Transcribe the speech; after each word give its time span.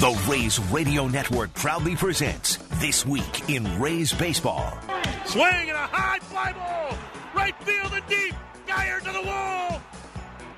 The 0.00 0.18
Rays 0.30 0.58
Radio 0.72 1.08
Network 1.08 1.52
proudly 1.52 1.94
presents 1.94 2.56
This 2.80 3.04
Week 3.04 3.50
in 3.50 3.78
Rays 3.78 4.14
Baseball. 4.14 4.72
Swing 5.26 5.44
and 5.44 5.72
a 5.72 5.86
high 5.92 6.18
fly 6.20 6.54
ball. 6.54 6.96
Right 7.34 7.54
field 7.64 7.92
and 7.92 8.06
deep. 8.06 8.34
Geyer 8.66 9.00
to 9.00 9.12
the 9.12 9.20
wall. 9.20 9.82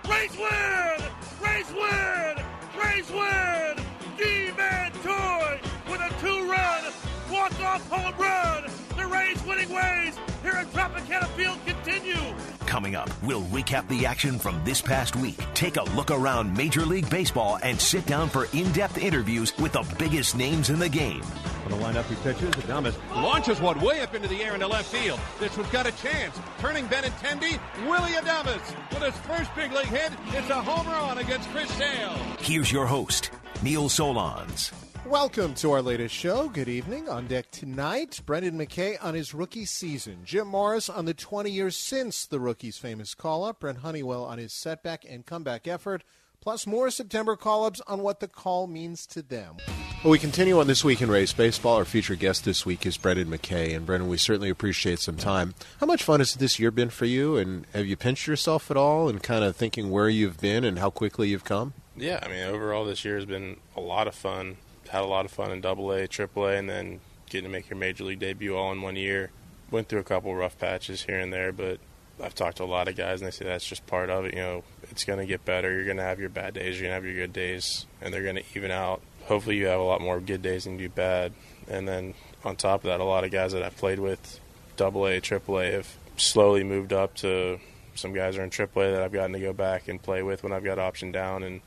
Rays 0.09 0.31
win! 0.39 1.11
Rays 1.43 1.67
win! 1.73 2.37
Rays 2.81 3.11
win! 3.11 3.85
Ji-Man 4.17 4.93
Choi 5.03 5.61
with 5.91 6.01
a 6.01 6.15
two-run 6.21 6.93
walk-off 7.29 7.89
home 7.91 8.15
run. 8.17 8.71
The 8.97 9.07
Rays 9.09 9.43
winning 9.43 9.71
ways 9.71 10.21
here 10.43 10.53
at 10.53 10.73
Tropicana 10.73 11.27
Field 11.31 11.52
continue. 11.83 12.35
Coming 12.67 12.95
up, 12.95 13.11
we'll 13.23 13.43
recap 13.43 13.87
the 13.89 14.07
action 14.07 14.39
from 14.39 14.61
this 14.65 14.81
past 14.81 15.17
week, 15.17 15.39
take 15.55 15.77
a 15.77 15.83
look 15.95 16.11
around 16.11 16.57
Major 16.57 16.87
League 16.87 17.09
Baseball, 17.11 17.59
and 17.63 17.81
sit 17.81 18.07
down 18.07 18.29
for 18.29 18.47
in 18.53 18.71
depth 18.73 18.99
interviews 18.99 19.57
with 19.59 19.73
the 19.73 19.85
biggest 19.99 20.37
names 20.37 20.71
in 20.71 20.79
the 20.79 20.89
game. 20.89 21.23
On 21.65 21.71
the 21.71 21.77
lineup, 21.77 22.05
he 22.05 22.15
pitches. 22.17 22.51
Adames 22.55 22.97
launches 23.15 23.61
one 23.61 23.81
way 23.81 24.01
up 24.01 24.15
into 24.15 24.29
the 24.29 24.43
air 24.43 24.55
into 24.55 24.67
left 24.67 24.93
field. 24.93 25.21
This 25.39 25.57
one's 25.57 25.71
got 25.71 25.87
a 25.87 25.93
chance. 25.93 26.39
Turning 26.59 26.87
Benintendi, 26.87 27.59
Willy 27.89 28.13
Adames 28.13 28.91
with 28.91 29.03
his 29.03 29.17
first 29.27 29.55
big 29.55 29.73
league 29.73 29.87
hit. 29.87 30.13
It's 30.29 30.51
a 30.51 30.63
home 30.63 30.87
run 30.87 31.19
against 31.19 31.49
Chris 31.51 31.71
Sale. 31.75 32.15
Here's 32.41 32.73
your 32.73 32.87
host, 32.87 33.31
Neil 33.63 33.89
Solondz. 33.89 34.73
Welcome 35.07 35.55
to 35.55 35.73
our 35.73 35.83
latest 35.83 36.15
show. 36.15 36.49
Good 36.49 36.69
evening. 36.69 37.09
On 37.09 37.27
deck 37.27 37.51
tonight, 37.51 38.21
Brendan 38.25 38.57
McKay 38.57 38.97
on 39.03 39.15
his 39.15 39.35
rookie 39.35 39.65
season. 39.65 40.19
Jim 40.25 40.47
Morris 40.47 40.89
on 40.89 41.07
the 41.07 41.13
20 41.13 41.51
years 41.51 41.77
since 41.77 42.25
the 42.25 42.39
rookie's 42.39 42.79
famous 42.79 43.13
call 43.13 43.43
up. 43.43 43.59
Brent 43.59 43.79
Honeywell 43.79 44.25
on 44.25 44.39
his 44.39 44.53
setback 44.53 45.05
and 45.07 45.27
comeback 45.27 45.67
effort. 45.67 46.05
Plus, 46.41 46.69
more 46.69 46.89
September 46.89 47.35
call 47.35 47.65
ups 47.65 47.81
on 47.89 48.01
what 48.01 48.21
the 48.21 48.29
call 48.29 48.69
means 48.69 49.05
to 49.09 49.23
them. 49.23 49.57
Well, 50.05 50.13
we 50.13 50.21
continue 50.21 50.59
on 50.61 50.69
This 50.69 50.85
Week 50.85 51.03
in 51.03 51.11
Rays 51.11 51.33
Baseball. 51.33 51.77
Our 51.77 51.85
featured 51.85 52.21
guest 52.21 52.45
this 52.45 52.65
week 52.65 52.87
is 52.87 52.97
Brendan 52.97 53.29
McKay. 53.29 53.75
And, 53.75 53.85
Brendan, 53.85 54.09
we 54.09 54.17
certainly 54.17 54.51
appreciate 54.51 55.01
some 55.01 55.17
time. 55.17 55.55
How 55.81 55.87
much 55.87 56.05
fun 56.05 56.21
has 56.21 56.35
this 56.35 56.61
year 56.61 56.71
been 56.71 56.91
for 56.91 57.07
you? 57.07 57.37
And 57.37 57.67
have 57.75 57.87
you 57.87 57.97
pinched 57.97 58.29
yourself 58.29 58.71
at 58.71 58.77
all 58.77 59.09
and 59.09 59.21
kind 59.21 59.43
of 59.43 59.57
thinking 59.57 59.91
where 59.91 60.09
you've 60.09 60.41
been 60.41 60.63
and 60.63 60.79
how 60.79 60.91
quickly 60.91 61.29
you've 61.29 61.45
come? 61.45 61.75
Yeah, 61.97 62.21
I 62.23 62.29
mean, 62.29 62.45
overall, 62.45 62.85
this 62.85 63.05
year 63.05 63.17
has 63.17 63.27
been 63.27 63.59
a 63.77 63.81
lot 63.81 64.07
of 64.09 64.15
fun 64.15 64.57
had 64.93 65.03
a 65.03 65.07
lot 65.07 65.25
of 65.25 65.31
fun 65.31 65.51
in 65.51 65.63
Double 65.63 65.91
A, 65.91 66.07
Triple 66.07 66.47
A, 66.47 66.57
and 66.57 66.69
then 66.69 67.01
getting 67.31 67.45
to 67.45 67.51
make 67.51 67.71
your 67.71 67.79
major 67.79 68.05
league 68.05 68.19
debut 68.19 68.55
all 68.55 68.71
in 68.73 68.83
one 68.83 68.95
year. 68.95 69.31
Went 69.71 69.89
through 69.89 70.01
a 70.01 70.05
couple 70.05 70.35
rough 70.37 70.59
patches 70.59 71.05
here 71.05 71.19
and 71.19 71.33
there, 71.33 71.51
but 71.51 71.81
I've 72.23 72.35
talked 72.35 72.59
to 72.59 72.65
a 72.65 72.67
lot 72.67 72.89
of 72.89 72.97
guys, 72.97 73.23
and 73.23 73.27
they 73.27 73.31
say 73.35 73.47
that's 73.47 73.67
just 73.67 73.87
part 73.87 74.11
of 74.11 74.27
it. 74.27 74.35
You 74.35 74.41
know, 74.41 74.65
it's 74.91 75.05
going 75.05 75.19
to 75.19 75.25
get 75.25 75.47
better. 75.47 75.73
You're 75.73 75.87
going 75.87 75.97
to 75.97 76.03
have 76.03 76.21
your 76.21 76.29
bad 76.29 76.53
days, 76.53 76.79
you're 76.79 76.91
going 76.91 76.91
to 76.91 77.07
have 77.07 77.07
your 77.07 77.27
good 77.27 77.33
days, 77.33 77.87
and 78.03 78.13
they're 78.13 78.23
going 78.23 78.37
to 78.37 78.45
even 78.55 78.71
out. 78.71 79.01
Hopefully, 79.25 79.57
you 79.57 79.67
have 79.67 79.81
a 79.81 79.85
lot 79.85 80.03
more 80.03 80.21
good 80.21 80.43
days 80.43 80.65
than 80.65 80.79
you 80.79 80.89
do 80.89 80.95
bad. 80.95 81.33
And 81.69 81.89
then 81.89 82.13
on 82.45 82.57
top 82.57 82.81
of 82.85 82.89
that, 82.89 83.01
a 83.01 83.05
lot 83.05 83.25
of 83.25 83.31
guys 83.31 83.53
that 83.53 83.63
I've 83.63 83.79
played 83.79 83.99
with, 83.99 84.41
Double 84.77 85.07
A, 85.07 85.21
Triple 85.21 85.59
A, 85.59 85.71
have 85.71 85.97
slowly 86.19 86.65
moved 86.65 86.93
up 86.93 87.15
to 87.17 87.59
some 87.95 88.13
guys 88.13 88.37
are 88.37 88.45
in 88.45 88.51
Triple 88.51 88.83
A 88.83 88.91
that 88.91 89.03
I've 89.03 89.13
gotten 89.13 89.33
to 89.33 89.41
go 89.41 89.55
back 89.55 89.89
and 89.89 90.03
play 90.03 90.23
with 90.23 90.43
when 90.43 90.53
I've 90.53 90.65
got 90.65 90.79
option 90.79 91.13
down, 91.13 91.43
and 91.43 91.63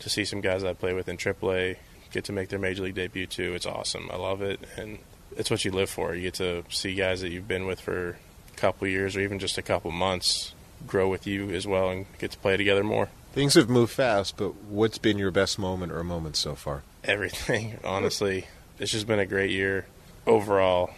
to 0.00 0.10
see 0.10 0.26
some 0.26 0.42
guys 0.42 0.62
I 0.62 0.74
play 0.74 0.92
with 0.92 1.08
in 1.08 1.16
Triple 1.16 1.52
A 1.52 1.78
get 2.16 2.24
to 2.24 2.32
make 2.32 2.48
their 2.48 2.58
major 2.58 2.82
league 2.82 2.94
debut 2.94 3.26
too. 3.26 3.54
It's 3.54 3.66
awesome. 3.66 4.08
I 4.10 4.16
love 4.16 4.40
it, 4.40 4.58
and 4.76 4.98
it's 5.36 5.50
what 5.50 5.64
you 5.66 5.70
live 5.70 5.90
for. 5.90 6.14
You 6.14 6.22
get 6.22 6.34
to 6.34 6.64
see 6.70 6.94
guys 6.94 7.20
that 7.20 7.30
you've 7.30 7.46
been 7.46 7.66
with 7.66 7.78
for 7.78 8.16
a 8.52 8.56
couple 8.56 8.88
years 8.88 9.16
or 9.16 9.20
even 9.20 9.38
just 9.38 9.58
a 9.58 9.62
couple 9.62 9.90
months 9.90 10.54
grow 10.86 11.08
with 11.08 11.26
you 11.26 11.50
as 11.50 11.66
well 11.66 11.90
and 11.90 12.06
get 12.18 12.30
to 12.30 12.38
play 12.38 12.56
together 12.56 12.82
more. 12.82 13.10
Things 13.32 13.52
have 13.52 13.68
moved 13.68 13.92
fast, 13.92 14.38
but 14.38 14.54
what's 14.62 14.96
been 14.96 15.18
your 15.18 15.30
best 15.30 15.58
moment 15.58 15.92
or 15.92 16.02
moment 16.02 16.36
so 16.36 16.54
far? 16.54 16.82
Everything, 17.04 17.78
honestly. 17.84 18.46
It's 18.78 18.92
just 18.92 19.06
been 19.06 19.18
a 19.18 19.26
great 19.26 19.50
year 19.50 19.86
overall. 20.26 20.90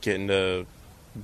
Getting 0.00 0.28
to 0.28 0.66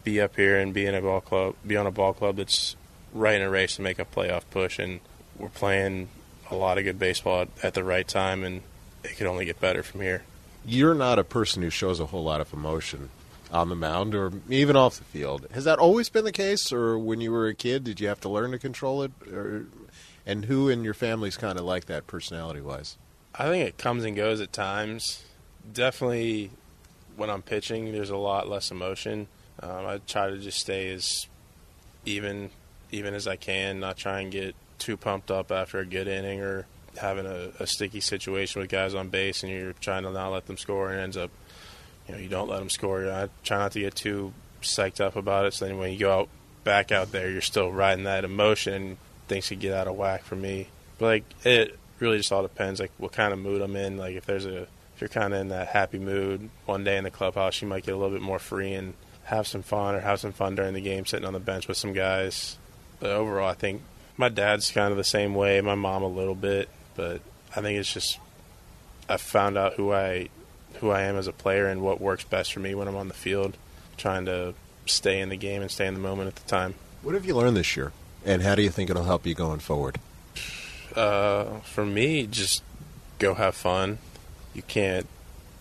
be 0.05 0.21
up 0.21 0.37
here 0.37 0.59
and 0.59 0.73
be 0.73 0.87
in 0.87 0.95
a 0.95 1.01
ball 1.01 1.21
club, 1.21 1.57
be 1.67 1.77
on 1.77 1.87
a 1.87 1.91
ball 1.91 2.13
club 2.13 2.37
that's 2.37 2.77
right 3.13 3.35
in 3.35 3.43
a 3.43 3.51
race 3.51 3.77
to 3.77 3.83
make 3.83 3.99
a 3.99 4.05
playoff 4.05 4.43
push, 4.51 4.79
and 4.79 5.01
we're 5.37 5.49
playing 5.49 6.09
a 6.49 6.55
lot 6.55 6.79
of 6.79 6.85
good 6.85 6.99
baseball 6.99 7.43
at, 7.43 7.49
at 7.65 7.75
the 7.75 7.83
right 7.83 8.07
time, 8.07 8.45
and 8.45 8.63
it 9.11 9.17
could 9.17 9.27
only 9.27 9.45
get 9.45 9.61
better 9.61 9.83
from 9.83 10.01
here. 10.01 10.23
You're 10.65 10.95
not 10.95 11.19
a 11.19 11.25
person 11.25 11.63
who 11.63 11.71
shows 11.71 12.01
a 12.01 12.07
whole 12.07 12.25
lot 12.25 12.41
of 12.41 12.53
emotion 12.53 13.11
on 13.53 13.69
the 13.69 13.77
mound 13.77 14.15
or 14.15 14.33
even 14.49 14.77
off 14.77 14.99
the 14.99 15.05
field. 15.05 15.47
Has 15.53 15.65
that 15.65 15.79
always 15.79 16.09
been 16.09 16.25
the 16.25 16.33
case, 16.33 16.73
or 16.73 16.99
when 16.99 17.21
you 17.21 17.31
were 17.31 17.47
a 17.47 17.55
kid, 17.55 17.85
did 17.85 18.01
you 18.01 18.09
have 18.09 18.21
to 18.23 18.29
learn 18.29 18.51
to 18.51 18.59
control 18.59 19.03
it? 19.03 19.13
Or, 19.33 19.67
and 20.27 20.47
who 20.47 20.69
in 20.69 20.83
your 20.83 20.95
family's 20.95 21.37
kind 21.37 21.59
of 21.59 21.65
like 21.65 21.87
that 21.87 22.07
personality 22.07 22.61
wise? 22.61 22.97
I 23.35 23.49
think 23.49 23.69
it 23.69 23.79
comes 23.79 24.05
and 24.05 24.17
goes 24.17 24.41
at 24.41 24.53
times. 24.53 25.23
Definitely 25.73 26.51
when 27.17 27.31
I'm 27.31 27.43
pitching, 27.43 27.93
there's 27.93 28.11
a 28.11 28.17
lot 28.17 28.49
less 28.49 28.71
emotion. 28.71 29.29
Um, 29.61 29.87
I 29.87 30.01
try 30.07 30.31
to 30.31 30.39
just 30.39 30.59
stay 30.59 30.93
as 30.93 31.27
even 32.05 32.51
even 32.93 33.15
as 33.15 33.27
I 33.27 33.37
can, 33.37 33.81
not 33.81 33.97
try 33.97 34.21
and 34.21 34.31
get 34.31 34.55
too 34.79 34.97
pumped 34.97 35.31
up 35.31 35.51
after 35.51 35.79
a 35.79 35.87
good 35.87 36.09
inning 36.09 36.41
or 36.41 36.67
having 36.97 37.27
a, 37.27 37.51
a, 37.61 37.67
sticky 37.67 38.01
situation 38.01 38.61
with 38.61 38.71
guys 38.71 38.95
on 38.95 39.09
base 39.09 39.43
and 39.43 39.53
you're 39.53 39.73
trying 39.75 40.03
to 40.05 40.11
not 40.11 40.31
let 40.31 40.47
them 40.47 40.57
score 40.57 40.91
and 40.91 41.01
ends 41.01 41.17
up, 41.17 41.31
you 42.09 42.15
know, 42.15 42.21
you 42.21 42.29
don't 42.29 42.49
let 42.49 42.59
them 42.59 42.71
score. 42.71 43.11
I 43.11 43.29
try 43.45 43.59
not 43.59 43.73
to 43.73 43.81
get 43.81 43.95
too 43.95 44.33
psyched 44.63 45.01
up 45.01 45.17
about 45.17 45.47
it. 45.47 45.55
So 45.55 45.67
then 45.67 45.79
when 45.79 45.93
you 45.93 45.99
go 45.99 46.21
out 46.21 46.29
back 46.65 46.93
out 46.93 47.13
there, 47.13 47.31
you're 47.31 47.41
still 47.41 47.71
riding 47.71 48.05
that 48.05 48.25
emotion. 48.25 48.99
Things 49.29 49.49
could 49.49 49.61
get 49.61 49.73
out 49.73 49.89
of 49.89 49.97
whack 49.97 50.25
for 50.25 50.37
me. 50.37 50.69
But 50.99 51.07
like 51.07 51.25
it 51.45 51.79
really 51.99 52.19
just 52.19 52.33
all 52.33 52.43
depends 52.43 52.81
like 52.81 52.93
what 52.99 53.13
kind 53.13 53.33
of 53.33 53.39
mood 53.39 53.63
I'm 53.63 53.77
in. 53.77 53.97
Like 53.97 54.17
if 54.17 54.27
there's 54.27 54.47
a 54.47 54.63
if 54.63 55.01
you're 55.01 55.09
kind 55.09 55.35
of 55.35 55.41
in 55.41 55.49
that 55.49 55.69
happy 55.69 55.99
mood 55.99 56.49
one 56.65 56.85
day 56.85 56.97
in 56.97 57.05
the 57.05 57.11
clubhouse, 57.11 57.61
you 57.61 57.69
might 57.69 57.85
get 57.85 57.95
a 57.95 57.99
little 57.99 58.13
bit 58.13 58.23
more 58.23 58.39
free 58.39 58.73
and 58.73 58.95
have 59.25 59.47
some 59.47 59.63
fun 59.63 59.95
or 59.95 60.01
have 60.01 60.21
some 60.21 60.33
fun 60.33 60.55
during 60.55 60.73
the 60.73 60.81
game 60.81 61.05
sitting 61.05 61.27
on 61.27 61.35
the 61.35 61.41
bench 61.41 61.69
with 61.69 61.77
some 61.77 61.93
guys. 61.93 62.57
But 62.99 63.11
overall, 63.11 63.49
I 63.49 63.55
think 63.55 63.83
my 64.17 64.29
dad's 64.29 64.71
kind 64.71 64.93
of 64.93 64.97
the 64.97 65.05
same 65.05 65.35
way. 65.35 65.61
My 65.61 65.75
mom 65.75 66.03
a 66.03 66.09
little 66.09 66.35
bit. 66.35 66.69
But 66.97 67.21
I 67.55 67.61
think 67.61 67.79
it's 67.79 67.93
just 67.93 68.19
I've 69.09 69.21
found 69.21 69.57
out 69.57 69.75
who 69.75 69.93
I 69.93 70.29
who 70.81 70.91
I 70.91 71.03
am 71.03 71.17
as 71.17 71.27
a 71.27 71.33
player 71.33 71.67
and 71.67 71.81
what 71.81 72.01
works 72.01 72.25
best 72.25 72.53
for 72.53 72.61
me 72.61 72.75
when 72.75 72.89
I'm 72.89 72.97
on 72.97 73.09
the 73.09 73.15
field, 73.15 73.57
trying 73.97 74.27
to 74.27 74.55
stay 74.85 75.21
in 75.21 75.29
the 75.29 75.37
game 75.37 75.63
and 75.63 75.71
stay 75.71 75.87
in 75.87 75.95
the 75.95 76.01
moment 76.01 76.29
at 76.29 76.37
the 76.37 76.49
time. 76.49 76.75
What 77.03 77.15
have 77.15 77.25
you 77.25 77.35
learned 77.35 77.57
this 77.57 77.77
year, 77.77 77.93
and 78.25 78.43
how 78.43 78.55
do 78.55 78.63
you 78.63 78.71
think 78.71 78.91
it'll 78.91 79.05
help 79.05 79.27
you 79.27 79.35
going 79.35 79.61
forward? 79.61 79.99
Uh, 80.95 81.61
for 81.61 81.85
me, 81.85 82.27
just 82.27 82.63
go 83.19 83.35
have 83.35 83.55
fun. 83.55 83.99
You 84.55 84.63
can't 84.63 85.07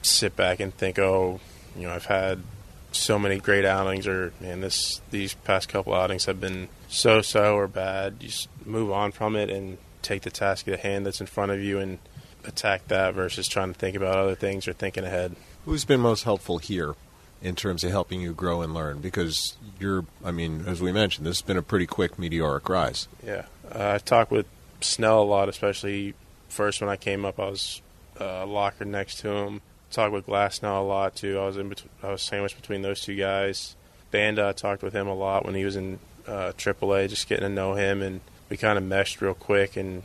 sit 0.01 0.35
back 0.35 0.59
and 0.59 0.73
think, 0.73 0.97
oh, 0.99 1.39
you 1.75 1.83
know, 1.83 1.93
I've 1.93 2.05
had 2.05 2.39
so 2.91 3.19
many 3.19 3.39
great 3.39 3.65
outings, 3.65 4.07
or 4.07 4.33
man, 4.39 4.61
this 4.61 5.01
these 5.11 5.33
past 5.33 5.69
couple 5.69 5.93
outings 5.93 6.25
have 6.25 6.39
been 6.39 6.69
so 6.87 7.21
so 7.21 7.55
or 7.55 7.67
bad. 7.67 8.15
You 8.19 8.29
just 8.29 8.49
move 8.65 8.91
on 8.91 9.11
from 9.11 9.35
it 9.35 9.49
and 9.49 9.77
take 10.05 10.21
the 10.21 10.31
task 10.31 10.67
at 10.67 10.79
hand 10.79 11.05
that's 11.05 11.19
in 11.19 11.27
front 11.27 11.51
of 11.51 11.61
you 11.61 11.79
and 11.79 11.99
attack 12.45 12.87
that 12.87 13.13
versus 13.13 13.47
trying 13.47 13.73
to 13.73 13.79
think 13.79 13.95
about 13.95 14.17
other 14.17 14.35
things 14.35 14.67
or 14.67 14.73
thinking 14.73 15.03
ahead. 15.03 15.35
Who's 15.65 15.85
been 15.85 15.99
most 15.99 16.23
helpful 16.23 16.59
here 16.59 16.95
in 17.41 17.55
terms 17.55 17.83
of 17.83 17.91
helping 17.91 18.21
you 18.21 18.33
grow 18.33 18.61
and 18.61 18.73
learn? 18.73 18.99
Because 18.99 19.57
you're, 19.79 20.05
I 20.23 20.31
mean, 20.31 20.63
as 20.67 20.81
we 20.81 20.91
mentioned, 20.91 21.25
this 21.25 21.37
has 21.37 21.41
been 21.41 21.57
a 21.57 21.63
pretty 21.63 21.87
quick 21.87 22.19
meteoric 22.19 22.69
rise. 22.69 23.07
Yeah. 23.25 23.45
Uh, 23.73 23.93
I 23.95 23.97
talked 23.97 24.31
with 24.31 24.45
Snell 24.81 25.23
a 25.23 25.25
lot, 25.25 25.49
especially 25.49 26.13
first 26.49 26.81
when 26.81 26.89
I 26.89 26.95
came 26.97 27.25
up. 27.25 27.39
I 27.39 27.49
was 27.49 27.81
uh, 28.19 28.45
locker 28.45 28.85
next 28.85 29.19
to 29.19 29.29
him. 29.29 29.61
Talked 29.91 30.13
with 30.13 30.27
Glasnow 30.27 30.81
a 30.81 30.83
lot 30.83 31.15
too. 31.15 31.39
I 31.39 31.45
was 31.45 31.57
in 31.57 31.69
between, 31.69 31.89
I 32.03 32.11
was 32.11 32.21
sandwiched 32.21 32.57
between 32.57 32.81
those 32.81 33.01
two 33.01 33.15
guys. 33.15 33.75
Banda, 34.11 34.47
I 34.49 34.51
talked 34.53 34.83
with 34.83 34.93
him 34.93 35.07
a 35.07 35.13
lot 35.13 35.45
when 35.45 35.55
he 35.55 35.65
was 35.65 35.75
in 35.75 35.99
uh, 36.27 36.51
AAA, 36.57 37.09
just 37.09 37.27
getting 37.27 37.43
to 37.43 37.49
know 37.49 37.73
him 37.75 38.01
and 38.01 38.21
we 38.55 38.57
kind 38.57 38.77
of 38.77 38.85
meshed 38.85 39.21
real 39.21 39.33
quick 39.33 39.75
and 39.75 40.01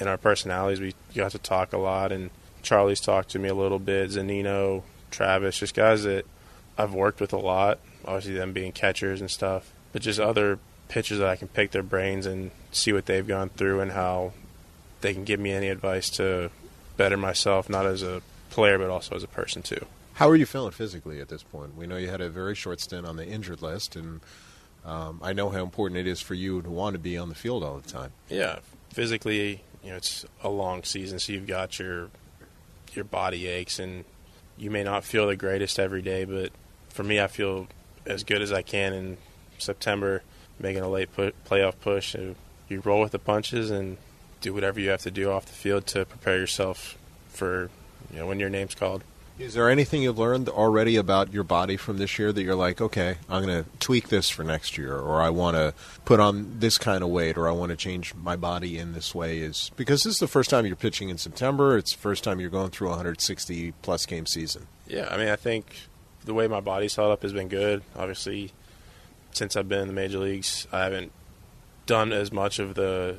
in 0.00 0.08
our 0.08 0.16
personalities 0.16 0.80
we 0.80 0.92
got 1.14 1.30
to 1.30 1.38
talk 1.38 1.72
a 1.72 1.78
lot 1.78 2.10
and 2.10 2.28
Charlie's 2.60 2.98
talked 2.98 3.30
to 3.30 3.38
me 3.38 3.48
a 3.48 3.54
little 3.54 3.78
bit, 3.78 4.10
Zunino, 4.10 4.82
Travis, 5.12 5.60
just 5.60 5.76
guys 5.76 6.02
that 6.02 6.26
I've 6.76 6.92
worked 6.92 7.20
with 7.20 7.32
a 7.32 7.38
lot, 7.38 7.78
obviously 8.04 8.34
them 8.34 8.52
being 8.52 8.72
catchers 8.72 9.20
and 9.20 9.30
stuff, 9.30 9.70
but 9.92 10.02
just 10.02 10.18
other 10.18 10.58
pitchers 10.88 11.20
that 11.20 11.28
I 11.28 11.36
can 11.36 11.46
pick 11.46 11.70
their 11.70 11.84
brains 11.84 12.26
and 12.26 12.50
see 12.72 12.92
what 12.92 13.06
they've 13.06 13.26
gone 13.26 13.50
through 13.50 13.78
and 13.78 13.92
how 13.92 14.32
they 15.00 15.14
can 15.14 15.22
give 15.22 15.38
me 15.38 15.52
any 15.52 15.68
advice 15.68 16.10
to 16.16 16.50
better 16.96 17.16
myself, 17.16 17.70
not 17.70 17.86
as 17.86 18.02
a 18.02 18.22
player 18.50 18.76
but 18.76 18.90
also 18.90 19.14
as 19.14 19.22
a 19.22 19.28
person 19.28 19.62
too. 19.62 19.86
How 20.14 20.28
are 20.28 20.36
you 20.36 20.46
feeling 20.46 20.72
physically 20.72 21.20
at 21.20 21.28
this 21.28 21.44
point? 21.44 21.76
We 21.76 21.86
know 21.86 21.96
you 21.96 22.08
had 22.08 22.20
a 22.20 22.28
very 22.28 22.56
short 22.56 22.80
stint 22.80 23.06
on 23.06 23.14
the 23.14 23.28
injured 23.28 23.62
list 23.62 23.94
and 23.94 24.20
um, 24.88 25.20
I 25.22 25.34
know 25.34 25.50
how 25.50 25.62
important 25.62 26.00
it 26.00 26.06
is 26.06 26.20
for 26.20 26.34
you 26.34 26.62
to 26.62 26.70
want 26.70 26.94
to 26.94 26.98
be 26.98 27.18
on 27.18 27.28
the 27.28 27.34
field 27.34 27.62
all 27.62 27.76
the 27.76 27.88
time. 27.88 28.10
Yeah, 28.30 28.60
physically, 28.90 29.62
you 29.84 29.90
know, 29.90 29.96
it's 29.96 30.24
a 30.42 30.48
long 30.48 30.82
season, 30.82 31.18
so 31.18 31.32
you've 31.32 31.46
got 31.46 31.78
your 31.78 32.08
your 32.94 33.04
body 33.04 33.46
aches, 33.46 33.78
and 33.78 34.04
you 34.56 34.70
may 34.70 34.82
not 34.82 35.04
feel 35.04 35.26
the 35.26 35.36
greatest 35.36 35.78
every 35.78 36.00
day. 36.00 36.24
But 36.24 36.52
for 36.88 37.04
me, 37.04 37.20
I 37.20 37.26
feel 37.26 37.68
as 38.06 38.24
good 38.24 38.40
as 38.40 38.50
I 38.50 38.62
can 38.62 38.94
in 38.94 39.18
September, 39.58 40.22
making 40.58 40.82
a 40.82 40.88
late 40.88 41.14
put, 41.14 41.44
playoff 41.44 41.74
push. 41.80 42.14
You 42.14 42.80
roll 42.80 43.02
with 43.02 43.12
the 43.12 43.18
punches 43.18 43.70
and 43.70 43.98
do 44.40 44.54
whatever 44.54 44.80
you 44.80 44.88
have 44.88 45.02
to 45.02 45.10
do 45.10 45.30
off 45.30 45.44
the 45.44 45.52
field 45.52 45.86
to 45.88 46.06
prepare 46.06 46.38
yourself 46.38 46.96
for 47.28 47.70
you 48.10 48.20
know 48.20 48.26
when 48.26 48.40
your 48.40 48.50
name's 48.50 48.74
called. 48.74 49.04
Is 49.38 49.54
there 49.54 49.70
anything 49.70 50.02
you've 50.02 50.18
learned 50.18 50.48
already 50.48 50.96
about 50.96 51.32
your 51.32 51.44
body 51.44 51.76
from 51.76 51.98
this 51.98 52.18
year 52.18 52.32
that 52.32 52.42
you're 52.42 52.56
like, 52.56 52.80
okay, 52.80 53.18
I'm 53.28 53.44
going 53.44 53.62
to 53.62 53.70
tweak 53.78 54.08
this 54.08 54.28
for 54.28 54.42
next 54.42 54.76
year, 54.76 54.98
or 54.98 55.20
I 55.22 55.30
want 55.30 55.56
to 55.56 55.74
put 56.04 56.18
on 56.18 56.58
this 56.58 56.76
kind 56.76 57.04
of 57.04 57.10
weight, 57.10 57.38
or 57.38 57.48
I 57.48 57.52
want 57.52 57.70
to 57.70 57.76
change 57.76 58.14
my 58.16 58.34
body 58.34 58.78
in 58.78 58.94
this 58.94 59.14
way? 59.14 59.38
Is 59.38 59.70
because 59.76 60.02
this 60.02 60.14
is 60.14 60.18
the 60.18 60.26
first 60.26 60.50
time 60.50 60.66
you're 60.66 60.74
pitching 60.74 61.08
in 61.08 61.18
September. 61.18 61.78
It's 61.78 61.92
the 61.92 62.00
first 62.00 62.24
time 62.24 62.40
you're 62.40 62.50
going 62.50 62.70
through 62.70 62.88
a 62.88 62.90
160 62.90 63.72
plus 63.82 64.06
game 64.06 64.26
season. 64.26 64.66
Yeah, 64.88 65.06
I 65.08 65.16
mean, 65.16 65.28
I 65.28 65.36
think 65.36 65.66
the 66.24 66.34
way 66.34 66.48
my 66.48 66.60
body's 66.60 66.96
held 66.96 67.12
up 67.12 67.22
has 67.22 67.32
been 67.32 67.48
good. 67.48 67.82
Obviously, 67.94 68.50
since 69.30 69.54
I've 69.54 69.68
been 69.68 69.82
in 69.82 69.88
the 69.88 69.94
major 69.94 70.18
leagues, 70.18 70.66
I 70.72 70.80
haven't 70.80 71.12
done 71.86 72.12
as 72.12 72.32
much 72.32 72.58
of 72.58 72.74
the 72.74 73.16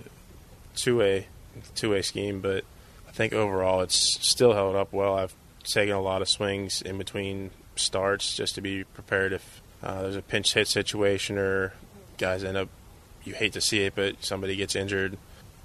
two 0.75 0.97
way 0.97 1.27
two 1.75 1.91
way 1.91 2.01
scheme, 2.01 2.41
but 2.41 2.65
I 3.07 3.11
think 3.11 3.31
overall 3.31 3.81
it's 3.81 4.17
still 4.19 4.51
held 4.51 4.75
up 4.75 4.91
well. 4.91 5.17
I've 5.17 5.33
taken 5.63 5.95
a 5.95 6.01
lot 6.01 6.21
of 6.21 6.29
swings 6.29 6.81
in 6.81 6.97
between 6.97 7.51
starts 7.75 8.35
just 8.35 8.55
to 8.55 8.61
be 8.61 8.83
prepared 8.83 9.33
if 9.33 9.61
uh, 9.81 10.01
there's 10.01 10.15
a 10.15 10.21
pinch 10.21 10.53
hit 10.53 10.67
situation 10.67 11.37
or 11.37 11.73
guys 12.17 12.43
end 12.43 12.57
up. 12.57 12.69
You 13.23 13.33
hate 13.33 13.53
to 13.53 13.61
see 13.61 13.81
it, 13.81 13.95
but 13.95 14.23
somebody 14.23 14.55
gets 14.55 14.75
injured, 14.75 15.17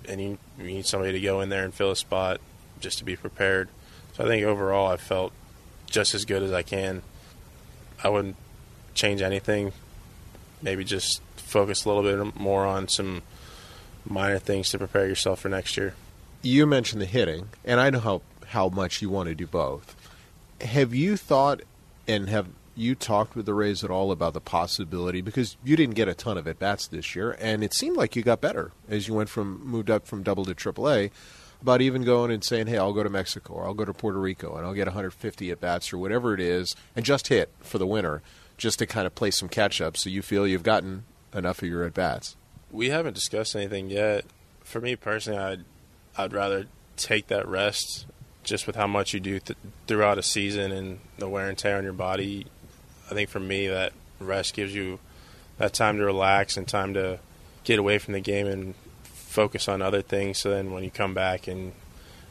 and 0.08 0.20
you, 0.20 0.38
you 0.58 0.64
need 0.64 0.86
somebody 0.86 1.12
to 1.12 1.20
go 1.20 1.40
in 1.40 1.48
there 1.48 1.64
and 1.64 1.72
fill 1.72 1.90
a 1.90 1.96
spot 1.96 2.40
just 2.80 2.98
to 2.98 3.04
be 3.04 3.16
prepared. 3.16 3.68
So 4.14 4.24
I 4.24 4.26
think 4.26 4.44
overall 4.44 4.88
I 4.88 4.96
felt 4.96 5.32
just 5.86 6.14
as 6.14 6.24
good 6.24 6.42
as 6.42 6.52
I 6.52 6.62
can. 6.62 7.02
I 8.02 8.08
wouldn't 8.08 8.36
change 8.94 9.22
anything. 9.22 9.72
Maybe 10.62 10.84
just 10.84 11.22
focus 11.36 11.84
a 11.84 11.88
little 11.88 12.02
bit 12.02 12.38
more 12.38 12.66
on 12.66 12.88
some 12.88 13.22
minor 14.04 14.38
things 14.38 14.70
to 14.70 14.78
prepare 14.78 15.06
yourself 15.06 15.40
for 15.40 15.48
next 15.48 15.76
year. 15.76 15.94
You 16.42 16.66
mentioned 16.66 17.00
the 17.00 17.06
hitting, 17.06 17.48
and 17.64 17.80
I 17.80 17.90
know 17.90 18.00
how 18.00 18.22
how 18.48 18.68
much 18.68 19.02
you 19.02 19.10
want 19.10 19.28
to 19.28 19.34
do 19.34 19.46
both. 19.46 19.96
Have 20.60 20.94
you 20.94 21.16
thought 21.16 21.62
and 22.06 22.28
have 22.28 22.48
you 22.76 22.94
talked 22.94 23.36
with 23.36 23.46
the 23.46 23.54
Rays 23.54 23.84
at 23.84 23.90
all 23.90 24.10
about 24.10 24.34
the 24.34 24.40
possibility 24.40 25.20
because 25.20 25.56
you 25.62 25.76
didn't 25.76 25.94
get 25.94 26.08
a 26.08 26.14
ton 26.14 26.36
of 26.36 26.48
at 26.48 26.58
bats 26.58 26.86
this 26.86 27.14
year, 27.14 27.36
and 27.40 27.62
it 27.62 27.74
seemed 27.74 27.96
like 27.96 28.16
you 28.16 28.22
got 28.22 28.40
better 28.40 28.72
as 28.88 29.06
you 29.06 29.14
went 29.14 29.28
from 29.28 29.64
moved 29.64 29.90
up 29.90 30.06
from 30.06 30.22
double 30.22 30.44
to 30.44 30.54
triple 30.54 30.90
A. 30.90 31.10
About 31.62 31.80
even 31.80 32.02
going 32.02 32.30
and 32.30 32.44
saying, 32.44 32.66
"Hey, 32.66 32.76
I'll 32.76 32.92
go 32.92 33.02
to 33.02 33.08
Mexico 33.08 33.54
or 33.54 33.64
I'll 33.64 33.74
go 33.74 33.86
to 33.86 33.94
Puerto 33.94 34.18
Rico 34.18 34.56
and 34.56 34.66
I'll 34.66 34.74
get 34.74 34.86
150 34.86 35.50
at 35.50 35.60
bats 35.60 35.92
or 35.92 35.98
whatever 35.98 36.34
it 36.34 36.40
is, 36.40 36.76
and 36.94 37.04
just 37.04 37.28
hit 37.28 37.50
for 37.60 37.78
the 37.78 37.86
winter, 37.86 38.22
just 38.58 38.78
to 38.80 38.86
kind 38.86 39.06
of 39.06 39.14
play 39.14 39.30
some 39.30 39.48
catch 39.48 39.80
up, 39.80 39.96
so 39.96 40.10
you 40.10 40.20
feel 40.20 40.46
you've 40.46 40.62
gotten 40.62 41.04
enough 41.32 41.62
of 41.62 41.68
your 41.68 41.84
at 41.84 41.94
bats." 41.94 42.36
We 42.70 42.90
haven't 42.90 43.14
discussed 43.14 43.56
anything 43.56 43.88
yet. 43.88 44.24
For 44.62 44.80
me 44.80 44.96
personally, 44.96 45.38
I'd 45.38 45.64
I'd 46.16 46.32
rather 46.32 46.66
take 46.96 47.28
that 47.28 47.48
rest 47.48 48.06
just 48.44 48.66
with 48.66 48.76
how 48.76 48.86
much 48.86 49.14
you 49.14 49.20
do 49.20 49.40
th- 49.40 49.58
throughout 49.86 50.18
a 50.18 50.22
season 50.22 50.70
and 50.72 51.00
the 51.18 51.28
wear 51.28 51.48
and 51.48 51.58
tear 51.58 51.78
on 51.78 51.84
your 51.84 51.92
body. 51.92 52.46
I 53.10 53.14
think 53.14 53.28
for 53.28 53.40
me, 53.40 53.66
that 53.68 53.92
rest 54.20 54.54
gives 54.54 54.74
you 54.74 54.98
that 55.58 55.72
time 55.72 55.98
to 55.98 56.04
relax 56.04 56.56
and 56.56 56.66
time 56.66 56.94
to 56.94 57.18
get 57.64 57.78
away 57.78 57.98
from 57.98 58.14
the 58.14 58.20
game 58.20 58.46
and 58.46 58.74
focus 59.04 59.68
on 59.68 59.82
other 59.82 60.02
things. 60.02 60.38
So 60.38 60.50
then 60.50 60.72
when 60.72 60.84
you 60.84 60.90
come 60.90 61.14
back 61.14 61.48
in 61.48 61.72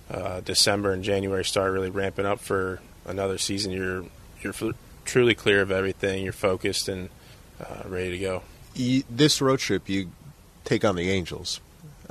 uh, 0.09 0.41
December 0.41 0.91
and 0.91 1.03
January, 1.03 1.43
start 1.43 1.71
really 1.71 1.89
ramping 1.89 2.25
up 2.25 2.39
for 2.39 2.79
another 3.05 3.37
season, 3.37 3.71
you're 3.71 4.05
you're 4.41 4.53
f- 4.53 4.75
truly 5.05 5.35
clear 5.35 5.61
of 5.61 5.71
everything. 5.71 6.23
You're 6.23 6.33
focused 6.33 6.87
and 6.87 7.09
uh, 7.59 7.83
ready 7.87 8.11
to 8.11 8.19
go. 8.19 8.43
You, 8.75 9.03
this 9.09 9.41
road 9.41 9.59
trip, 9.59 9.87
you 9.87 10.11
take 10.65 10.83
on 10.83 10.95
the 10.95 11.09
Angels. 11.09 11.59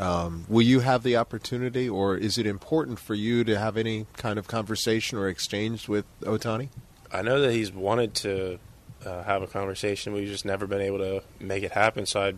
Um, 0.03 0.47
will 0.49 0.63
you 0.63 0.81
have 0.81 1.05
the 1.05 1.17
opportunity, 1.17 1.89
or 1.89 2.17
is 2.17 2.37
it 2.37 2.45
important 2.45 2.99
for 2.99 3.15
you 3.15 3.45
to 3.45 3.57
have 3.57 3.77
any 3.77 4.07
kind 4.17 4.37
of 4.37 4.49
conversation 4.49 5.17
or 5.17 5.29
exchange 5.29 5.89
with 5.89 6.05
Ohtani? 6.23 6.71
I 7.13 7.23
know 7.23 7.41
that 7.41 7.53
he's 7.53 7.71
wanted 7.73 8.15
to 8.17 8.59
uh, 9.07 9.23
have 9.23 9.43
a 9.43 9.47
conversation. 9.47 10.13
We've 10.13 10.27
just 10.27 10.45
never 10.45 10.67
been 10.67 10.81
able 10.81 10.99
to 10.99 11.23
make 11.39 11.63
it 11.63 11.71
happen. 11.71 12.07
So 12.07 12.21
I'd, 12.21 12.37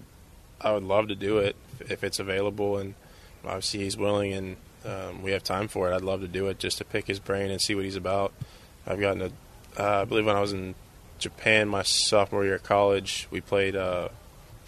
I 0.61 0.73
would 0.73 0.83
love 0.83 1.09
to 1.09 1.15
do 1.15 1.39
it 1.39 1.57
if 1.81 2.05
it's 2.05 2.19
available, 2.19 2.77
and 2.77 2.95
obviously 3.45 3.81
he's 3.81 3.97
willing 3.97 4.35
and 4.35 4.57
um, 4.85 5.23
we 5.23 5.31
have 5.31 5.43
time 5.43 5.69
for 5.69 5.91
it. 5.91 5.95
I'd 5.95 6.03
love 6.03 6.21
to 6.21 6.29
do 6.29 6.49
it 6.49 6.59
just 6.59 6.77
to 6.79 6.85
pick 6.85 7.07
his 7.07 7.19
brain 7.19 7.51
and 7.51 7.63
see 7.63 7.75
what 7.75 7.85
he's 7.85 7.97
about. 7.97 8.35
I've 8.87 9.01
gotten 9.01 9.23
a, 9.23 9.83
uh, 9.83 10.03
I 10.03 10.05
believe 10.05 10.27
when 10.27 10.37
I 10.37 10.41
was 10.41 10.53
in 10.53 10.75
Japan 11.19 11.69
my 11.71 11.83
sophomore 11.83 12.45
year 12.45 12.57
of 12.57 12.63
college, 12.63 13.27
we 13.31 13.41
played 13.41 13.75
uh, 13.75 14.09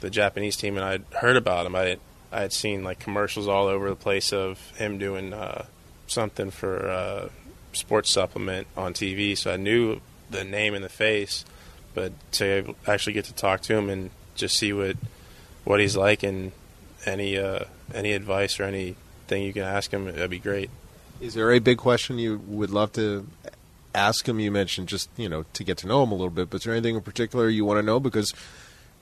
the 0.00 0.08
Japanese 0.08 0.56
team, 0.56 0.76
and 0.78 0.84
I'd 0.86 1.04
heard 1.20 1.36
about 1.36 1.66
him. 1.66 1.74
I 1.74 1.98
I 2.36 2.40
had 2.40 2.52
seen 2.52 2.84
like 2.84 2.98
commercials 2.98 3.48
all 3.48 3.66
over 3.66 3.88
the 3.88 3.96
place 3.96 4.30
of 4.30 4.58
him 4.76 4.98
doing 4.98 5.32
uh, 5.32 5.64
something 6.06 6.50
for 6.50 6.86
uh, 6.86 7.28
sports 7.72 8.10
supplement 8.10 8.66
on 8.76 8.92
TV, 8.92 9.38
so 9.38 9.54
I 9.54 9.56
knew 9.56 10.02
the 10.28 10.44
name 10.44 10.74
and 10.74 10.84
the 10.84 10.90
face. 10.90 11.46
But 11.94 12.12
to 12.32 12.74
actually 12.86 13.14
get 13.14 13.24
to 13.24 13.32
talk 13.32 13.62
to 13.62 13.74
him 13.74 13.88
and 13.88 14.10
just 14.34 14.58
see 14.58 14.74
what 14.74 14.98
what 15.64 15.80
he's 15.80 15.96
like 15.96 16.22
and 16.22 16.52
any 17.06 17.38
uh, 17.38 17.60
any 17.94 18.12
advice 18.12 18.60
or 18.60 18.64
anything 18.64 19.42
you 19.42 19.54
can 19.54 19.62
ask 19.62 19.90
him, 19.90 20.04
that'd 20.04 20.28
be 20.28 20.38
great. 20.38 20.68
Is 21.22 21.32
there 21.32 21.50
a 21.52 21.58
big 21.58 21.78
question 21.78 22.18
you 22.18 22.42
would 22.48 22.68
love 22.68 22.92
to 22.92 23.26
ask 23.94 24.28
him? 24.28 24.40
You 24.40 24.50
mentioned 24.50 24.88
just 24.88 25.08
you 25.16 25.30
know 25.30 25.46
to 25.54 25.64
get 25.64 25.78
to 25.78 25.86
know 25.86 26.02
him 26.02 26.12
a 26.12 26.16
little 26.16 26.28
bit, 26.28 26.50
but 26.50 26.58
is 26.58 26.64
there 26.64 26.74
anything 26.74 26.96
in 26.96 27.00
particular 27.00 27.48
you 27.48 27.64
want 27.64 27.78
to 27.78 27.82
know 27.82 27.98
because 27.98 28.34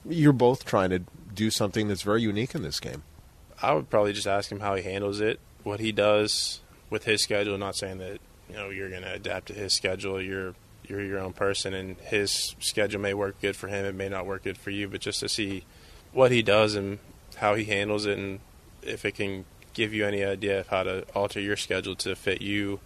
you're 0.07 0.31
both 0.31 0.63
trying 0.63 0.91
to 0.91 0.99
do 1.33 1.51
something 1.51 1.89
that's 1.89 2.03
very 2.03 2.21
unique 2.21 2.55
in 2.55 2.61
this 2.61 2.79
game? 2.79 3.03
I 3.61 3.73
would 3.73 3.89
probably 3.89 4.13
just 4.13 4.27
ask 4.27 4.51
him 4.51 4.59
how 4.59 4.75
he 4.75 4.83
handles 4.83 5.19
it, 5.19 5.39
what 5.63 5.79
he 5.79 5.91
does 5.91 6.61
with 6.89 7.05
his 7.05 7.21
schedule. 7.21 7.57
Not 7.57 7.75
saying 7.75 7.99
that 7.99 8.19
you 8.49 8.55
know 8.55 8.69
you're 8.69 8.89
going 8.89 9.03
to 9.03 9.13
adapt 9.13 9.47
to 9.47 9.53
his 9.53 9.73
schedule. 9.73 10.21
You're 10.21 10.55
you're 10.87 11.03
your 11.03 11.19
own 11.19 11.33
person, 11.33 11.73
and 11.73 11.97
his 11.97 12.55
schedule 12.59 13.01
may 13.01 13.13
work 13.13 13.39
good 13.41 13.55
for 13.55 13.67
him. 13.67 13.85
It 13.85 13.95
may 13.95 14.09
not 14.09 14.25
work 14.25 14.43
good 14.43 14.57
for 14.57 14.71
you. 14.71 14.87
But 14.87 15.01
just 15.01 15.19
to 15.21 15.29
see 15.29 15.63
what 16.11 16.31
he 16.31 16.41
does 16.41 16.75
and 16.75 16.99
how 17.37 17.55
he 17.55 17.65
handles 17.65 18.05
it, 18.05 18.17
and 18.17 18.39
if 18.81 19.05
it 19.05 19.15
can 19.15 19.45
give 19.73 19.93
you 19.93 20.05
any 20.05 20.23
idea 20.23 20.61
of 20.61 20.67
how 20.67 20.83
to 20.83 21.05
alter 21.13 21.39
your 21.39 21.57
schedule 21.57 21.95
to 21.95 22.15
fit 22.15 22.41
you 22.41 22.79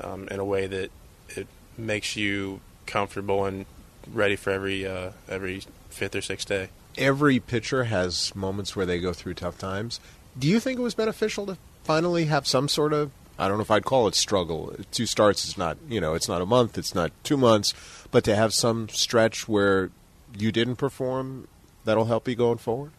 um, 0.00 0.26
in 0.28 0.40
a 0.40 0.44
way 0.44 0.66
that 0.66 0.90
it 1.30 1.46
makes 1.78 2.16
you 2.16 2.60
comfortable 2.86 3.44
and 3.44 3.66
ready 4.12 4.36
for 4.36 4.50
every 4.50 4.86
uh, 4.86 5.10
every 5.28 5.62
fifth 5.88 6.14
or 6.14 6.20
sixth 6.20 6.48
day 6.48 6.68
every 6.98 7.40
pitcher 7.40 7.84
has 7.84 8.34
moments 8.34 8.74
where 8.74 8.86
they 8.86 8.98
go 8.98 9.12
through 9.12 9.34
tough 9.34 9.58
times. 9.58 10.00
Do 10.38 10.48
you 10.48 10.60
think 10.60 10.78
it 10.78 10.82
was 10.82 10.94
beneficial 10.94 11.46
to 11.46 11.58
finally 11.84 12.26
have 12.26 12.46
some 12.46 12.68
sort 12.68 12.92
of 12.92 13.10
I 13.38 13.48
don't 13.48 13.58
know 13.58 13.62
if 13.62 13.70
I'd 13.70 13.84
call 13.84 14.08
it 14.08 14.14
struggle. 14.14 14.74
Two 14.90 15.04
starts 15.04 15.46
is 15.46 15.58
not, 15.58 15.76
you 15.88 16.00
know, 16.00 16.14
it's 16.14 16.28
not 16.28 16.40
a 16.40 16.46
month, 16.46 16.78
it's 16.78 16.94
not 16.94 17.12
two 17.22 17.36
months, 17.36 17.74
but 18.10 18.24
to 18.24 18.34
have 18.34 18.54
some 18.54 18.88
stretch 18.88 19.46
where 19.46 19.90
you 20.38 20.50
didn't 20.52 20.76
perform, 20.76 21.46
that'll 21.84 22.06
help 22.06 22.28
you 22.28 22.34
going 22.34 22.58
forward. 22.58 22.92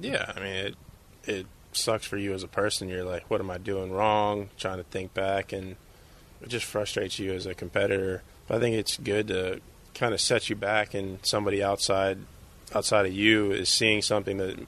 Yeah, 0.00 0.32
I 0.34 0.40
mean, 0.40 0.56
it 0.56 0.74
it 1.24 1.46
sucks 1.72 2.06
for 2.06 2.16
you 2.16 2.32
as 2.32 2.42
a 2.42 2.48
person. 2.48 2.88
You're 2.88 3.04
like, 3.04 3.30
what 3.30 3.40
am 3.40 3.50
I 3.50 3.58
doing 3.58 3.92
wrong? 3.92 4.50
Trying 4.58 4.78
to 4.78 4.84
think 4.84 5.14
back, 5.14 5.52
and 5.52 5.76
it 6.42 6.48
just 6.48 6.64
frustrates 6.64 7.18
you 7.18 7.32
as 7.32 7.46
a 7.46 7.54
competitor. 7.54 8.22
But 8.48 8.56
I 8.56 8.60
think 8.60 8.76
it's 8.76 8.96
good 8.96 9.28
to 9.28 9.60
kind 9.94 10.12
of 10.12 10.20
set 10.20 10.50
you 10.50 10.56
back, 10.56 10.94
and 10.94 11.20
somebody 11.22 11.62
outside 11.62 12.18
outside 12.74 13.06
of 13.06 13.12
you 13.12 13.52
is 13.52 13.68
seeing 13.68 14.02
something 14.02 14.36
that 14.38 14.58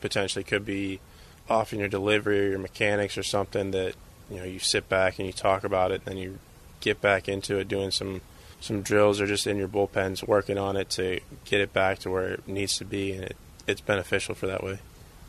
potentially 0.00 0.44
could 0.44 0.64
be 0.64 1.00
off 1.48 1.72
in 1.72 1.80
your 1.80 1.88
delivery 1.88 2.46
or 2.46 2.50
your 2.50 2.58
mechanics 2.58 3.18
or 3.18 3.22
something 3.22 3.72
that 3.72 3.94
you 4.30 4.36
know 4.36 4.44
you 4.44 4.58
sit 4.58 4.88
back 4.88 5.18
and 5.18 5.26
you 5.26 5.32
talk 5.32 5.64
about 5.64 5.90
it, 5.90 6.02
and 6.04 6.04
then 6.04 6.16
you 6.16 6.38
get 6.80 7.00
back 7.00 7.28
into 7.28 7.58
it 7.58 7.68
doing 7.68 7.90
some 7.90 8.20
some 8.60 8.82
drills 8.82 9.20
or 9.20 9.26
just 9.26 9.46
in 9.46 9.56
your 9.56 9.68
bullpens 9.68 10.26
working 10.26 10.58
on 10.58 10.76
it 10.76 10.90
to 10.90 11.20
get 11.44 11.60
it 11.60 11.72
back 11.72 11.98
to 11.98 12.10
where 12.10 12.34
it 12.34 12.48
needs 12.48 12.76
to 12.78 12.84
be, 12.84 13.12
and 13.12 13.24
it, 13.24 13.36
it's 13.66 13.80
beneficial 13.80 14.34
for 14.34 14.46
that 14.46 14.62
way. 14.62 14.78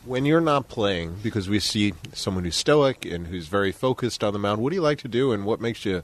When 0.04 0.24
you're 0.24 0.40
not 0.40 0.68
playing, 0.68 1.18
because 1.22 1.48
we 1.48 1.60
see 1.60 1.94
someone 2.12 2.44
who's 2.44 2.56
stoic 2.56 3.04
and 3.04 3.28
who's 3.28 3.46
very 3.46 3.72
focused 3.72 4.22
on 4.22 4.32
the 4.32 4.38
mound, 4.38 4.60
what 4.60 4.70
do 4.70 4.76
you 4.76 4.82
like 4.82 4.98
to 4.98 5.08
do, 5.08 5.32
and 5.32 5.44
what 5.44 5.60
makes 5.60 5.84
you 5.84 6.02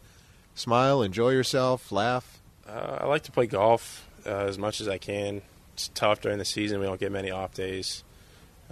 smile, 0.54 1.02
enjoy 1.02 1.30
yourself, 1.30 1.92
laugh? 1.92 2.40
Uh, 2.66 2.98
I 3.00 3.06
like 3.06 3.24
to 3.24 3.32
play 3.32 3.46
golf 3.46 4.08
uh, 4.24 4.30
as 4.30 4.56
much 4.56 4.80
as 4.80 4.88
I 4.88 4.98
can 4.98 5.42
it's 5.78 5.86
tough 5.94 6.20
during 6.20 6.38
the 6.38 6.44
season. 6.44 6.80
We 6.80 6.86
don't 6.86 6.98
get 6.98 7.12
many 7.12 7.30
off 7.30 7.54
days. 7.54 8.02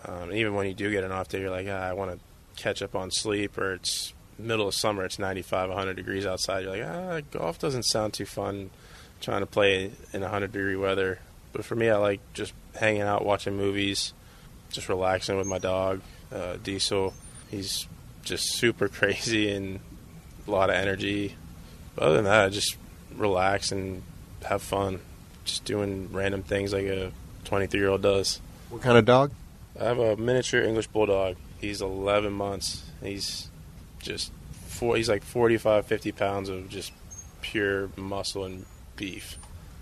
Um, 0.04 0.32
even 0.32 0.54
when 0.54 0.66
you 0.66 0.74
do 0.74 0.90
get 0.90 1.04
an 1.04 1.12
off 1.12 1.28
day, 1.28 1.40
you're 1.40 1.50
like, 1.50 1.68
ah, 1.70 1.88
I 1.88 1.92
want 1.92 2.10
to 2.10 2.18
catch 2.60 2.82
up 2.82 2.96
on 2.96 3.12
sleep, 3.12 3.56
or 3.56 3.74
it's 3.74 4.12
middle 4.40 4.66
of 4.66 4.74
summer, 4.74 5.04
it's 5.04 5.16
95, 5.16 5.68
100 5.68 5.94
degrees 5.94 6.26
outside. 6.26 6.64
You're 6.64 6.76
like, 6.76 6.84
ah, 6.84 7.20
golf 7.30 7.60
doesn't 7.60 7.84
sound 7.84 8.12
too 8.12 8.26
fun 8.26 8.70
trying 9.20 9.40
to 9.40 9.46
play 9.46 9.92
in 10.12 10.20
100 10.20 10.50
degree 10.50 10.74
weather. 10.74 11.20
But 11.52 11.64
for 11.64 11.76
me, 11.76 11.88
I 11.88 11.96
like 11.96 12.20
just 12.34 12.52
hanging 12.74 13.02
out, 13.02 13.24
watching 13.24 13.56
movies, 13.56 14.12
just 14.72 14.88
relaxing 14.88 15.36
with 15.36 15.46
my 15.46 15.58
dog, 15.58 16.00
uh, 16.34 16.56
Diesel. 16.60 17.14
He's 17.52 17.86
just 18.24 18.56
super 18.56 18.88
crazy 18.98 19.52
and 19.52 19.78
a 20.48 20.50
lot 20.50 20.70
of 20.70 20.74
energy. 20.74 21.36
But 21.94 22.02
other 22.02 22.16
than 22.16 22.24
that, 22.24 22.46
I 22.46 22.48
just 22.48 22.76
relax 23.14 23.70
and 23.70 24.02
have 24.42 24.60
fun 24.60 24.98
just 25.46 25.64
doing 25.64 26.10
random 26.12 26.42
things 26.42 26.72
like 26.72 26.86
a 26.86 27.12
23 27.44 27.80
year 27.80 27.88
old 27.88 28.02
does. 28.02 28.40
What 28.68 28.82
kind 28.82 28.98
of 28.98 29.04
dog? 29.04 29.32
I 29.80 29.84
have 29.84 29.98
a 29.98 30.16
miniature 30.16 30.62
English 30.62 30.88
bulldog. 30.88 31.36
He's 31.60 31.80
11 31.80 32.32
months. 32.32 32.84
He's 33.02 33.48
just 33.98 34.32
four, 34.50 34.96
he's 34.96 35.08
like 35.08 35.22
45, 35.22 35.86
50 35.86 36.12
pounds 36.12 36.48
of 36.48 36.68
just 36.68 36.92
pure 37.40 37.88
muscle 37.96 38.44
and 38.44 38.66
beef. 38.96 39.38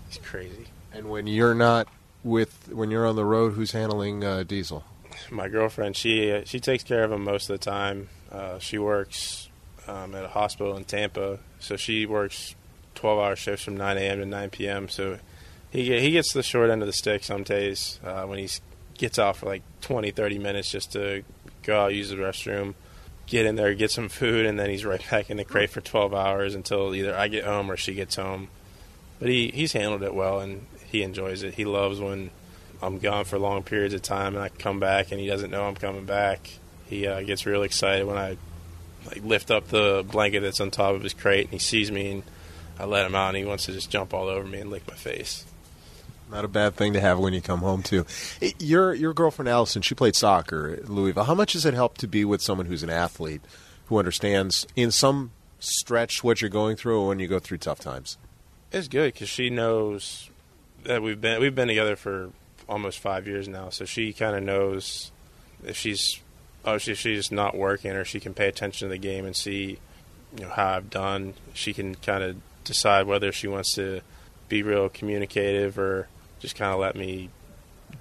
He's 0.07 0.17
crazy. 0.19 0.67
And 0.93 1.09
when 1.09 1.27
you're 1.27 1.55
not 1.55 1.87
with, 2.23 2.69
when 2.71 2.91
you're 2.91 3.05
on 3.05 3.15
the 3.15 3.25
road, 3.25 3.53
who's 3.53 3.71
handling 3.71 4.23
uh, 4.23 4.43
Diesel? 4.43 4.83
My 5.31 5.47
girlfriend, 5.47 5.95
she 5.95 6.43
she 6.45 6.59
takes 6.59 6.83
care 6.83 7.03
of 7.03 7.11
him 7.11 7.23
most 7.23 7.49
of 7.49 7.59
the 7.59 7.63
time. 7.63 8.09
Uh, 8.31 8.59
she 8.59 8.77
works 8.77 9.49
um, 9.87 10.13
at 10.13 10.25
a 10.25 10.27
hospital 10.27 10.75
in 10.75 10.83
Tampa, 10.83 11.39
so 11.59 11.77
she 11.77 12.05
works 12.05 12.55
12-hour 12.95 13.35
shifts 13.35 13.63
from 13.63 13.77
9 13.77 13.97
a.m. 13.97 14.19
to 14.19 14.25
9 14.25 14.49
p.m. 14.49 14.89
So 14.89 15.19
he 15.75 15.99
he 15.99 16.11
gets 16.11 16.33
the 16.33 16.43
short 16.43 16.69
end 16.69 16.81
of 16.81 16.87
the 16.87 16.93
stick 16.93 17.23
some 17.23 17.43
days 17.43 17.99
uh, 18.03 18.23
when 18.23 18.39
he 18.39 18.49
gets 18.97 19.19
off 19.19 19.39
for 19.39 19.47
like 19.47 19.61
20, 19.81 20.11
30 20.11 20.39
minutes 20.39 20.71
just 20.71 20.93
to 20.93 21.23
go 21.63 21.81
out 21.81 21.93
use 21.93 22.09
the 22.09 22.15
restroom, 22.15 22.73
get 23.27 23.45
in 23.45 23.55
there, 23.55 23.73
get 23.73 23.91
some 23.91 24.07
food, 24.07 24.45
and 24.45 24.57
then 24.57 24.69
he's 24.69 24.85
right 24.85 25.03
back 25.11 25.29
in 25.29 25.37
the 25.37 25.43
crate 25.43 25.69
for 25.69 25.81
12 25.81 26.13
hours 26.13 26.55
until 26.55 26.95
either 26.95 27.15
I 27.15 27.27
get 27.27 27.43
home 27.43 27.69
or 27.69 27.77
she 27.77 27.93
gets 27.93 28.15
home. 28.15 28.47
But 29.19 29.29
he 29.29 29.49
he's 29.49 29.73
handled 29.73 30.03
it 30.03 30.13
well 30.13 30.39
and 30.39 30.65
he 30.85 31.03
enjoys 31.03 31.43
it. 31.43 31.55
He 31.55 31.65
loves 31.65 31.99
when 31.99 32.31
I'm 32.81 32.99
gone 32.99 33.25
for 33.25 33.39
long 33.39 33.63
periods 33.63 33.93
of 33.93 34.01
time 34.01 34.35
and 34.35 34.43
I 34.43 34.49
come 34.49 34.79
back 34.79 35.11
and 35.11 35.19
he 35.19 35.27
doesn't 35.27 35.51
know 35.51 35.65
I'm 35.65 35.75
coming 35.75 36.05
back. 36.05 36.49
He 36.87 37.07
uh, 37.07 37.21
gets 37.21 37.45
real 37.45 37.63
excited 37.63 38.05
when 38.05 38.17
I 38.17 38.37
like 39.07 39.23
lift 39.23 39.51
up 39.51 39.67
the 39.67 40.05
blanket 40.09 40.41
that's 40.41 40.59
on 40.59 40.71
top 40.71 40.95
of 40.95 41.03
his 41.03 41.13
crate 41.13 41.45
and 41.45 41.53
he 41.53 41.59
sees 41.59 41.91
me 41.91 42.11
and 42.11 42.23
I 42.77 42.85
let 42.85 43.05
him 43.05 43.15
out 43.15 43.29
and 43.29 43.37
he 43.37 43.45
wants 43.45 43.65
to 43.65 43.71
just 43.71 43.89
jump 43.89 44.13
all 44.13 44.27
over 44.27 44.45
me 44.45 44.59
and 44.59 44.69
lick 44.69 44.87
my 44.87 44.95
face. 44.95 45.45
Not 46.31 46.45
a 46.45 46.47
bad 46.47 46.75
thing 46.75 46.93
to 46.93 46.99
have 46.99 47.19
when 47.19 47.33
you 47.33 47.41
come 47.41 47.59
home 47.59 47.83
too. 47.83 48.05
Eh, 48.41 48.51
your 48.59 48.93
your 48.93 49.13
girlfriend 49.13 49.49
Allison, 49.49 49.81
she 49.81 49.95
played 49.95 50.15
soccer 50.15 50.69
at 50.69 50.89
Louisville. 50.89 51.25
How 51.25 51.35
much 51.35 51.53
does 51.53 51.65
it 51.65 51.73
help 51.73 51.97
to 51.99 52.07
be 52.07 52.25
with 52.25 52.41
someone 52.41 52.65
who's 52.65 52.83
an 52.83 52.89
athlete 52.89 53.41
who 53.87 53.97
understands 53.99 54.65
in 54.75 54.91
some 54.91 55.31
stretch 55.59 56.23
what 56.23 56.41
you're 56.41 56.49
going 56.49 56.75
through 56.75 57.07
when 57.07 57.19
you 57.19 57.27
go 57.27 57.39
through 57.39 57.59
tough 57.59 57.79
times? 57.79 58.17
It's 58.71 58.87
good 58.87 59.13
because 59.13 59.29
she 59.29 59.49
knows 59.49 60.29
that 60.83 61.01
we've 61.01 61.21
been 61.21 61.39
we've 61.39 61.55
been 61.55 61.67
together 61.67 61.95
for 61.95 62.31
almost 62.67 62.99
five 62.99 63.27
years 63.27 63.47
now, 63.47 63.69
so 63.69 63.85
she 63.85 64.11
kind 64.11 64.35
of 64.35 64.43
knows 64.43 65.11
if 65.63 65.77
she's 65.77 66.21
oh, 66.65 66.73
obviously 66.73 66.93
if 66.93 66.99
she's 66.99 67.31
not 67.31 67.55
working 67.55 67.91
or 67.91 68.03
she 68.03 68.19
can 68.19 68.33
pay 68.33 68.47
attention 68.47 68.87
to 68.87 68.91
the 68.91 68.97
game 68.97 69.25
and 69.25 69.35
see 69.35 69.77
you 70.35 70.43
know 70.43 70.49
how 70.49 70.69
I've 70.69 70.89
done. 70.89 71.35
She 71.53 71.73
can 71.73 71.95
kind 71.95 72.23
of 72.23 72.37
decide 72.63 73.05
whether 73.05 73.31
she 73.31 73.47
wants 73.47 73.73
to 73.75 74.01
be 74.49 74.63
real 74.63 74.89
communicative 74.89 75.77
or 75.77 76.07
just 76.45 76.55
kind 76.55 76.71
of 76.71 76.79
let 76.79 76.95
me 76.95 77.29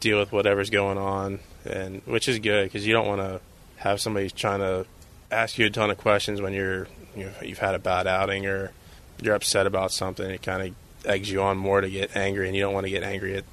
deal 0.00 0.18
with 0.18 0.32
whatever's 0.32 0.70
going 0.70 0.98
on, 0.98 1.40
and 1.64 2.02
which 2.04 2.28
is 2.28 2.38
good 2.38 2.64
because 2.64 2.86
you 2.86 2.92
don't 2.92 3.06
want 3.06 3.22
to 3.22 3.40
have 3.76 4.00
somebody 4.00 4.28
trying 4.30 4.60
to 4.60 4.86
ask 5.30 5.58
you 5.58 5.66
a 5.66 5.70
ton 5.70 5.90
of 5.90 5.96
questions 5.96 6.40
when 6.42 6.52
you're 6.52 6.86
you 7.16 7.24
know, 7.24 7.32
you've 7.42 7.58
had 7.58 7.74
a 7.74 7.78
bad 7.78 8.06
outing 8.06 8.46
or 8.46 8.72
you're 9.20 9.34
upset 9.34 9.66
about 9.66 9.92
something. 9.92 10.28
It 10.30 10.42
kind 10.42 10.62
of 10.68 11.06
eggs 11.06 11.30
you 11.30 11.42
on 11.42 11.56
more 11.56 11.80
to 11.80 11.88
get 11.88 12.14
angry, 12.16 12.46
and 12.46 12.54
you 12.54 12.62
don't 12.62 12.74
want 12.74 12.84
to 12.84 12.90
get 12.90 13.02
angry 13.02 13.36
at 13.36 13.44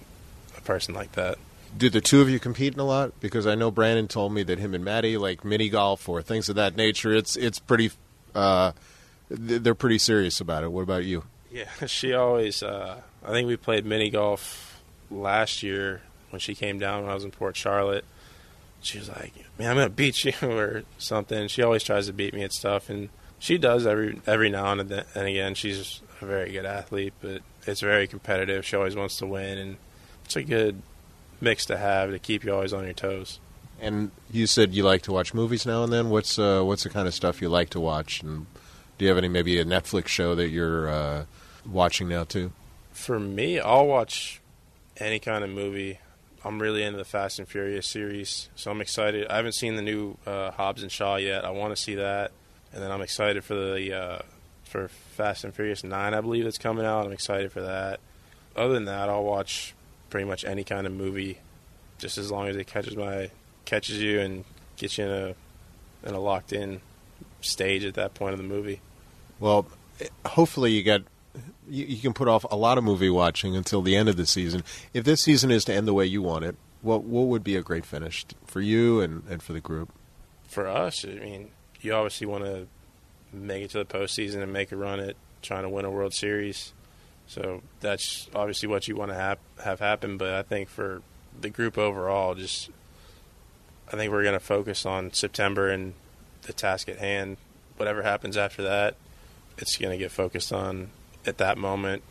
a 0.58 0.62
person 0.62 0.94
like 0.94 1.14
that. 1.14 1.38
Do 1.78 1.90
the 1.90 2.02
two 2.02 2.22
of 2.22 2.30
you 2.30 2.38
compete 2.38 2.74
in 2.74 2.82
a 2.82 2.86
lot? 2.86 3.18
Because 3.22 3.48
I 3.48 3.56
know 3.56 3.72
Brandon 3.72 4.10
told 4.10 4.34
me 4.34 4.44
that 4.44 4.60
him 4.60 4.74
and 4.74 4.84
Maddie 4.84 5.18
like 5.18 5.46
mini 5.46 5.70
golf 5.70 6.10
or 6.10 6.22
things 6.22 6.50
of 6.50 6.56
that 6.56 6.76
nature. 6.76 7.14
It's 7.14 7.38
it's 7.38 7.60
pretty. 7.60 7.92
Uh, 8.36 8.74
they're 9.30 9.76
pretty 9.76 9.98
serious 9.98 10.42
about 10.42 10.66
it. 10.66 10.72
What 10.72 10.82
about 10.82 11.06
you? 11.06 11.24
Yeah, 11.50 11.70
she 11.86 12.14
always. 12.14 12.62
Uh, 12.62 13.00
I 13.24 13.30
think 13.30 13.48
we 13.48 13.56
played 13.56 13.86
mini 13.86 14.10
golf 14.10 14.71
last 15.12 15.62
year 15.62 16.02
when 16.30 16.40
she 16.40 16.56
came 16.56 16.80
down 16.80 17.04
when 17.04 17.12
I 17.12 17.14
was 17.14 17.24
in 17.24 17.32
Port 17.32 17.56
Charlotte. 17.56 18.06
She 18.82 18.98
was 18.98 19.10
like, 19.10 19.34
"Man, 19.60 19.70
I'm 19.70 19.78
gonna 19.78 19.90
beat 19.90 20.24
you" 20.24 20.34
or 20.42 20.84
something. 20.98 21.48
She 21.48 21.62
always 21.62 21.84
tries 21.84 22.08
to 22.08 22.14
beat 22.14 22.34
me 22.34 22.44
at 22.44 22.54
stuff, 22.54 22.90
and 22.90 23.10
she 23.38 23.58
does 23.58 23.86
every 23.86 24.22
every 24.26 24.50
now 24.50 24.72
and 24.72 24.82
then. 24.82 25.06
And 25.14 25.28
again, 25.28 25.54
she's 25.54 26.02
a 26.22 26.26
very 26.26 26.52
good 26.52 26.66
athlete, 26.66 27.14
but 27.22 27.42
it's 27.68 27.82
very 27.82 28.08
competitive. 28.08 28.66
She 28.66 28.76
always 28.76 28.96
wants 28.96 29.18
to 29.18 29.28
win, 29.28 29.58
and 29.58 29.78
it's 30.26 30.36
a 30.36 30.44
good 30.44 30.82
mix 31.40 31.66
to 31.66 31.78
have 31.78 32.12
to 32.12 32.20
keep 32.20 32.44
you 32.44 32.54
always 32.54 32.74
on 32.74 32.86
your 32.86 32.94
toes. 32.94 33.40
And 33.80 34.12
you 34.32 34.46
said 34.46 34.74
you 34.74 34.84
like 34.84 35.02
to 35.04 35.12
watch 35.12 35.34
movies 35.34 35.66
now 35.66 35.84
and 35.84 35.92
then. 35.92 36.10
What's 36.10 36.38
uh, 36.38 36.62
what's 36.62 36.84
the 36.84 36.90
kind 36.90 37.08
of 37.08 37.14
stuff 37.14 37.42
you 37.42 37.50
like 37.50 37.70
to 37.72 37.80
watch? 37.80 38.22
And 38.22 38.46
do 38.98 39.06
you 39.06 39.10
have 39.10 39.18
any 39.18 39.28
maybe 39.28 39.60
a 39.60 39.66
Netflix 39.66 40.08
show 40.08 40.36
that 40.36 40.50
you're 40.50 40.90
uh, 40.90 41.26
watching 41.66 42.08
now 42.08 42.24
too? 42.24 42.52
For 42.92 43.20
me, 43.20 43.60
I'll 43.60 43.88
watch 43.88 44.41
any 44.98 45.20
kind 45.20 45.44
of 45.44 45.50
movie. 45.50 46.00
I'm 46.44 46.60
really 46.60 46.84
into 46.84 46.98
the 46.98 47.06
Fast 47.06 47.38
and 47.38 47.48
Furious 47.48 47.88
series, 47.88 48.50
so 48.56 48.72
I'm 48.72 48.82
excited. 48.82 49.28
I 49.28 49.36
haven't 49.36 49.54
seen 49.54 49.76
the 49.76 49.82
new 49.84 50.18
uh, 50.26 50.52
Hobbs 50.52 50.82
and 50.82 50.92
Shaw 50.92 51.18
yet. 51.18 51.46
I 51.46 51.52
want 51.52 51.76
to 51.76 51.82
see 51.82 51.96
that, 51.96 52.32
and 52.74 52.82
then 52.82 52.92
I'm 52.92 53.02
excited 53.02 53.44
for 53.44 53.54
the 53.54 53.94
uh, 53.94 54.20
for 54.72 54.88
Fast 54.88 55.44
and 55.44 55.54
Furious 55.54 55.84
Nine, 55.84 56.14
I 56.14 56.22
believe 56.22 56.46
that's 56.46 56.58
coming 56.58 56.86
out. 56.86 57.06
I'm 57.06 57.12
excited 57.12 57.52
for 57.52 57.62
that. 57.62 58.00
Other 58.56 58.74
than 58.74 58.86
that, 58.86 59.10
I'll 59.10 59.24
watch 59.24 59.76
pretty 60.10 60.26
much 60.26 60.44
any 60.46 60.64
kind 60.64 60.88
of 60.88 60.94
movie, 60.94 61.38
just 62.00 62.18
as 62.18 62.32
long 62.32 62.48
as 62.48 62.56
it 62.56 62.68
catches 62.68 62.96
my 62.96 63.30
catches 63.66 64.02
you 64.02 64.20
and 64.20 64.46
gets 64.78 64.98
you 64.98 65.06
in 65.06 65.12
a 65.12 66.08
in 66.08 66.16
a 66.16 66.20
locked 66.20 66.54
in 66.54 66.82
stage 67.42 67.84
at 67.84 67.94
that 67.96 68.14
point 68.14 68.34
of 68.34 68.40
the 68.40 68.48
movie. 68.48 68.82
Well, 69.40 69.68
hopefully 70.26 70.72
you 70.72 70.84
get 70.84 71.04
you, 71.70 71.86
you, 71.86 71.98
can 71.98 72.14
put 72.14 72.28
off 72.28 72.46
a 72.52 72.56
lot 72.56 72.78
of 72.78 72.84
movie 72.84 73.10
watching 73.10 73.56
until 73.56 73.82
the 73.82 73.96
end 73.96 74.10
of 74.10 74.18
the 74.18 74.26
season. 74.26 74.64
If 74.94 75.04
this 75.04 75.22
season 75.22 75.52
is 75.52 75.66
to 75.66 75.74
end 75.74 75.88
the 75.88 75.94
way 75.94 76.06
you 76.06 76.22
want 76.22 76.46
it, 76.46 76.56
what 76.82 77.04
what 77.04 77.28
would 77.28 77.44
be 77.44 77.56
a 77.56 77.62
great 77.62 77.86
finish 77.86 78.26
for 78.46 78.62
you 78.62 79.02
and, 79.02 79.24
and 79.30 79.42
for 79.42 79.54
the 79.54 79.62
group? 79.62 79.90
For 80.48 80.68
us, 80.68 81.06
I 81.06 81.14
mean, 81.16 81.52
you 81.80 81.94
obviously 81.94 82.28
want 82.28 82.44
to 82.46 82.68
make 83.32 83.64
it 83.64 83.72
to 83.72 83.78
the 83.78 83.86
postseason 83.86 84.42
and 84.42 84.52
make 84.52 84.72
a 84.72 84.76
run 84.76 85.00
at 85.00 85.16
trying 85.42 85.64
to 85.64 85.70
win 85.70 85.86
a 85.86 85.92
World 85.92 86.14
Series. 86.14 86.74
So 87.28 87.62
that's 87.80 88.30
obviously 88.36 88.68
what 88.68 88.88
you 88.88 88.96
want 88.96 89.12
to 89.12 89.16
have 89.16 89.38
have 89.64 89.80
happen. 89.80 90.18
But 90.18 90.34
I 90.34 90.42
think 90.42 90.70
for 90.70 91.02
the 91.40 91.50
group 91.50 91.78
overall, 91.78 92.36
just 92.36 92.70
I 93.88 93.96
think 93.96 94.12
we're 94.12 94.24
going 94.24 94.34
to 94.34 94.40
focus 94.40 94.86
on 94.86 95.14
September 95.14 95.70
and 95.70 95.94
the 96.44 96.54
task 96.54 96.90
at 96.90 96.98
hand. 96.98 97.38
Whatever 97.78 98.04
happens 98.04 98.38
after 98.38 98.64
that, 98.64 98.96
it's 99.58 99.78
going 99.78 99.92
to 99.92 99.98
get 99.98 100.12
focused 100.12 100.52
on 100.52 100.90
at 101.26 101.38
that 101.38 101.58
moment, 101.58 102.04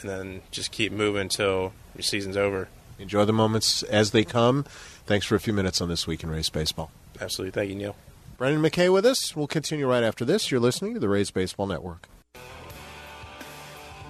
and 0.00 0.10
then 0.10 0.42
just 0.50 0.70
keep 0.70 0.92
moving 0.92 1.22
until 1.22 1.72
your 1.94 2.02
season's 2.02 2.36
over. 2.36 2.68
Enjoy 2.98 3.24
the 3.24 3.32
moments 3.32 3.82
as 3.84 4.10
they 4.10 4.24
come. 4.24 4.64
Thanks 5.06 5.24
for 5.26 5.34
a 5.36 5.40
few 5.40 5.52
minutes 5.52 5.80
on 5.80 5.88
this 5.88 6.06
week 6.06 6.22
in 6.22 6.30
Rays 6.30 6.48
baseball. 6.50 6.90
Absolutely, 7.20 7.52
thank 7.52 7.70
you, 7.70 7.76
Neil. 7.76 7.96
Brendan 8.36 8.62
McKay 8.62 8.92
with 8.92 9.04
us. 9.04 9.34
We'll 9.34 9.48
continue 9.48 9.88
right 9.88 10.04
after 10.04 10.24
this. 10.24 10.50
You're 10.50 10.60
listening 10.60 10.94
to 10.94 11.00
the 11.00 11.08
Rays 11.08 11.32
Baseball 11.32 11.66
Network. 11.66 12.08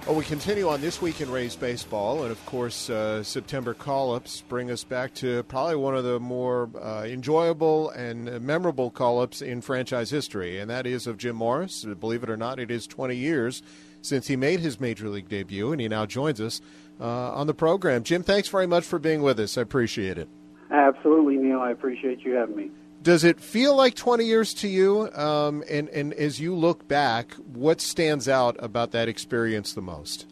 Well, 0.05 0.15
we 0.15 0.23
continue 0.23 0.67
on 0.69 0.81
this 0.81 1.01
week 1.01 1.21
in 1.21 1.29
Rays 1.31 1.55
baseball, 1.55 2.23
and 2.23 2.31
of 2.31 2.43
course, 2.45 2.89
uh, 2.89 3.21
September 3.21 3.73
call-ups 3.73 4.41
bring 4.41 4.71
us 4.71 4.83
back 4.83 5.13
to 5.15 5.43
probably 5.43 5.75
one 5.75 5.95
of 5.95 6.03
the 6.03 6.19
more 6.19 6.69
uh, 6.81 7.03
enjoyable 7.03 7.89
and 7.91 8.41
memorable 8.41 8.89
call-ups 8.91 9.41
in 9.41 9.61
franchise 9.61 10.09
history, 10.09 10.59
and 10.59 10.69
that 10.69 10.87
is 10.87 11.05
of 11.05 11.17
Jim 11.17 11.35
Morris. 11.35 11.85
Believe 11.85 12.23
it 12.23 12.29
or 12.29 12.37
not, 12.37 12.59
it 12.59 12.71
is 12.71 12.87
20 12.87 13.15
years 13.15 13.61
since 14.01 14.27
he 14.27 14.35
made 14.35 14.59
his 14.59 14.79
major 14.79 15.09
league 15.09 15.29
debut, 15.29 15.71
and 15.71 15.81
he 15.81 15.87
now 15.87 16.05
joins 16.05 16.39
us 16.41 16.61
uh, 16.99 17.33
on 17.33 17.47
the 17.47 17.53
program. 17.53 18.03
Jim, 18.03 18.23
thanks 18.23 18.47
very 18.47 18.67
much 18.67 18.83
for 18.83 18.99
being 18.99 19.21
with 19.21 19.39
us. 19.39 19.57
I 19.57 19.61
appreciate 19.61 20.17
it. 20.17 20.29
Absolutely, 20.71 21.37
Neil. 21.37 21.59
I 21.59 21.71
appreciate 21.71 22.21
you 22.21 22.33
having 22.33 22.55
me. 22.55 22.71
Does 23.01 23.23
it 23.23 23.39
feel 23.39 23.75
like 23.75 23.95
20 23.95 24.25
years 24.25 24.53
to 24.55 24.67
you? 24.67 25.09
Um, 25.13 25.63
and, 25.69 25.87
and 25.89 26.13
as 26.13 26.39
you 26.39 26.53
look 26.53 26.87
back, 26.87 27.33
what 27.53 27.79
stands 27.79 28.27
out 28.27 28.57
about 28.59 28.91
that 28.91 29.07
experience 29.07 29.73
the 29.73 29.81
most? 29.81 30.27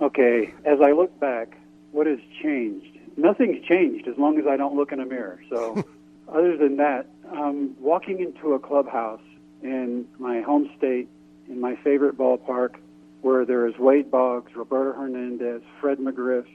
Okay, 0.00 0.54
as 0.64 0.78
I 0.80 0.92
look 0.92 1.18
back, 1.18 1.58
what 1.90 2.06
has 2.06 2.18
changed? 2.42 2.98
Nothing's 3.16 3.64
changed 3.66 4.06
as 4.06 4.16
long 4.16 4.38
as 4.38 4.46
I 4.46 4.56
don't 4.56 4.76
look 4.76 4.92
in 4.92 5.00
a 5.00 5.06
mirror. 5.06 5.40
So, 5.50 5.84
other 6.28 6.56
than 6.56 6.76
that, 6.76 7.06
um, 7.32 7.74
walking 7.80 8.20
into 8.20 8.54
a 8.54 8.60
clubhouse 8.60 9.22
in 9.62 10.06
my 10.18 10.42
home 10.42 10.70
state, 10.76 11.08
in 11.48 11.60
my 11.60 11.76
favorite 11.76 12.16
ballpark, 12.16 12.76
where 13.22 13.44
there 13.44 13.66
is 13.66 13.76
Wade 13.78 14.10
Boggs, 14.10 14.54
Roberto 14.54 14.98
Hernandez, 14.98 15.62
Fred 15.80 15.98
McGriff, 15.98 16.46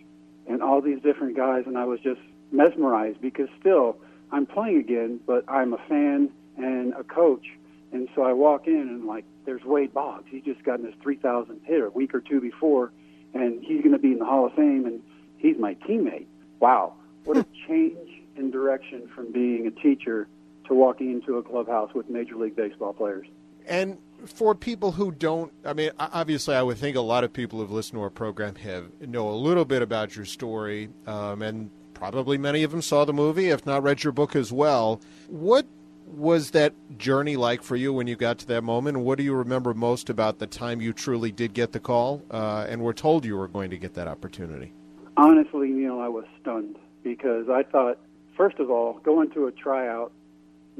and 0.48 0.62
all 0.62 0.82
these 0.82 1.02
different 1.02 1.36
guys, 1.36 1.64
and 1.66 1.78
I 1.78 1.86
was 1.86 2.00
just 2.00 2.22
mesmerized 2.52 3.22
because 3.22 3.48
still– 3.60 3.98
I'm 4.32 4.46
playing 4.46 4.78
again, 4.78 5.20
but 5.26 5.44
I'm 5.48 5.74
a 5.74 5.78
fan 5.90 6.30
and 6.58 6.94
a 6.94 7.04
coach. 7.04 7.46
And 7.92 8.08
so 8.16 8.24
I 8.24 8.34
walk 8.34 8.68
in 8.68 8.74
and 8.74 9.06
like, 9.06 9.26
there's 9.46 9.64
Wade 9.64 9.94
Boggs. 9.94 10.26
He's 10.30 10.44
just 10.44 10.64
gotten 10.64 10.86
his 10.86 10.96
3,000 11.02 11.62
hit 11.66 11.82
a 11.82 11.90
week 11.90 12.14
or 12.14 12.22
two 12.22 12.40
before, 12.40 12.92
and 13.34 13.62
he's 13.64 13.82
going 13.82 13.92
to 13.92 14.00
be 14.00 14.14
in 14.14 14.20
the 14.20 14.26
Hall 14.26 14.46
of 14.46 14.54
Fame, 14.54 14.86
and 14.86 15.02
he's 15.38 15.58
my 15.58 15.76
teammate. 15.76 16.28
Wow, 16.60 16.94
what 17.26 17.38
a 17.38 17.46
change 17.68 18.22
in 18.38 18.52
direction 18.52 19.10
from 19.14 19.32
being 19.32 19.68
a 19.68 19.72
teacher 19.72 20.28
to 20.68 20.74
walking 20.74 21.12
into 21.12 21.38
a 21.38 21.44
clubhouse 21.44 21.94
with 21.94 22.10
Major 22.10 22.36
League 22.36 22.56
Baseball 22.56 22.94
players. 22.94 23.28
And 23.68 23.98
for 24.26 24.56
people 24.56 24.92
who 24.92 25.12
don't, 25.12 25.52
I 25.66 25.74
mean, 25.74 25.92
obviously, 26.00 26.56
I 26.56 26.62
would 26.62 26.78
think 26.78 26.96
a 26.96 27.02
lot 27.02 27.24
of 27.24 27.34
people 27.34 27.60
who've 27.60 27.72
listened 27.72 27.98
to 27.98 28.04
our 28.04 28.10
program 28.10 28.56
have 28.56 28.86
know 29.02 29.30
a 29.30 29.36
little 29.36 29.66
bit 29.66 29.82
about 29.82 30.16
your 30.16 30.26
story, 30.26 30.90
um, 31.08 31.42
and 31.42 31.70
probably 31.94 32.38
many 32.38 32.64
of 32.64 32.72
them 32.72 32.82
saw 32.82 33.06
the 33.06 33.14
movie, 33.14 33.50
if 33.50 33.66
not 33.66 33.84
read 33.84 34.04
your 34.04 34.14
book 34.14 34.36
as 34.36 34.52
well. 34.52 35.02
What 35.28 35.66
was 36.08 36.52
that 36.52 36.74
journey 36.98 37.38
like 37.38 37.64
for 37.64 37.76
you 37.76 37.94
when 37.94 38.08
you 38.08 38.16
got 38.16 38.40
to 38.40 38.48
that 38.48 38.64
moment? 38.64 39.00
What 39.00 39.18
do 39.18 39.24
you 39.24 39.34
remember 39.34 39.74
most 39.74 40.10
about 40.10 40.40
the 40.40 40.48
time 40.48 40.82
you 40.82 40.94
truly 40.94 41.32
did 41.32 41.54
get 41.54 41.72
the 41.72 41.80
call 41.80 42.22
uh, 42.32 42.66
and 42.68 42.82
were 42.82 42.94
told 42.94 43.26
you 43.26 43.38
were 43.38 43.48
going 43.48 43.70
to 43.70 43.78
get 43.78 43.94
that 43.94 44.08
opportunity? 44.08 44.74
Honestly, 45.18 45.70
Neil, 45.70 46.00
I 46.00 46.08
was 46.08 46.26
stunned 46.42 46.78
because 47.04 47.50
I 47.50 47.64
thought, 47.64 47.98
first 48.36 48.60
of 48.60 48.70
all, 48.70 49.00
going 49.04 49.30
to 49.32 49.48
a 49.48 49.52
tryout 49.52 50.12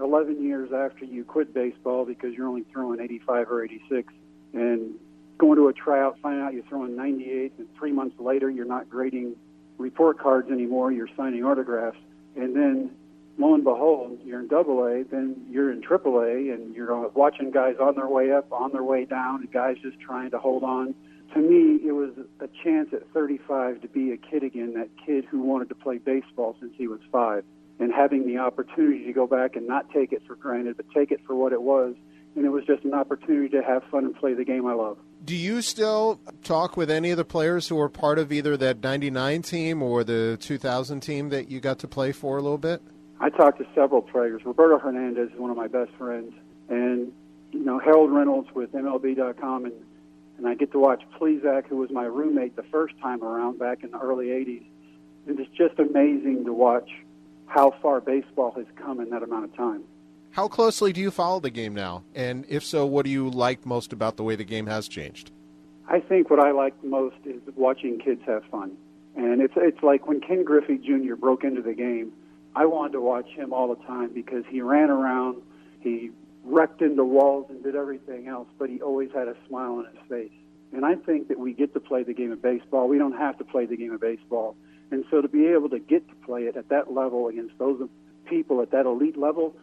11 0.02 0.44
years 0.44 0.72
after 0.74 1.06
you 1.06 1.24
quit 1.24 1.54
baseball 1.54 2.06
because 2.06 2.34
you're 2.34 2.48
only 2.48 2.66
throwing 2.72 3.00
85 3.00 3.52
or 3.52 3.64
86, 3.64 4.14
and 4.54 4.96
going 5.38 5.58
to 5.58 5.68
a 5.68 5.74
tryout, 5.74 6.18
finding 6.22 6.44
out 6.44 6.54
you're 6.54 6.64
throwing 6.64 6.96
98, 6.96 7.54
and 7.58 7.68
three 7.78 7.92
months 7.92 8.16
later 8.20 8.50
you're 8.50 8.66
not 8.66 8.90
grading 8.90 9.36
report 9.78 10.20
cards 10.20 10.52
anymore, 10.52 10.92
you're 10.92 11.10
signing 11.18 11.44
autographs, 11.44 11.98
and 12.36 12.56
then 12.56 12.92
lo 13.38 13.56
and 13.56 13.64
behold, 13.64 14.20
you're 14.24 14.40
in 14.40 14.48
Double 14.48 14.86
A, 14.86 15.04
then 15.04 15.46
you're 15.50 15.72
in 15.72 15.82
Triple 15.82 16.20
A, 16.20 16.54
and 16.54 16.76
you're 16.76 17.08
watching 17.10 17.52
guys 17.52 17.76
on 17.82 17.96
their 17.96 18.08
way 18.08 18.32
up, 18.32 18.52
on 18.52 18.72
their 18.72 18.84
way 18.84 19.06
down, 19.06 19.42
and 19.42 19.52
guys 19.52 19.78
just 19.82 20.00
trying 20.00 20.32
to 20.32 20.38
hold 20.38 20.64
on. 20.64 20.94
To 21.34 21.40
me, 21.40 21.80
it 21.88 21.94
was 21.94 22.12
a 22.40 22.50
chance 22.64 22.90
at 22.94 23.10
35 23.14 23.82
to 23.82 23.88
be 23.88 24.12
a 24.12 24.18
kid 24.18 24.44
again, 24.44 24.74
that 24.74 24.90
kid 25.06 25.26
who 25.26 25.42
wanted 25.42 25.70
to 25.70 25.76
play 25.76 25.98
baseball 25.98 26.56
since 26.60 26.74
he 26.78 26.88
was 26.88 27.00
five, 27.12 27.44
and 27.82 27.92
having 27.92 28.28
the 28.28 28.38
opportunity 28.38 29.06
to 29.06 29.14
go 29.14 29.26
back 29.26 29.56
and 29.56 29.68
not 29.68 29.90
take 29.92 30.14
it 30.14 30.22
for 30.28 30.36
granted, 30.36 30.78
but 30.78 30.86
take 30.94 31.12
it 31.12 31.20
for 31.26 31.36
what 31.36 31.52
it 31.52 31.62
was. 31.62 31.96
And 32.36 32.46
it 32.46 32.50
was 32.50 32.64
just 32.66 32.86
an 32.86 32.94
opportunity 32.94 33.50
to 33.50 33.64
have 33.64 33.84
fun 33.92 34.06
and 34.06 34.16
play 34.16 34.34
the 34.34 34.46
game 34.46 34.66
I 34.66 34.74
love. 34.74 34.98
Do 35.26 35.36
you 35.36 35.62
still 35.62 36.20
talk 36.44 36.78
with 36.78 36.90
any 36.90 37.12
of 37.12 37.18
the 37.18 37.26
players 37.26 37.68
who 37.68 37.76
were 37.76 37.90
part 37.90 38.20
of 38.20 38.32
either 38.32 38.56
that 38.58 38.82
99 38.82 39.42
team 39.42 39.82
or 39.82 40.04
the 40.04 40.38
2000 40.40 41.02
team 41.02 41.30
that 41.30 41.50
you 41.50 41.60
got 41.60 41.80
to 41.80 41.88
play 41.88 42.12
for 42.12 42.38
a 42.38 42.42
little 42.42 42.58
bit? 42.58 42.82
I 43.20 43.30
talked 43.30 43.58
to 43.58 43.68
several 43.76 44.02
players. 44.02 44.46
Roberto 44.46 44.80
Hernandez 44.80 45.32
is 45.32 45.40
one 45.40 45.52
of 45.52 45.58
my 45.58 45.68
best 45.68 45.92
friends, 45.98 46.34
and 46.70 47.12
you 47.52 47.64
know 47.64 47.78
Harold 47.78 48.12
Reynolds 48.12 48.50
with 48.56 48.72
MLB.com, 48.72 49.66
and 49.66 49.74
and 50.38 50.48
I 50.48 50.56
get 50.56 50.72
to 50.72 50.80
watch 50.80 51.04
Plesac, 51.20 51.68
who 51.68 51.78
was 51.78 51.92
my 51.92 52.06
roommate 52.06 52.56
the 52.56 52.64
first 52.64 52.96
time 53.00 53.24
around 53.24 53.60
back 53.60 53.84
in 53.84 53.92
the 53.92 54.00
early 54.00 54.28
'80s. 54.28 54.64
And 55.28 55.40
it's 55.40 55.52
just 55.52 55.78
amazing 55.78 56.46
to 56.46 56.54
watch 56.54 56.90
how 57.52 57.72
far 57.82 58.00
baseball 58.00 58.52
has 58.56 58.66
come 58.76 59.00
in 59.00 59.10
that 59.10 59.24
amount 59.24 59.46
of 59.46 59.56
time. 59.56 59.84
How 60.32 60.48
closely 60.48 60.94
do 60.94 61.02
you 61.02 61.12
follow 61.12 61.40
the 61.40 61.50
game 61.50 61.74
now? 61.74 62.04
And 62.16 62.46
if 62.48 62.64
so, 62.64 62.86
what 62.86 63.06
do 63.06 63.12
you 63.12 63.30
like 63.30 63.66
most 63.66 63.92
about 63.92 64.16
the 64.16 64.24
way 64.24 64.36
the 64.36 64.46
game 64.46 64.68
has 64.68 64.88
changed? 64.88 65.32
I 65.88 66.00
think 66.00 66.30
what 66.30 66.40
I 66.40 66.52
like 66.52 66.82
most 66.84 67.18
is 67.26 67.42
watching 67.56 68.00
kids 68.00 68.22
have 68.26 68.44
fun. 68.46 68.78
And 69.18 69.42
it's 69.42 69.54
it's 69.58 69.84
like 69.84 70.08
when 70.08 70.22
Ken 70.22 70.46
Griffey 70.46 70.78
Jr. 70.78 71.16
broke 71.16 71.44
into 71.44 71.62
the 71.62 71.74
game 71.74 72.14
I 72.56 72.66
wanted 72.66 72.94
to 72.94 73.02
watch 73.02 73.28
him 73.30 73.54
all 73.54 73.74
the 73.74 73.82
time 73.84 74.12
because 74.14 74.44
he 74.50 74.62
ran 74.62 74.90
around, 74.90 75.42
he 75.80 76.12
wrecked 76.44 76.82
into 76.82 77.04
walls 77.04 77.46
and 77.50 77.64
did 77.64 77.76
everything 77.76 78.28
else, 78.28 78.48
but 78.60 78.70
he 78.70 78.82
always 78.82 79.10
had 79.14 79.28
a 79.28 79.36
smile 79.48 79.76
on 79.76 79.86
his 79.86 80.10
face. 80.10 80.32
And 80.74 80.86
I 80.86 80.96
think 80.96 81.28
that 81.30 81.40
we 81.40 81.54
get 81.54 81.74
to 81.74 81.80
play 81.80 82.04
the 82.04 82.14
game 82.14 82.32
of 82.32 82.42
baseball. 82.42 82.88
We 82.88 82.98
don't 82.98 83.18
have 83.18 83.38
to 83.38 83.44
play 83.44 83.66
the 83.66 83.78
game 83.78 83.94
of 83.94 84.02
baseball. 84.02 84.56
And 84.92 85.06
so 85.10 85.22
to 85.22 85.28
be 85.28 85.48
able 85.48 85.70
to 85.70 85.80
get 85.80 86.08
to 86.10 86.16
play 86.26 86.44
it 86.44 86.58
at 86.58 86.70
that 86.70 86.92
level 86.92 87.28
against 87.28 87.58
those 87.58 87.88
people 88.26 88.62
at 88.62 88.72
that 88.72 88.86
elite 88.86 89.18
level 89.18 89.56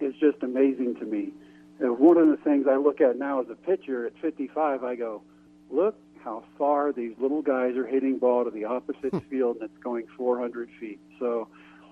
is 0.00 0.14
just 0.14 0.42
amazing 0.42 0.96
to 0.96 1.04
me. 1.04 1.32
And 1.78 1.98
one 1.98 2.16
of 2.16 2.28
the 2.28 2.36
things 2.38 2.66
I 2.68 2.76
look 2.76 3.00
at 3.00 3.18
now 3.18 3.40
as 3.40 3.50
a 3.50 3.54
pitcher 3.54 4.06
at 4.06 4.12
55, 4.20 4.84
I 4.84 4.94
go, 4.94 5.22
look 5.70 5.96
how 6.24 6.42
far 6.58 6.92
these 6.92 7.12
little 7.18 7.42
guys 7.42 7.76
are 7.76 7.86
hitting 7.86 8.18
ball 8.18 8.44
to 8.44 8.50
the 8.50 8.64
opposite 8.64 9.10
hmm. 9.10 9.18
field 9.30 9.56
and 9.60 9.70
it's 9.70 9.82
going 9.82 10.06
400 10.16 10.68
feet. 10.80 11.00
So 11.18 11.48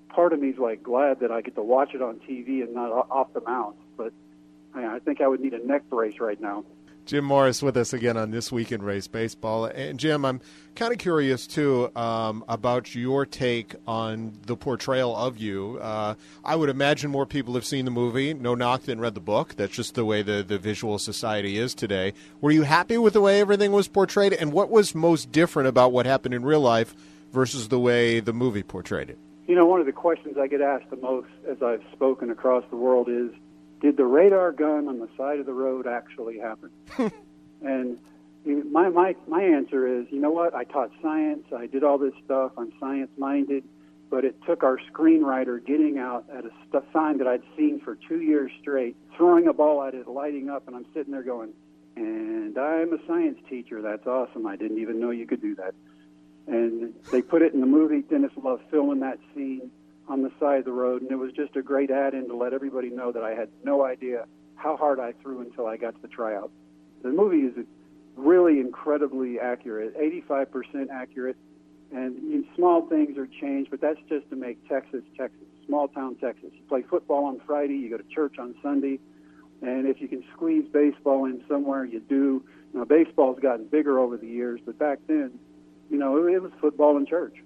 part 0.08 0.32
of 0.32 0.40
me 0.40 0.50
is 0.50 0.58
like 0.58 0.82
glad 0.82 1.20
that 1.20 1.30
I 1.30 1.40
get 1.40 1.54
to 1.56 1.62
watch 1.62 1.94
it 1.94 2.02
on 2.02 2.20
TV 2.20 2.62
and 2.62 2.74
not 2.74 2.90
off 3.10 3.32
the 3.32 3.40
mound. 3.40 3.76
But 3.96 4.12
I 4.74 4.98
think 4.98 5.20
I 5.20 5.28
would 5.28 5.40
need 5.40 5.54
a 5.54 5.64
neck 5.64 5.82
brace 5.88 6.18
right 6.20 6.40
now. 6.40 6.64
Jim 7.06 7.22
Morris 7.22 7.62
with 7.62 7.76
us 7.76 7.92
again 7.92 8.16
on 8.16 8.30
this 8.30 8.50
week 8.50 8.72
in 8.72 8.82
Rays 8.82 9.08
baseball. 9.08 9.66
And 9.66 10.00
Jim, 10.00 10.24
I'm 10.24 10.40
kind 10.74 10.90
of 10.90 10.98
curious 10.98 11.46
too 11.46 11.94
um, 11.94 12.44
about 12.48 12.94
your 12.94 13.26
take 13.26 13.74
on 13.86 14.32
the 14.46 14.56
portrayal 14.56 15.14
of 15.14 15.36
you. 15.36 15.78
Uh, 15.82 16.14
I 16.42 16.56
would 16.56 16.70
imagine 16.70 17.10
more 17.10 17.26
people 17.26 17.54
have 17.54 17.66
seen 17.66 17.84
the 17.84 17.90
movie, 17.90 18.32
no 18.32 18.54
knock, 18.54 18.82
than 18.84 19.00
read 19.00 19.14
the 19.14 19.20
book. 19.20 19.54
That's 19.56 19.74
just 19.74 19.94
the 19.94 20.04
way 20.04 20.22
the, 20.22 20.42
the 20.42 20.58
visual 20.58 20.98
society 20.98 21.58
is 21.58 21.74
today. 21.74 22.14
Were 22.40 22.50
you 22.50 22.62
happy 22.62 22.96
with 22.96 23.12
the 23.12 23.20
way 23.20 23.38
everything 23.38 23.72
was 23.72 23.86
portrayed? 23.86 24.32
And 24.32 24.52
what 24.52 24.70
was 24.70 24.94
most 24.94 25.30
different 25.30 25.68
about 25.68 25.92
what 25.92 26.06
happened 26.06 26.34
in 26.34 26.42
real 26.42 26.60
life 26.60 26.94
versus 27.32 27.68
the 27.68 27.78
way 27.78 28.20
the 28.20 28.32
movie 28.32 28.62
portrayed 28.62 29.10
it? 29.10 29.18
You 29.46 29.54
know, 29.54 29.66
one 29.66 29.78
of 29.78 29.84
the 29.84 29.92
questions 29.92 30.38
I 30.40 30.46
get 30.46 30.62
asked 30.62 30.88
the 30.88 30.96
most 30.96 31.28
as 31.46 31.62
I've 31.62 31.82
spoken 31.92 32.30
across 32.30 32.64
the 32.70 32.76
world 32.76 33.10
is, 33.10 33.30
did 33.84 33.98
the 33.98 34.06
radar 34.06 34.50
gun 34.50 34.88
on 34.88 34.98
the 34.98 35.10
side 35.14 35.38
of 35.40 35.44
the 35.44 35.52
road 35.52 35.86
actually 35.86 36.38
happen? 36.38 36.70
and 37.60 37.98
my, 38.72 38.88
my, 38.88 39.14
my 39.28 39.42
answer 39.42 40.00
is, 40.00 40.06
you 40.08 40.22
know 40.22 40.30
what? 40.30 40.54
I 40.54 40.64
taught 40.64 40.90
science. 41.02 41.44
I 41.54 41.66
did 41.66 41.84
all 41.84 41.98
this 41.98 42.14
stuff. 42.24 42.52
I'm 42.56 42.72
science 42.80 43.10
minded. 43.18 43.62
But 44.08 44.24
it 44.24 44.36
took 44.46 44.62
our 44.62 44.78
screenwriter 44.90 45.62
getting 45.62 45.98
out 45.98 46.24
at 46.34 46.46
a 46.46 46.50
st- 46.70 46.84
sign 46.94 47.18
that 47.18 47.26
I'd 47.26 47.42
seen 47.58 47.78
for 47.78 47.98
two 48.08 48.22
years 48.22 48.50
straight, 48.58 48.96
throwing 49.18 49.48
a 49.48 49.52
ball 49.52 49.82
at 49.82 49.92
it, 49.92 50.08
lighting 50.08 50.48
up, 50.48 50.66
and 50.66 50.74
I'm 50.74 50.86
sitting 50.94 51.12
there 51.12 51.22
going, 51.22 51.52
and 51.94 52.56
I'm 52.56 52.90
a 52.94 53.06
science 53.06 53.38
teacher. 53.50 53.82
That's 53.82 54.06
awesome. 54.06 54.46
I 54.46 54.56
didn't 54.56 54.78
even 54.78 54.98
know 54.98 55.10
you 55.10 55.26
could 55.26 55.42
do 55.42 55.56
that 55.56 55.74
and 56.46 56.92
they 57.10 57.22
put 57.22 57.40
it 57.40 57.54
in 57.54 57.60
the 57.60 57.66
movie. 57.66 58.02
Dennis 58.02 58.30
loved 58.42 58.62
filming 58.70 59.00
that 59.00 59.18
scene 59.34 59.70
on 60.08 60.22
the 60.22 60.30
side 60.38 60.58
of 60.58 60.64
the 60.64 60.72
road, 60.72 61.02
and 61.02 61.10
it 61.10 61.16
was 61.16 61.32
just 61.32 61.56
a 61.56 61.62
great 61.62 61.90
add-in 61.90 62.28
to 62.28 62.36
let 62.36 62.52
everybody 62.52 62.90
know 62.90 63.12
that 63.12 63.22
I 63.22 63.30
had 63.30 63.48
no 63.64 63.84
idea 63.84 64.26
how 64.54 64.76
hard 64.76 65.00
I 65.00 65.12
threw 65.22 65.40
until 65.40 65.66
I 65.66 65.76
got 65.76 65.94
to 65.94 66.02
the 66.02 66.08
tryout. 66.08 66.50
The 67.02 67.10
movie 67.10 67.40
is 67.40 67.66
really 68.16 68.60
incredibly 68.60 69.40
accurate, 69.40 69.96
85% 70.28 70.88
accurate, 70.90 71.36
and 71.92 72.16
you 72.16 72.44
small 72.54 72.86
things 72.86 73.16
are 73.18 73.26
changed, 73.26 73.70
but 73.70 73.80
that's 73.80 74.00
just 74.08 74.28
to 74.30 74.36
make 74.36 74.68
Texas 74.68 75.02
Texas, 75.16 75.46
small 75.66 75.88
town 75.88 76.16
Texas. 76.16 76.50
You 76.52 76.62
play 76.68 76.82
football 76.82 77.24
on 77.26 77.40
Friday, 77.46 77.74
you 77.76 77.90
go 77.90 77.96
to 77.96 78.14
church 78.14 78.38
on 78.38 78.54
Sunday, 78.62 79.00
and 79.62 79.86
if 79.86 80.00
you 80.00 80.08
can 80.08 80.24
squeeze 80.34 80.66
baseball 80.72 81.24
in 81.24 81.42
somewhere, 81.48 81.84
you 81.84 82.00
do. 82.00 82.44
Now, 82.72 82.84
baseball's 82.84 83.38
gotten 83.38 83.66
bigger 83.66 83.98
over 83.98 84.16
the 84.16 84.26
years, 84.26 84.60
but 84.64 84.78
back 84.78 84.98
then 85.06 85.38
you 85.90 85.98
know, 85.98 86.16
it 86.26 86.42
was 86.42 86.52
football 86.60 86.96
in 86.96 87.06
church. 87.06 87.36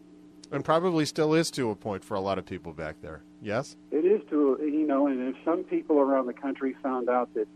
And 0.50 0.64
probably 0.64 1.04
still 1.04 1.34
is 1.34 1.50
to 1.52 1.70
a 1.70 1.76
point 1.76 2.04
for 2.04 2.14
a 2.14 2.20
lot 2.20 2.38
of 2.38 2.46
people 2.46 2.72
back 2.72 2.96
there. 3.02 3.22
Yes? 3.42 3.76
It 3.90 4.04
is 4.04 4.20
to, 4.30 4.58
you 4.61 4.87
know, 4.87 5.06
and 5.06 5.28
if 5.28 5.37
some 5.44 5.64
people 5.64 5.98
around 5.98 6.26
the 6.26 6.32
country 6.32 6.74
found 6.82 7.08
out 7.08 7.32
that 7.34 7.46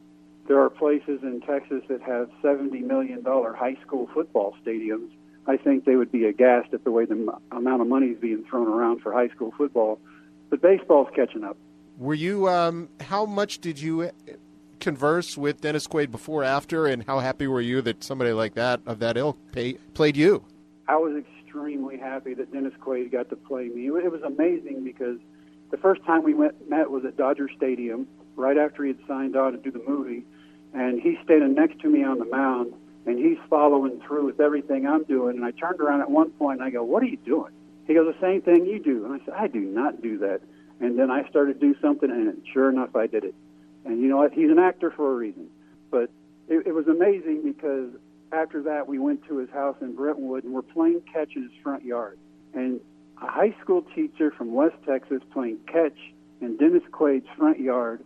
there 0.47 0.61
are 0.61 0.71
places 0.71 1.21
in 1.23 1.41
Texas 1.41 1.83
that 1.89 2.03
have 2.03 2.29
$70 2.43 2.83
million 2.83 3.25
high 3.25 3.77
school 3.85 4.09
football 4.13 4.55
stadiums, 4.65 5.11
I 5.47 5.57
think 5.57 5.85
they 5.85 5.97
would 5.97 6.13
be 6.13 6.27
aghast 6.27 6.73
at 6.73 6.85
the 6.85 6.91
way 6.91 7.05
the 7.05 7.35
amount 7.51 7.81
of 7.81 7.89
money 7.89 8.09
is 8.09 8.19
being 8.19 8.45
thrown 8.49 8.69
around 8.69 9.01
for 9.01 9.13
high 9.13 9.29
school 9.29 9.53
football. 9.57 9.99
But 10.51 10.61
baseball's 10.63 11.09
catching 11.15 11.45
up. 11.45 11.57
Were 11.99 12.15
you, 12.15 12.49
um, 12.49 12.89
how 13.01 13.27
much 13.27 13.61
did 13.61 13.81
you 13.81 14.11
converse 14.81 15.37
with 15.37 15.61
Dennis 15.61 15.87
Quaid 15.87 16.11
before, 16.11 16.45
after, 16.45 16.87
and 16.87 17.05
how 17.05 17.21
happy 17.21 17.47
were 17.47 17.61
you 17.61 17.81
that 17.83 18.05
somebody 18.05 18.33
like 18.33 18.55
that, 18.55 18.81
of 18.87 18.99
that 18.99 19.17
ilk, 19.17 19.39
pay, 19.53 19.75
played 19.95 20.17
you? 20.17 20.45
I 20.89 20.97
was 20.97 21.23
extremely 21.53 21.99
happy 21.99 22.33
that 22.35 22.51
Dennis 22.51 22.73
Quaid 22.81 23.13
got 23.13 23.29
to 23.29 23.37
play 23.37 23.69
me. 23.69 23.87
It 23.87 24.11
was 24.11 24.23
amazing 24.23 24.85
because 24.85 25.19
the 25.71 25.77
first 25.77 26.03
time 26.05 26.23
we 26.23 26.33
went 26.33 26.69
met 26.71 26.91
was 26.91 27.05
at 27.05 27.17
Dodger 27.17 27.49
Stadium 27.55 28.07
right 28.37 28.57
after 28.57 28.85
he 28.85 28.89
had 28.89 28.99
signed 29.07 29.37
on 29.37 29.53
to 29.53 29.59
do 29.59 29.71
the 29.71 29.83
movie, 29.87 30.25
and 30.73 31.01
he's 31.01 31.19
standing 31.25 31.55
next 31.55 31.81
to 31.81 31.91
me 31.91 32.05
on 32.05 32.19
the 32.19 32.25
mound, 32.25 32.73
and 33.05 33.19
he's 33.19 33.37
following 33.51 34.01
through 34.01 34.25
with 34.25 34.41
everything 34.41 34.87
I'm 34.87 35.05
doing. 35.05 35.37
And 35.37 35.45
I 35.45 35.51
turned 35.51 35.81
around 35.81 36.01
at 36.01 36.11
one 36.11 36.31
point 36.31 36.61
and 36.61 36.67
I 36.67 36.71
go, 36.71 36.83
"What 36.83 37.03
are 37.03 37.07
you 37.07 37.19
doing?" 37.19 37.53
He 37.87 37.93
goes, 37.93 38.15
"The 38.15 38.21
same 38.21 38.41
thing 38.41 38.65
you 38.65 38.79
do." 38.79 39.05
And 39.05 39.21
I 39.21 39.25
said, 39.25 39.35
"I 39.35 39.47
do 39.47 39.61
not 39.61 40.01
do 40.01 40.19
that." 40.19 40.41
And 40.81 40.99
then 40.99 41.11
I 41.11 41.29
started 41.29 41.61
to 41.61 41.75
do 41.75 41.79
something, 41.81 42.11
and 42.11 42.41
sure 42.51 42.71
enough, 42.71 42.97
I 42.97 43.07
did 43.07 43.25
it. 43.25 43.35
And 43.85 44.01
you 44.01 44.09
know 44.09 44.17
what? 44.17 44.33
He's 44.33 44.51
an 44.51 44.59
actor 44.59 44.91
for 44.91 45.13
a 45.13 45.15
reason. 45.15 45.51
But 45.91 46.09
it, 46.49 46.67
it 46.67 46.73
was 46.73 46.89
amazing 46.89 47.43
because 47.45 47.91
after 48.33 48.63
that, 48.63 48.89
we 48.89 48.99
went 48.99 49.25
to 49.29 49.39
his 49.39 49.51
house 49.51 49.77
in 49.81 49.95
Brentwood 49.95 50.45
and 50.45 50.53
we're 50.53 50.63
playing 50.63 51.03
catch 51.13 51.37
in 51.37 51.43
his 51.43 51.53
front 51.63 51.85
yard. 51.85 52.19
And 52.55 52.81
a 53.21 53.27
high 53.27 53.55
school 53.63 53.85
teacher 53.95 54.33
from 54.37 54.55
West 54.55 54.77
Texas 54.87 55.23
playing 55.33 55.59
catch 55.67 55.97
in 56.41 56.57
Dennis 56.57 56.83
Quaid's 56.91 57.27
front 57.37 57.61
yard. 57.61 58.03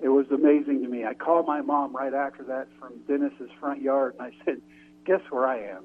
It 0.00 0.08
was 0.08 0.26
amazing 0.30 0.82
to 0.82 0.88
me. 0.88 1.04
I 1.04 1.14
called 1.14 1.46
my 1.46 1.60
mom 1.60 1.94
right 1.94 2.14
after 2.14 2.42
that 2.44 2.68
from 2.78 2.92
Dennis's 3.08 3.50
front 3.58 3.80
yard 3.80 4.14
and 4.18 4.28
I 4.28 4.44
said, 4.44 4.60
Guess 5.04 5.20
where 5.30 5.46
I 5.46 5.60
am? 5.60 5.84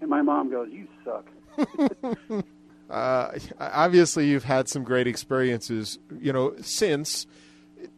And 0.00 0.10
my 0.10 0.22
mom 0.22 0.50
goes, 0.50 0.68
You 0.70 0.88
suck. 1.04 1.26
uh, 2.90 3.38
obviously, 3.60 4.26
you've 4.26 4.44
had 4.44 4.68
some 4.68 4.82
great 4.82 5.06
experiences, 5.06 5.98
you 6.18 6.32
know, 6.32 6.54
since. 6.60 7.26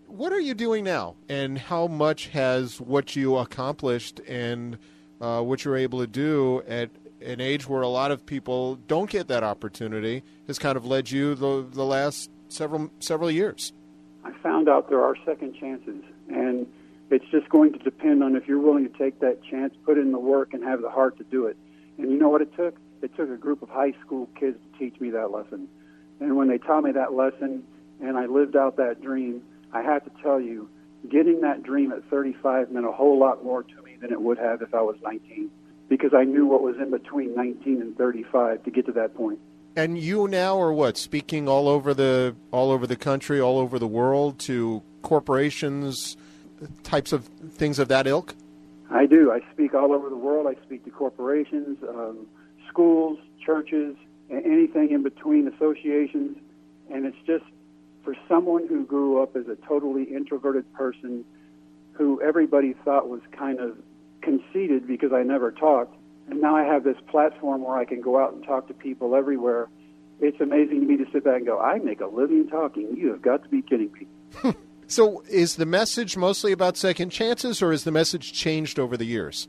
What 0.07 0.33
are 0.33 0.41
you 0.41 0.55
doing 0.55 0.85
now? 0.85 1.17
And 1.29 1.59
how 1.59 1.89
much 1.89 2.29
has 2.29 2.81
what 2.81 3.17
you 3.17 3.37
accomplished 3.37 4.21
and 4.21 4.79
uh, 5.21 5.41
what 5.41 5.65
you're 5.65 5.77
able 5.77 6.01
to 6.01 6.07
do 6.07 6.63
at 6.67 6.91
an 7.21 7.41
age 7.41 7.69
where 7.69 7.83
a 7.83 7.89
lot 7.89 8.11
of 8.11 8.27
people 8.27 8.77
don't 8.87 9.11
get 9.11 9.29
that 9.29 9.43
opportunity 9.43 10.23
has 10.47 10.59
kind 10.59 10.77
of 10.77 10.85
led 10.85 11.11
you 11.11 11.35
the 11.35 11.67
the 11.73 11.85
last 11.85 12.31
several 12.49 12.91
several 13.01 13.31
years. 13.31 13.73
I 14.25 14.33
found 14.43 14.69
out 14.69 14.89
there 14.89 15.03
are 15.03 15.15
second 15.25 15.55
chances, 15.59 16.03
and 16.29 16.67
it's 17.11 17.25
just 17.31 17.49
going 17.49 17.73
to 17.73 17.79
depend 17.79 18.23
on 18.23 18.37
if 18.37 18.47
you're 18.47 18.61
willing 18.61 18.91
to 18.91 18.99
take 18.99 19.21
that 19.21 19.43
chance, 19.45 19.75
put 19.85 19.99
in 19.99 20.13
the 20.13 20.19
work, 20.19 20.53
and 20.53 20.63
have 20.65 20.83
the 20.83 20.91
heart 20.91 21.17
to 21.19 21.25
do 21.25 21.47
it. 21.47 21.57
And 21.99 22.11
you 22.11 22.19
know 22.19 22.29
what 22.29 22.43
it 22.43 22.55
took? 22.57 22.77
It 23.03 23.17
took 23.17 23.31
a 23.31 23.37
group 23.37 23.63
of 23.63 23.69
high 23.69 23.93
school 24.05 24.29
kids 24.39 24.59
to 24.59 24.79
teach 24.79 25.01
me 25.01 25.11
that 25.11 25.31
lesson. 25.31 25.69
And 26.21 26.37
when 26.37 26.49
they 26.49 26.59
taught 26.59 26.83
me 26.83 26.93
that 26.93 27.13
lesson, 27.13 27.63
and 28.01 28.17
I 28.17 28.27
lived 28.27 28.57
out 28.57 28.77
that 28.77 29.03
dream, 29.03 29.43
I 29.73 29.83
have 29.83 30.05
to 30.05 30.11
tell 30.23 30.41
you, 30.41 30.69
getting 31.09 31.43
that 31.43 31.63
dream 31.63 31.93
at 31.93 32.03
35 32.11 32.71
meant 32.71 32.87
a 32.87 32.93
whole 32.93 33.19
lot 33.19 33.45
more 33.45 33.63
to 33.63 33.83
me 33.83 33.86
than 34.01 34.13
it 34.13 34.21
would 34.21 34.39
have 34.39 34.63
if 34.63 34.75
I 34.75 34.83
was 34.83 34.97
19, 35.03 35.51
because 35.89 36.13
I 36.15 36.25
knew 36.25 36.47
what 36.47 36.63
was 36.63 36.77
in 36.77 36.91
between 36.91 37.35
19 37.35 37.81
and 37.81 37.97
35 37.97 38.65
to 38.65 38.71
get 38.71 38.87
to 38.87 38.93
that 38.93 39.15
point. 39.15 39.39
And 39.77 39.99
you 39.99 40.27
now 40.27 40.61
are 40.61 40.73
what 40.73 40.97
speaking 40.97 41.49
all 41.49 41.69
over 41.69 41.93
the 41.93 42.35
all 42.51 42.71
over 42.71 42.87
the 42.87 42.97
country, 42.97 43.41
all 43.41 43.59
over 43.59 43.79
the 43.79 43.87
world 43.87 44.39
to 44.41 44.83
corporations, 45.03 46.17
types 46.83 47.13
of 47.13 47.27
things 47.27 47.79
of 47.79 47.89
that 47.89 48.07
ilk. 48.07 48.35
I 48.91 49.05
do. 49.05 49.33
I 49.33 49.41
speak 49.53 49.75
all 49.75 49.93
over 49.93 50.09
the 50.09 50.17
world. 50.17 50.47
I 50.47 50.61
speak 50.65 50.85
to 50.85 50.91
corporations, 50.91 51.79
um, 51.87 52.27
schools, 52.69 53.19
churches, 53.45 53.97
and 54.31 54.45
anything 54.47 54.91
in 54.93 55.03
between, 55.03 55.47
associations, 55.49 56.39
and 56.91 57.05
it's 57.05 57.17
just 57.27 57.45
for 58.03 58.17
someone 58.29 58.67
who 58.69 58.85
grew 58.85 59.23
up 59.23 59.37
as 59.37 59.49
a 59.49 59.57
totally 59.67 60.05
introverted 60.05 60.73
person, 60.75 61.25
who 61.93 62.23
everybody 62.23 62.75
thought 62.85 63.09
was 63.09 63.21
kind 63.33 63.59
of 63.59 63.77
conceited 64.27 64.87
because 64.87 65.13
I 65.13 65.23
never 65.23 65.53
talked 65.53 65.97
and 66.29 66.41
now 66.41 66.57
I 66.57 66.65
have 66.65 66.85
this 66.85 66.97
platform 67.09 67.63
where 67.63 67.77
I 67.77 67.85
can 67.85 68.01
go 68.01 68.23
out 68.23 68.33
and 68.33 68.45
talk 68.45 68.69
to 68.69 68.75
people 68.75 69.15
everywhere. 69.15 69.69
It's 70.21 70.41
amazing 70.41 70.81
to 70.81 70.87
me 70.87 70.97
to 70.97 71.05
sit 71.13 71.25
back 71.25 71.37
and 71.37 71.47
go, 71.47 71.61
I 71.61 71.79
make 71.79 72.01
a 72.01 72.07
living 72.07 72.49
talking. 72.49 72.97
You 72.97 73.11
have 73.11 73.23
got 73.23 73.43
to 73.45 73.49
be 73.49 73.63
kidding 73.63 73.93
me. 73.93 74.55
so, 74.87 75.23
is 75.29 75.57
the 75.57 75.67
message 75.67 76.17
mostly 76.17 76.53
about 76.53 76.77
second 76.77 77.11
chances, 77.11 77.63
or 77.63 77.71
has 77.71 77.85
the 77.85 77.93
message 77.93 78.33
changed 78.33 78.79
over 78.79 78.97
the 78.97 79.05
years? 79.05 79.49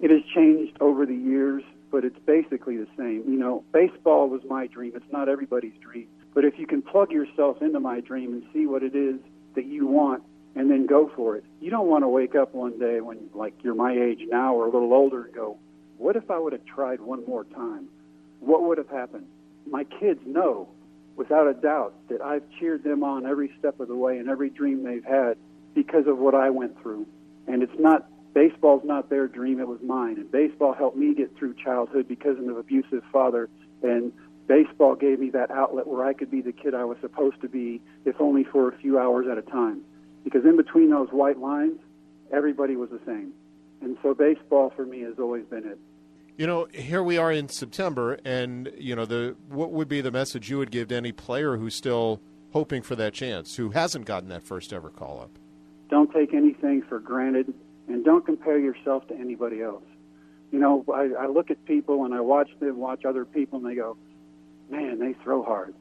It 0.00 0.10
has 0.10 0.22
changed 0.34 0.76
over 0.80 1.06
the 1.06 1.14
years, 1.14 1.62
but 1.90 2.04
it's 2.04 2.18
basically 2.20 2.76
the 2.76 2.88
same. 2.96 3.24
You 3.26 3.38
know, 3.38 3.62
baseball 3.72 4.28
was 4.28 4.40
my 4.48 4.66
dream. 4.66 4.92
It's 4.96 5.12
not 5.12 5.28
everybody's 5.28 5.78
dream. 5.80 6.08
But 6.34 6.44
if 6.44 6.58
you 6.58 6.66
can 6.66 6.82
plug 6.82 7.12
yourself 7.12 7.62
into 7.62 7.80
my 7.80 8.00
dream 8.00 8.32
and 8.32 8.42
see 8.52 8.66
what 8.66 8.82
it 8.82 8.94
is 8.94 9.16
that 9.54 9.66
you 9.66 9.86
want 9.86 10.22
and 10.56 10.70
then 10.70 10.86
go 10.86 11.10
for 11.14 11.36
it, 11.36 11.44
you 11.60 11.70
don't 11.70 11.86
want 11.86 12.02
to 12.02 12.08
wake 12.08 12.34
up 12.34 12.54
one 12.54 12.78
day 12.78 13.00
when, 13.00 13.28
like, 13.34 13.52
you're 13.62 13.74
my 13.74 13.92
age 13.92 14.20
now 14.26 14.54
or 14.54 14.66
a 14.66 14.70
little 14.70 14.94
older 14.94 15.24
and 15.24 15.34
go, 15.34 15.58
what 15.98 16.16
if 16.16 16.30
I 16.30 16.38
would 16.38 16.54
have 16.54 16.64
tried 16.64 17.00
one 17.00 17.24
more 17.26 17.44
time? 17.44 17.88
What 18.40 18.62
would 18.62 18.78
have 18.78 18.88
happened? 18.88 19.26
My 19.70 19.84
kids 19.84 20.20
know, 20.24 20.68
without 21.14 21.46
a 21.46 21.52
doubt, 21.52 21.94
that 22.08 22.22
I've 22.22 22.42
cheered 22.58 22.84
them 22.84 23.04
on 23.04 23.26
every 23.26 23.52
step 23.58 23.80
of 23.80 23.88
the 23.88 23.94
way 23.94 24.16
and 24.16 24.30
every 24.30 24.48
dream 24.48 24.82
they've 24.82 25.04
had 25.04 25.36
because 25.74 26.06
of 26.06 26.16
what 26.16 26.34
I 26.34 26.48
went 26.48 26.80
through. 26.80 27.06
And 27.46 27.62
it's 27.62 27.78
not, 27.78 28.08
baseball's 28.32 28.82
not 28.84 29.10
their 29.10 29.28
dream, 29.28 29.60
it 29.60 29.68
was 29.68 29.80
mine. 29.82 30.16
And 30.16 30.32
baseball 30.32 30.72
helped 30.72 30.96
me 30.96 31.14
get 31.14 31.36
through 31.36 31.54
childhood 31.62 32.08
because 32.08 32.38
of 32.38 32.44
an 32.44 32.56
abusive 32.56 33.02
father. 33.12 33.50
And 33.82 34.10
baseball 34.46 34.94
gave 34.94 35.18
me 35.18 35.28
that 35.30 35.50
outlet 35.50 35.86
where 35.86 36.06
I 36.06 36.14
could 36.14 36.30
be 36.30 36.40
the 36.40 36.52
kid 36.52 36.74
I 36.74 36.84
was 36.84 36.96
supposed 37.02 37.42
to 37.42 37.48
be, 37.48 37.82
if 38.06 38.18
only 38.20 38.44
for 38.44 38.70
a 38.70 38.76
few 38.78 38.98
hours 38.98 39.26
at 39.30 39.36
a 39.36 39.42
time. 39.42 39.82
Because 40.26 40.44
in 40.44 40.56
between 40.56 40.90
those 40.90 41.08
white 41.10 41.38
lines, 41.38 41.78
everybody 42.32 42.74
was 42.74 42.90
the 42.90 42.98
same. 43.06 43.32
And 43.80 43.96
so 44.02 44.12
baseball 44.12 44.72
for 44.74 44.84
me 44.84 45.02
has 45.02 45.20
always 45.20 45.44
been 45.44 45.64
it. 45.64 45.78
You 46.36 46.48
know, 46.48 46.66
here 46.74 47.00
we 47.00 47.16
are 47.16 47.30
in 47.30 47.48
September, 47.48 48.18
and 48.24 48.72
you 48.76 48.96
know, 48.96 49.04
the 49.06 49.36
what 49.48 49.70
would 49.70 49.86
be 49.86 50.00
the 50.00 50.10
message 50.10 50.50
you 50.50 50.58
would 50.58 50.72
give 50.72 50.88
to 50.88 50.96
any 50.96 51.12
player 51.12 51.58
who's 51.58 51.76
still 51.76 52.20
hoping 52.52 52.82
for 52.82 52.96
that 52.96 53.14
chance, 53.14 53.54
who 53.54 53.70
hasn't 53.70 54.04
gotten 54.04 54.28
that 54.30 54.42
first 54.42 54.72
ever 54.72 54.90
call 54.90 55.20
up? 55.20 55.30
Don't 55.90 56.12
take 56.12 56.34
anything 56.34 56.82
for 56.82 56.98
granted, 56.98 57.54
and 57.86 58.04
don't 58.04 58.26
compare 58.26 58.58
yourself 58.58 59.06
to 59.06 59.14
anybody 59.14 59.62
else. 59.62 59.84
You 60.50 60.58
know, 60.58 60.84
I, 60.92 61.22
I 61.22 61.26
look 61.28 61.52
at 61.52 61.64
people 61.66 62.04
and 62.04 62.12
I 62.12 62.20
watch 62.20 62.50
them 62.58 62.78
watch 62.78 63.04
other 63.04 63.24
people, 63.24 63.60
and 63.60 63.66
they 63.68 63.76
go, 63.76 63.96
"Man, 64.68 64.98
they 64.98 65.12
throw 65.22 65.44
hard." 65.44 65.76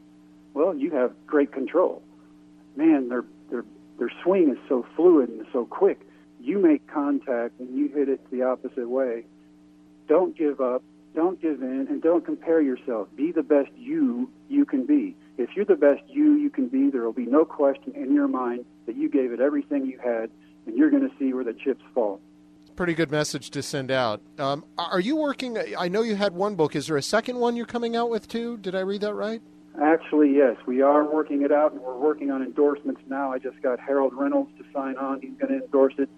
Well, 0.53 0.75
you 0.75 0.91
have 0.91 1.13
great 1.25 1.51
control. 1.51 2.03
Man, 2.75 3.09
their 3.09 3.25
their 3.49 3.65
their 3.97 4.11
swing 4.23 4.49
is 4.49 4.57
so 4.67 4.85
fluid 4.95 5.29
and 5.29 5.45
so 5.51 5.65
quick 5.65 6.01
you 6.45 6.59
make 6.59 6.87
contact 6.87 7.59
and 7.59 7.75
you 7.75 7.89
hit 7.89 8.07
it 8.07 8.19
the 8.31 8.43
opposite 8.43 8.89
way, 8.89 9.25
don't 10.07 10.37
give 10.37 10.61
up, 10.61 10.83
don't 11.15 11.41
give 11.41 11.61
in, 11.61 11.87
and 11.89 12.01
don't 12.01 12.25
compare 12.25 12.61
yourself. 12.61 13.07
Be 13.15 13.31
the 13.31 13.43
best 13.43 13.69
you 13.75 14.29
you 14.47 14.65
can 14.65 14.85
be. 14.85 15.15
If 15.37 15.49
you're 15.55 15.65
the 15.65 15.75
best 15.75 16.01
you 16.07 16.35
you 16.35 16.49
can 16.49 16.67
be, 16.67 16.89
there 16.89 17.03
will 17.03 17.13
be 17.13 17.25
no 17.25 17.45
question 17.45 17.93
in 17.95 18.13
your 18.13 18.27
mind 18.27 18.65
that 18.85 18.95
you 18.95 19.09
gave 19.09 19.31
it 19.31 19.39
everything 19.39 19.85
you 19.85 19.97
had, 19.97 20.29
and 20.67 20.77
you're 20.77 20.91
going 20.91 21.09
to 21.09 21.15
see 21.17 21.33
where 21.33 21.43
the 21.43 21.53
chips 21.53 21.83
fall. 21.93 22.19
Pretty 22.75 22.93
good 22.93 23.09
message 23.09 23.49
to 23.51 23.63
send 23.63 23.89
out. 23.89 24.21
Um, 24.37 24.65
are 24.77 24.99
you 24.99 25.15
working? 25.15 25.57
I 25.77 25.87
know 25.87 26.01
you 26.01 26.15
had 26.15 26.33
one 26.33 26.55
book. 26.55 26.75
Is 26.75 26.87
there 26.87 26.97
a 26.97 27.01
second 27.01 27.37
one 27.37 27.55
you're 27.55 27.65
coming 27.65 27.95
out 27.95 28.09
with 28.09 28.27
too? 28.27 28.57
Did 28.57 28.75
I 28.75 28.81
read 28.81 29.01
that 29.01 29.13
right? 29.13 29.41
Actually, 29.81 30.35
yes. 30.35 30.55
We 30.65 30.81
are 30.81 31.03
working 31.03 31.43
it 31.43 31.51
out, 31.51 31.73
and 31.73 31.81
we're 31.81 31.97
working 31.97 32.31
on 32.31 32.41
endorsements 32.41 33.01
now. 33.07 33.31
I 33.31 33.39
just 33.39 33.61
got 33.61 33.79
Harold 33.79 34.13
Reynolds 34.13 34.51
to 34.57 34.65
sign 34.73 34.97
on. 34.97 35.21
He's 35.21 35.33
going 35.33 35.57
to 35.57 35.65
endorse 35.65 35.95
it 35.97 36.09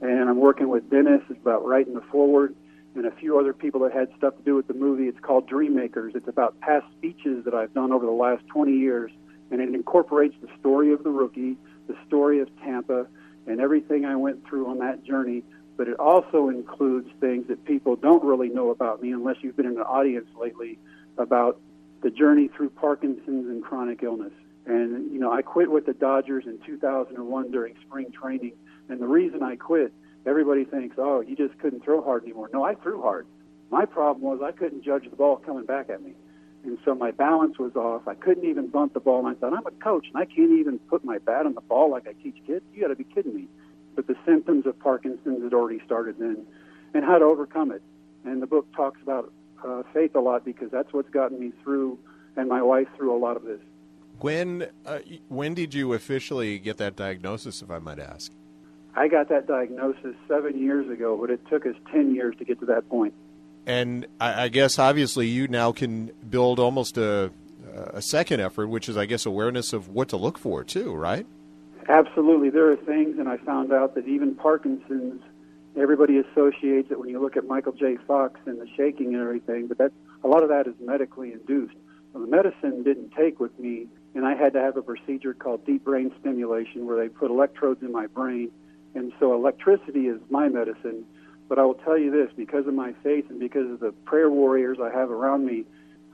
and 0.00 0.28
I'm 0.28 0.38
working 0.38 0.68
with 0.68 0.88
Dennis 0.90 1.22
about 1.30 1.64
writing 1.66 1.94
the 1.94 2.00
forward 2.00 2.54
and 2.94 3.06
a 3.06 3.10
few 3.12 3.38
other 3.38 3.52
people 3.52 3.80
that 3.82 3.92
had 3.92 4.08
stuff 4.16 4.36
to 4.36 4.42
do 4.42 4.54
with 4.54 4.66
the 4.66 4.74
movie. 4.74 5.04
It's 5.04 5.20
called 5.20 5.46
Dream 5.46 5.76
Makers. 5.76 6.14
It's 6.14 6.26
about 6.26 6.58
past 6.60 6.86
speeches 6.96 7.44
that 7.44 7.54
I've 7.54 7.72
done 7.74 7.92
over 7.92 8.04
the 8.04 8.12
last 8.12 8.46
20 8.48 8.72
years, 8.72 9.12
and 9.50 9.60
it 9.60 9.68
incorporates 9.68 10.34
the 10.40 10.48
story 10.58 10.92
of 10.92 11.04
the 11.04 11.10
rookie, 11.10 11.56
the 11.86 11.96
story 12.06 12.40
of 12.40 12.48
Tampa, 12.60 13.06
and 13.46 13.60
everything 13.60 14.04
I 14.04 14.16
went 14.16 14.46
through 14.46 14.68
on 14.68 14.78
that 14.78 15.04
journey. 15.04 15.44
But 15.76 15.88
it 15.88 15.98
also 15.98 16.48
includes 16.48 17.08
things 17.20 17.46
that 17.48 17.64
people 17.64 17.96
don't 17.96 18.24
really 18.24 18.48
know 18.48 18.70
about 18.70 19.02
me 19.02 19.12
unless 19.12 19.36
you've 19.40 19.56
been 19.56 19.66
in 19.66 19.76
an 19.76 19.82
audience 19.82 20.28
lately 20.38 20.78
about 21.16 21.60
the 22.02 22.10
journey 22.10 22.48
through 22.48 22.70
Parkinson's 22.70 23.48
and 23.48 23.62
chronic 23.62 24.02
illness. 24.02 24.32
And, 24.66 25.12
you 25.12 25.18
know, 25.18 25.32
I 25.32 25.42
quit 25.42 25.70
with 25.70 25.86
the 25.86 25.94
Dodgers 25.94 26.44
in 26.46 26.58
2001 26.64 27.50
during 27.50 27.74
spring 27.86 28.12
training 28.12 28.52
and 28.90 29.00
the 29.00 29.06
reason 29.06 29.42
I 29.42 29.54
quit, 29.54 29.92
everybody 30.26 30.64
thinks, 30.64 30.96
oh, 30.98 31.20
you 31.20 31.36
just 31.36 31.56
couldn't 31.60 31.84
throw 31.84 32.02
hard 32.02 32.24
anymore. 32.24 32.50
No, 32.52 32.64
I 32.64 32.74
threw 32.74 33.00
hard. 33.00 33.26
My 33.70 33.84
problem 33.84 34.22
was 34.22 34.40
I 34.42 34.50
couldn't 34.50 34.82
judge 34.82 35.08
the 35.08 35.16
ball 35.16 35.36
coming 35.36 35.64
back 35.64 35.88
at 35.88 36.02
me. 36.02 36.14
And 36.64 36.76
so 36.84 36.94
my 36.94 37.12
balance 37.12 37.58
was 37.58 37.74
off. 37.76 38.08
I 38.08 38.14
couldn't 38.14 38.44
even 38.44 38.66
bunt 38.66 38.92
the 38.92 39.00
ball. 39.00 39.24
And 39.24 39.28
I 39.28 39.38
thought, 39.38 39.54
I'm 39.54 39.64
a 39.64 39.70
coach, 39.82 40.08
and 40.08 40.16
I 40.16 40.26
can't 40.26 40.50
even 40.58 40.78
put 40.80 41.04
my 41.04 41.18
bat 41.18 41.46
on 41.46 41.54
the 41.54 41.60
ball 41.60 41.90
like 41.90 42.08
I 42.08 42.12
teach 42.20 42.36
kids. 42.46 42.64
You 42.74 42.82
got 42.82 42.88
to 42.88 42.96
be 42.96 43.04
kidding 43.04 43.34
me. 43.34 43.46
But 43.94 44.08
the 44.08 44.16
symptoms 44.26 44.66
of 44.66 44.78
Parkinson's 44.80 45.42
had 45.42 45.54
already 45.54 45.80
started 45.86 46.18
then, 46.18 46.44
and 46.92 47.04
how 47.04 47.18
to 47.18 47.24
overcome 47.24 47.70
it. 47.70 47.82
And 48.24 48.42
the 48.42 48.46
book 48.46 48.66
talks 48.74 49.00
about 49.02 49.32
uh, 49.64 49.82
faith 49.92 50.14
a 50.14 50.20
lot 50.20 50.44
because 50.44 50.70
that's 50.70 50.92
what's 50.92 51.10
gotten 51.10 51.38
me 51.38 51.52
through, 51.62 51.98
and 52.36 52.48
my 52.48 52.62
wife 52.62 52.88
through 52.96 53.14
a 53.14 53.18
lot 53.18 53.36
of 53.36 53.44
this. 53.44 53.60
When 54.20 54.68
uh, 54.84 54.98
when 55.28 55.54
did 55.54 55.74
you 55.74 55.94
officially 55.94 56.58
get 56.58 56.76
that 56.78 56.96
diagnosis, 56.96 57.62
if 57.62 57.70
I 57.70 57.78
might 57.78 57.98
ask? 57.98 58.32
I 58.94 59.08
got 59.08 59.28
that 59.28 59.46
diagnosis 59.46 60.14
seven 60.28 60.58
years 60.58 60.90
ago, 60.90 61.16
but 61.16 61.30
it 61.30 61.40
took 61.48 61.64
us 61.64 61.74
10 61.92 62.14
years 62.14 62.34
to 62.38 62.44
get 62.44 62.58
to 62.60 62.66
that 62.66 62.88
point. 62.88 63.14
And 63.66 64.06
I, 64.20 64.44
I 64.44 64.48
guess 64.48 64.78
obviously 64.78 65.28
you 65.28 65.46
now 65.46 65.72
can 65.72 66.10
build 66.28 66.58
almost 66.58 66.98
a, 66.98 67.30
a 67.72 68.02
second 68.02 68.40
effort, 68.40 68.66
which 68.66 68.88
is, 68.88 68.96
I 68.96 69.06
guess, 69.06 69.26
awareness 69.26 69.72
of 69.72 69.88
what 69.88 70.08
to 70.08 70.16
look 70.16 70.38
for, 70.38 70.64
too, 70.64 70.92
right? 70.92 71.26
Absolutely. 71.88 72.50
There 72.50 72.70
are 72.70 72.76
things, 72.76 73.18
and 73.18 73.28
I 73.28 73.36
found 73.38 73.72
out 73.72 73.94
that 73.94 74.06
even 74.06 74.34
Parkinson's, 74.34 75.22
everybody 75.80 76.18
associates 76.18 76.90
it 76.90 76.98
when 76.98 77.08
you 77.08 77.20
look 77.20 77.36
at 77.36 77.46
Michael 77.46 77.72
J. 77.72 77.96
Fox 78.06 78.38
and 78.46 78.60
the 78.60 78.66
shaking 78.76 79.14
and 79.14 79.22
everything, 79.22 79.66
but 79.66 79.78
that 79.78 79.92
a 80.22 80.28
lot 80.28 80.42
of 80.42 80.48
that 80.50 80.66
is 80.66 80.74
medically 80.80 81.32
induced. 81.32 81.74
The 82.12 82.18
medicine 82.18 82.82
didn't 82.82 83.12
take 83.12 83.40
with 83.40 83.56
me, 83.58 83.86
and 84.14 84.26
I 84.26 84.34
had 84.34 84.52
to 84.54 84.60
have 84.60 84.76
a 84.76 84.82
procedure 84.82 85.32
called 85.32 85.64
deep 85.64 85.84
brain 85.84 86.12
stimulation 86.20 86.86
where 86.86 86.96
they 86.96 87.08
put 87.08 87.30
electrodes 87.30 87.82
in 87.82 87.92
my 87.92 88.06
brain 88.06 88.50
and 88.94 89.12
so 89.20 89.34
electricity 89.34 90.08
is 90.08 90.20
my 90.30 90.48
medicine. 90.48 91.04
But 91.48 91.58
I 91.58 91.64
will 91.64 91.74
tell 91.74 91.98
you 91.98 92.10
this 92.10 92.30
because 92.36 92.66
of 92.66 92.74
my 92.74 92.92
faith 93.02 93.26
and 93.30 93.38
because 93.38 93.70
of 93.70 93.80
the 93.80 93.92
prayer 94.04 94.30
warriors 94.30 94.78
I 94.82 94.90
have 94.90 95.10
around 95.10 95.46
me, 95.46 95.64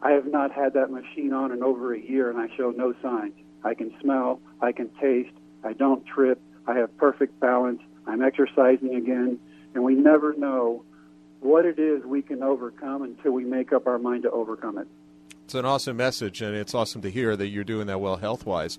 I 0.02 0.10
have 0.12 0.26
not 0.26 0.52
had 0.52 0.74
that 0.74 0.90
machine 0.90 1.32
on 1.32 1.52
in 1.52 1.62
over 1.62 1.94
a 1.94 2.00
year 2.00 2.30
and 2.30 2.38
I 2.38 2.54
show 2.56 2.70
no 2.70 2.94
signs. 3.02 3.34
I 3.64 3.74
can 3.74 3.92
smell, 4.00 4.40
I 4.60 4.72
can 4.72 4.90
taste, 5.00 5.34
I 5.64 5.72
don't 5.72 6.04
trip, 6.06 6.40
I 6.66 6.74
have 6.74 6.96
perfect 6.98 7.38
balance, 7.40 7.80
I'm 8.06 8.22
exercising 8.22 8.94
again, 8.94 9.38
and 9.76 9.84
we 9.84 9.94
never 9.94 10.34
know 10.34 10.82
what 11.40 11.66
it 11.66 11.78
is 11.78 12.02
we 12.04 12.22
can 12.22 12.42
overcome 12.42 13.02
until 13.02 13.32
we 13.32 13.44
make 13.44 13.72
up 13.72 13.86
our 13.86 13.98
mind 13.98 14.22
to 14.22 14.30
overcome 14.30 14.78
it. 14.78 14.88
It's 15.44 15.54
an 15.54 15.64
awesome 15.64 15.96
message, 15.96 16.42
and 16.42 16.56
it's 16.56 16.74
awesome 16.74 17.02
to 17.02 17.10
hear 17.10 17.36
that 17.36 17.48
you're 17.48 17.62
doing 17.62 17.86
that 17.86 18.00
well 18.00 18.16
health 18.16 18.46
wise. 18.46 18.78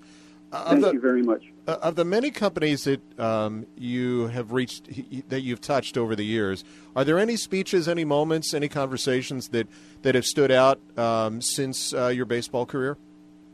Thank 0.50 0.80
the, 0.80 0.92
you 0.92 1.00
very 1.00 1.22
much. 1.22 1.44
Uh, 1.66 1.76
of 1.82 1.94
the 1.94 2.04
many 2.04 2.30
companies 2.30 2.84
that 2.84 3.20
um, 3.20 3.66
you 3.76 4.26
have 4.28 4.52
reached, 4.52 4.88
that 5.28 5.42
you've 5.42 5.60
touched 5.60 5.96
over 5.96 6.16
the 6.16 6.24
years, 6.24 6.64
are 6.96 7.04
there 7.04 7.18
any 7.18 7.36
speeches, 7.36 7.86
any 7.86 8.04
moments, 8.04 8.52
any 8.52 8.68
conversations 8.68 9.48
that, 9.48 9.68
that 10.02 10.14
have 10.14 10.24
stood 10.24 10.50
out 10.50 10.80
um, 10.98 11.40
since 11.40 11.94
uh, 11.94 12.08
your 12.08 12.26
baseball 12.26 12.66
career? 12.66 12.96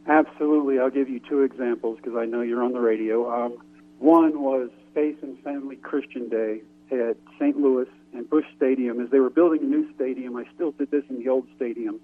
Absolutely. 0.07 0.79
I'll 0.79 0.91
give 0.91 1.09
you 1.09 1.21
two 1.21 1.43
examples 1.43 1.99
because 1.99 2.17
I 2.17 2.25
know 2.25 2.41
you're 2.41 2.63
on 2.63 2.73
the 2.73 2.81
radio. 2.81 3.31
Um, 3.31 3.59
one 3.99 4.41
was 4.41 4.71
Faith 4.95 5.23
and 5.23 5.39
Family 5.41 5.77
Christian 5.77 6.29
Day 6.29 6.63
at 6.91 7.17
St. 7.39 7.57
Louis 7.57 7.89
and 8.13 8.29
Busch 8.29 8.45
Stadium. 8.57 9.01
As 9.01 9.11
they 9.11 9.21
were 9.21 9.31
building 9.31 9.61
a 9.63 9.67
new 9.67 9.93
stadium, 9.95 10.37
I 10.37 10.45
still 10.55 10.73
did 10.73 10.91
this 10.91 11.05
in 11.09 11.19
the 11.19 11.29
old 11.29 11.47
stadium. 11.57 12.01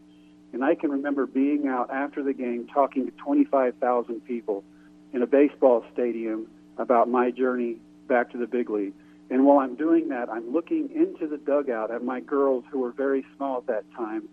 And 0.52 0.64
I 0.64 0.74
can 0.74 0.90
remember 0.90 1.26
being 1.26 1.68
out 1.68 1.90
after 1.90 2.22
the 2.22 2.32
game 2.32 2.66
talking 2.72 3.06
to 3.06 3.12
25,000 3.12 4.20
people 4.26 4.64
in 5.12 5.22
a 5.22 5.26
baseball 5.26 5.84
stadium 5.92 6.48
about 6.76 7.08
my 7.08 7.30
journey 7.30 7.76
back 8.08 8.30
to 8.32 8.38
the 8.38 8.46
big 8.46 8.70
league. 8.70 8.94
And 9.30 9.46
while 9.46 9.58
I'm 9.58 9.76
doing 9.76 10.08
that, 10.08 10.28
I'm 10.28 10.52
looking 10.52 10.90
into 10.92 11.28
the 11.28 11.38
dugout 11.38 11.92
at 11.92 12.02
my 12.02 12.18
girls 12.20 12.64
who 12.70 12.80
were 12.80 12.90
very 12.90 13.24
small 13.36 13.58
at 13.58 13.66
that 13.68 13.84
time, 13.96 14.28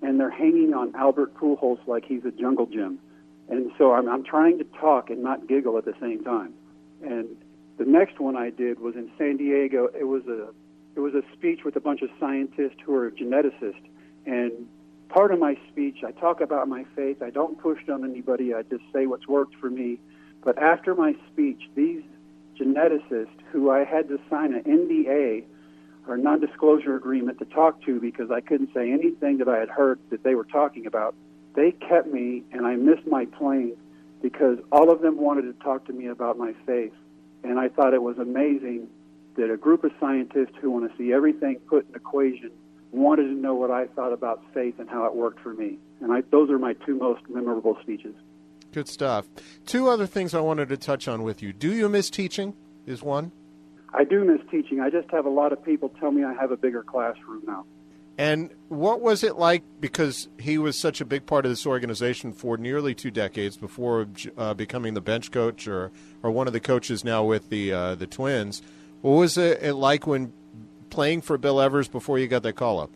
and 0.00 0.18
they're 0.18 0.30
hanging 0.30 0.72
on 0.72 0.94
Albert 0.96 1.34
Pujols 1.34 1.86
like 1.86 2.06
he's 2.06 2.24
a 2.24 2.30
jungle 2.30 2.66
gym. 2.66 2.98
And 3.50 3.70
so 3.76 3.92
I'm, 3.92 4.08
I'm 4.08 4.24
trying 4.24 4.58
to 4.58 4.64
talk 4.64 5.10
and 5.10 5.22
not 5.22 5.46
giggle 5.46 5.76
at 5.76 5.84
the 5.84 5.94
same 6.00 6.24
time. 6.24 6.54
And 7.02 7.36
the 7.80 7.86
next 7.86 8.20
one 8.20 8.36
I 8.36 8.50
did 8.50 8.78
was 8.78 8.94
in 8.94 9.10
San 9.16 9.38
Diego. 9.38 9.88
It 9.98 10.04
was 10.04 10.26
a 10.26 10.48
it 10.94 11.00
was 11.00 11.14
a 11.14 11.22
speech 11.32 11.60
with 11.64 11.76
a 11.76 11.80
bunch 11.80 12.02
of 12.02 12.10
scientists 12.20 12.76
who 12.84 12.94
are 12.94 13.10
geneticists. 13.10 13.88
And 14.26 14.68
part 15.08 15.32
of 15.32 15.38
my 15.38 15.56
speech, 15.70 16.04
I 16.06 16.10
talk 16.10 16.42
about 16.42 16.68
my 16.68 16.84
faith. 16.94 17.22
I 17.22 17.30
don't 17.30 17.58
push 17.58 17.78
on 17.88 18.04
anybody. 18.04 18.52
I 18.52 18.62
just 18.62 18.82
say 18.92 19.06
what's 19.06 19.26
worked 19.26 19.54
for 19.54 19.70
me. 19.70 19.98
But 20.44 20.58
after 20.58 20.94
my 20.94 21.14
speech, 21.32 21.62
these 21.74 22.02
geneticists 22.60 23.40
who 23.50 23.70
I 23.70 23.84
had 23.84 24.08
to 24.08 24.20
sign 24.28 24.52
an 24.52 24.64
NDA 24.64 25.44
or 26.06 26.18
non-disclosure 26.18 26.94
agreement 26.96 27.38
to 27.38 27.46
talk 27.46 27.82
to 27.84 27.98
because 27.98 28.30
I 28.30 28.42
couldn't 28.42 28.74
say 28.74 28.92
anything 28.92 29.38
that 29.38 29.48
I 29.48 29.56
had 29.56 29.70
heard 29.70 29.98
that 30.10 30.22
they 30.22 30.34
were 30.34 30.44
talking 30.44 30.84
about. 30.84 31.14
They 31.54 31.72
kept 31.72 32.08
me, 32.08 32.42
and 32.52 32.66
I 32.66 32.76
missed 32.76 33.06
my 33.06 33.24
plane 33.24 33.74
because 34.20 34.58
all 34.70 34.92
of 34.92 35.00
them 35.00 35.16
wanted 35.16 35.42
to 35.42 35.54
talk 35.64 35.86
to 35.86 35.94
me 35.94 36.08
about 36.08 36.36
my 36.36 36.52
faith. 36.66 36.92
And 37.42 37.58
I 37.58 37.68
thought 37.68 37.94
it 37.94 38.02
was 38.02 38.18
amazing 38.18 38.88
that 39.36 39.50
a 39.50 39.56
group 39.56 39.84
of 39.84 39.92
scientists 40.00 40.54
who 40.60 40.70
want 40.70 40.90
to 40.90 40.96
see 40.98 41.12
everything 41.12 41.58
put 41.68 41.88
in 41.88 41.94
equation 41.94 42.50
wanted 42.92 43.24
to 43.24 43.34
know 43.34 43.54
what 43.54 43.70
I 43.70 43.86
thought 43.86 44.12
about 44.12 44.42
faith 44.52 44.78
and 44.78 44.88
how 44.88 45.04
it 45.06 45.14
worked 45.14 45.40
for 45.40 45.54
me. 45.54 45.78
And 46.00 46.12
I, 46.12 46.22
those 46.30 46.50
are 46.50 46.58
my 46.58 46.74
two 46.74 46.96
most 46.96 47.22
memorable 47.28 47.78
speeches. 47.82 48.14
Good 48.72 48.88
stuff. 48.88 49.26
Two 49.66 49.88
other 49.88 50.06
things 50.06 50.34
I 50.34 50.40
wanted 50.40 50.68
to 50.68 50.76
touch 50.76 51.08
on 51.08 51.22
with 51.22 51.42
you. 51.42 51.52
Do 51.52 51.72
you 51.72 51.88
miss 51.88 52.10
teaching? 52.10 52.54
Is 52.86 53.02
one. 53.02 53.32
I 53.92 54.04
do 54.04 54.24
miss 54.24 54.40
teaching. 54.50 54.80
I 54.80 54.90
just 54.90 55.10
have 55.10 55.26
a 55.26 55.30
lot 55.30 55.52
of 55.52 55.64
people 55.64 55.90
tell 56.00 56.10
me 56.10 56.24
I 56.24 56.34
have 56.34 56.50
a 56.50 56.56
bigger 56.56 56.82
classroom 56.82 57.42
now. 57.46 57.64
And 58.20 58.50
what 58.68 59.00
was 59.00 59.24
it 59.24 59.36
like? 59.36 59.62
Because 59.80 60.28
he 60.38 60.58
was 60.58 60.78
such 60.78 61.00
a 61.00 61.06
big 61.06 61.24
part 61.24 61.46
of 61.46 61.50
this 61.50 61.64
organization 61.64 62.34
for 62.34 62.58
nearly 62.58 62.94
two 62.94 63.10
decades 63.10 63.56
before 63.56 64.08
uh, 64.36 64.52
becoming 64.52 64.92
the 64.92 65.00
bench 65.00 65.30
coach 65.30 65.66
or, 65.66 65.90
or 66.22 66.30
one 66.30 66.46
of 66.46 66.52
the 66.52 66.60
coaches 66.60 67.02
now 67.02 67.24
with 67.24 67.48
the 67.48 67.72
uh, 67.72 67.94
the 67.94 68.06
Twins. 68.06 68.60
What 69.00 69.12
was 69.12 69.38
it 69.38 69.74
like 69.74 70.06
when 70.06 70.34
playing 70.90 71.22
for 71.22 71.38
Bill 71.38 71.62
Evers 71.62 71.88
before 71.88 72.18
you 72.18 72.28
got 72.28 72.42
that 72.42 72.56
call 72.56 72.80
up? 72.80 72.90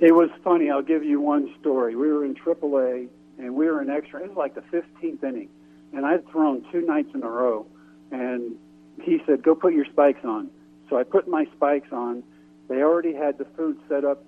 it 0.00 0.12
was 0.12 0.30
funny. 0.44 0.70
I'll 0.70 0.80
give 0.80 1.02
you 1.02 1.20
one 1.20 1.52
story. 1.58 1.96
We 1.96 2.12
were 2.12 2.24
in 2.24 2.36
AAA 2.36 3.08
and 3.36 3.56
we 3.56 3.66
were 3.66 3.82
in 3.82 3.90
extra. 3.90 4.22
It 4.22 4.28
was 4.28 4.36
like 4.36 4.54
the 4.54 4.60
15th 4.60 5.24
inning, 5.24 5.48
and 5.92 6.06
I'd 6.06 6.24
thrown 6.28 6.64
two 6.70 6.82
nights 6.82 7.10
in 7.14 7.24
a 7.24 7.28
row. 7.28 7.66
And 8.12 8.54
he 9.02 9.20
said, 9.26 9.42
"Go 9.42 9.56
put 9.56 9.74
your 9.74 9.86
spikes 9.86 10.24
on." 10.24 10.50
So 10.88 10.96
I 10.96 11.02
put 11.02 11.26
my 11.26 11.46
spikes 11.56 11.90
on. 11.90 12.22
They 12.68 12.82
already 12.82 13.14
had 13.14 13.38
the 13.38 13.46
food 13.56 13.78
set 13.88 14.04
up 14.04 14.24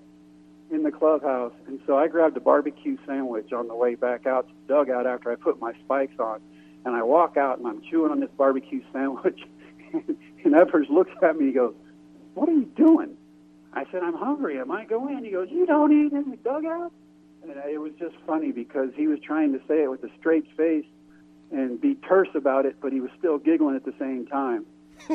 in 0.71 0.83
the 0.83 0.91
clubhouse, 0.91 1.53
and 1.67 1.81
so 1.87 1.99
I 1.99 2.09
grabbed 2.09 2.37
a 2.37 2.41
barbecue 2.41 2.97
sandwich 3.07 3.53
on 3.53 3.69
the 3.69 3.75
way 3.75 3.97
back 3.97 4.27
out 4.27 4.49
to 4.49 4.55
the 4.55 4.75
dugout 4.75 5.07
after 5.07 5.31
I 5.31 5.35
put 5.35 5.61
my 5.61 5.73
spikes 5.85 6.19
on. 6.19 6.41
And 6.85 6.97
I 6.97 7.03
walk 7.03 7.37
out 7.37 7.59
and 7.59 7.67
I'm 7.67 7.83
chewing 7.83 8.11
on 8.11 8.21
this 8.21 8.31
barbecue 8.39 8.83
sandwich, 8.93 9.41
and 10.45 10.55
Evers 10.55 10.87
looks 10.89 11.11
at 11.23 11.37
me. 11.37 11.45
And 11.45 11.49
he 11.49 11.53
goes, 11.53 11.75
"What 12.35 12.49
are 12.49 12.53
you 12.53 12.71
doing?" 12.75 13.17
I 13.73 13.85
said, 13.93 14.03
"I'm 14.03 14.15
hungry. 14.15 14.59
I 14.59 14.65
might 14.65 14.89
go 14.89 15.07
in." 15.09 15.23
He 15.23 15.31
goes, 15.31 15.49
"You 15.51 15.67
don't 15.67 15.93
eat 15.93 16.13
in 16.13 16.31
the 16.31 16.37
dugout." 16.37 16.93
And 17.43 17.51
it 17.51 17.79
was 17.79 17.93
just 17.99 18.15
funny 18.27 18.53
because 18.53 18.91
he 18.95 19.07
was 19.09 19.19
trying 19.21 19.53
to 19.53 19.61
say 19.67 19.83
it 19.83 19.91
with 19.91 20.03
a 20.05 20.11
straight 20.19 20.47
face 20.57 20.87
and 21.51 21.81
be 21.81 21.95
terse 21.97 22.29
about 22.35 22.67
it, 22.67 22.77
but 22.81 22.93
he 22.93 23.01
was 23.01 23.11
still 23.19 23.39
giggling 23.39 23.77
at 23.77 23.85
the 23.85 23.95
same 23.99 24.27
time. 24.27 24.67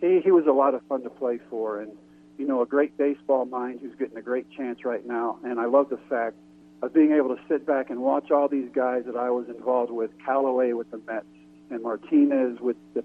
he, 0.00 0.20
he 0.20 0.30
was 0.30 0.46
a 0.46 0.52
lot 0.52 0.74
of 0.74 0.82
fun 0.88 1.02
to 1.02 1.10
play 1.10 1.38
for, 1.48 1.80
and 1.80 1.96
you 2.40 2.46
know, 2.46 2.62
a 2.62 2.66
great 2.66 2.96
baseball 2.96 3.44
mind 3.44 3.80
who's 3.82 3.94
getting 3.96 4.16
a 4.16 4.22
great 4.22 4.50
chance 4.50 4.82
right 4.82 5.06
now. 5.06 5.38
And 5.44 5.60
I 5.60 5.66
love 5.66 5.90
the 5.90 5.98
fact 6.08 6.36
of 6.82 6.94
being 6.94 7.12
able 7.12 7.36
to 7.36 7.42
sit 7.48 7.66
back 7.66 7.90
and 7.90 8.00
watch 8.00 8.30
all 8.30 8.48
these 8.48 8.70
guys 8.72 9.04
that 9.04 9.14
I 9.14 9.28
was 9.28 9.46
involved 9.50 9.92
with: 9.92 10.10
Callaway 10.24 10.72
with 10.72 10.90
the 10.90 11.02
Mets, 11.06 11.26
and 11.68 11.82
Martinez 11.82 12.58
with 12.58 12.78
the 12.94 13.04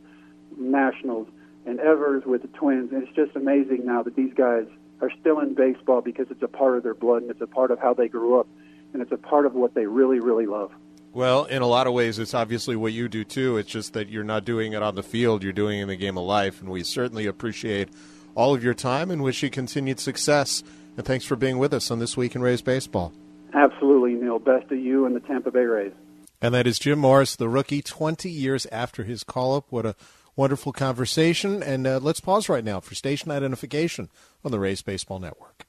Nationals, 0.58 1.28
and 1.66 1.82
Evers 1.82 2.24
with 2.26 2.44
the 2.44 2.48
Twins. 2.48 2.94
And 2.94 3.04
it's 3.04 3.14
just 3.14 3.36
amazing 3.36 3.86
now 3.86 4.04
that 4.04 4.16
these 4.16 4.34
guys 4.34 4.68
are 5.02 5.12
still 5.20 5.42
in 5.42 5.54
baseball 5.54 6.00
because 6.00 6.28
it's 6.30 6.42
a 6.42 6.48
part 6.48 6.78
of 6.78 6.84
their 6.84 6.94
blood 6.94 7.24
and 7.24 7.30
it's 7.30 7.42
a 7.42 7.48
part 7.48 7.72
of 7.72 7.80
how 7.80 7.94
they 7.94 8.08
grew 8.08 8.40
up 8.40 8.48
and 8.94 9.02
it's 9.02 9.12
a 9.12 9.18
part 9.18 9.46
of 9.46 9.54
what 9.54 9.74
they 9.74 9.86
really, 9.86 10.22
really 10.22 10.46
love. 10.46 10.72
Well, 11.12 11.44
in 11.44 11.62
a 11.62 11.68
lot 11.68 11.88
of 11.88 11.94
ways, 11.94 12.18
it's 12.20 12.34
obviously 12.34 12.78
what 12.78 12.94
you 12.94 13.10
do 13.10 13.26
too. 13.26 13.58
It's 13.58 13.70
just 13.70 13.92
that 13.94 14.08
you're 14.08 14.24
not 14.24 14.46
doing 14.46 14.72
it 14.72 14.82
on 14.82 14.96
the 14.96 15.04
field, 15.04 15.44
you're 15.44 15.52
doing 15.52 15.80
it 15.80 15.84
in 15.84 15.88
the 15.90 15.98
game 15.98 16.18
of 16.18 16.24
life. 16.24 16.62
And 16.62 16.70
we 16.70 16.84
certainly 16.84 17.26
appreciate 17.26 17.90
all 18.36 18.54
of 18.54 18.64
your 18.64 18.74
time 18.74 19.10
and 19.10 19.24
wish 19.24 19.42
you 19.42 19.50
continued 19.50 20.00
success. 20.00 20.64
And 20.98 21.06
thanks 21.06 21.26
for 21.26 21.36
being 21.36 21.58
with 21.58 21.74
us 21.74 21.90
on 21.90 22.00
This 22.00 22.16
Week 22.16 22.36
in 22.36 22.42
Rays 22.42 22.62
Baseball. 22.62 23.14
Absolutely, 23.54 24.14
Neil. 24.14 24.40
Best 24.40 24.70
to 24.70 24.76
you 24.76 25.06
and 25.06 25.16
the 25.16 25.22
Tampa 25.22 25.52
Bay 25.52 25.66
Rays. 25.66 25.94
And 26.42 26.54
that 26.54 26.68
is 26.68 26.78
Jim 26.78 27.00
Morris, 27.00 27.36
the 27.36 27.50
rookie, 27.50 27.82
20 27.82 28.30
years 28.30 28.66
after 28.72 29.04
his 29.04 29.24
call 29.24 29.56
up. 29.56 29.66
What 29.70 29.86
a 29.86 29.96
wonderful 30.36 30.74
conversation. 30.74 31.64
And 31.64 31.88
uh, 31.88 32.00
let's 32.02 32.20
pause 32.20 32.50
right 32.50 32.64
now 32.64 32.80
for 32.80 32.96
station 32.96 33.32
identification 33.32 34.10
on 34.44 34.52
the 34.52 34.60
Rays 34.60 34.82
Baseball 34.82 35.20
Network. 35.20 35.66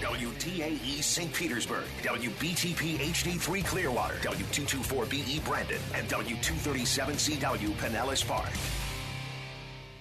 WDAE 0.00 1.02
St. 1.02 1.32
Petersburg, 1.34 1.84
WBTP 2.02 2.98
HD3 2.98 3.64
Clearwater, 3.64 4.14
W224BE 4.14 5.44
Brandon, 5.44 5.80
and 5.94 6.08
W237CW 6.08 7.72
Pinellas 7.72 8.26
Park. 8.26 8.50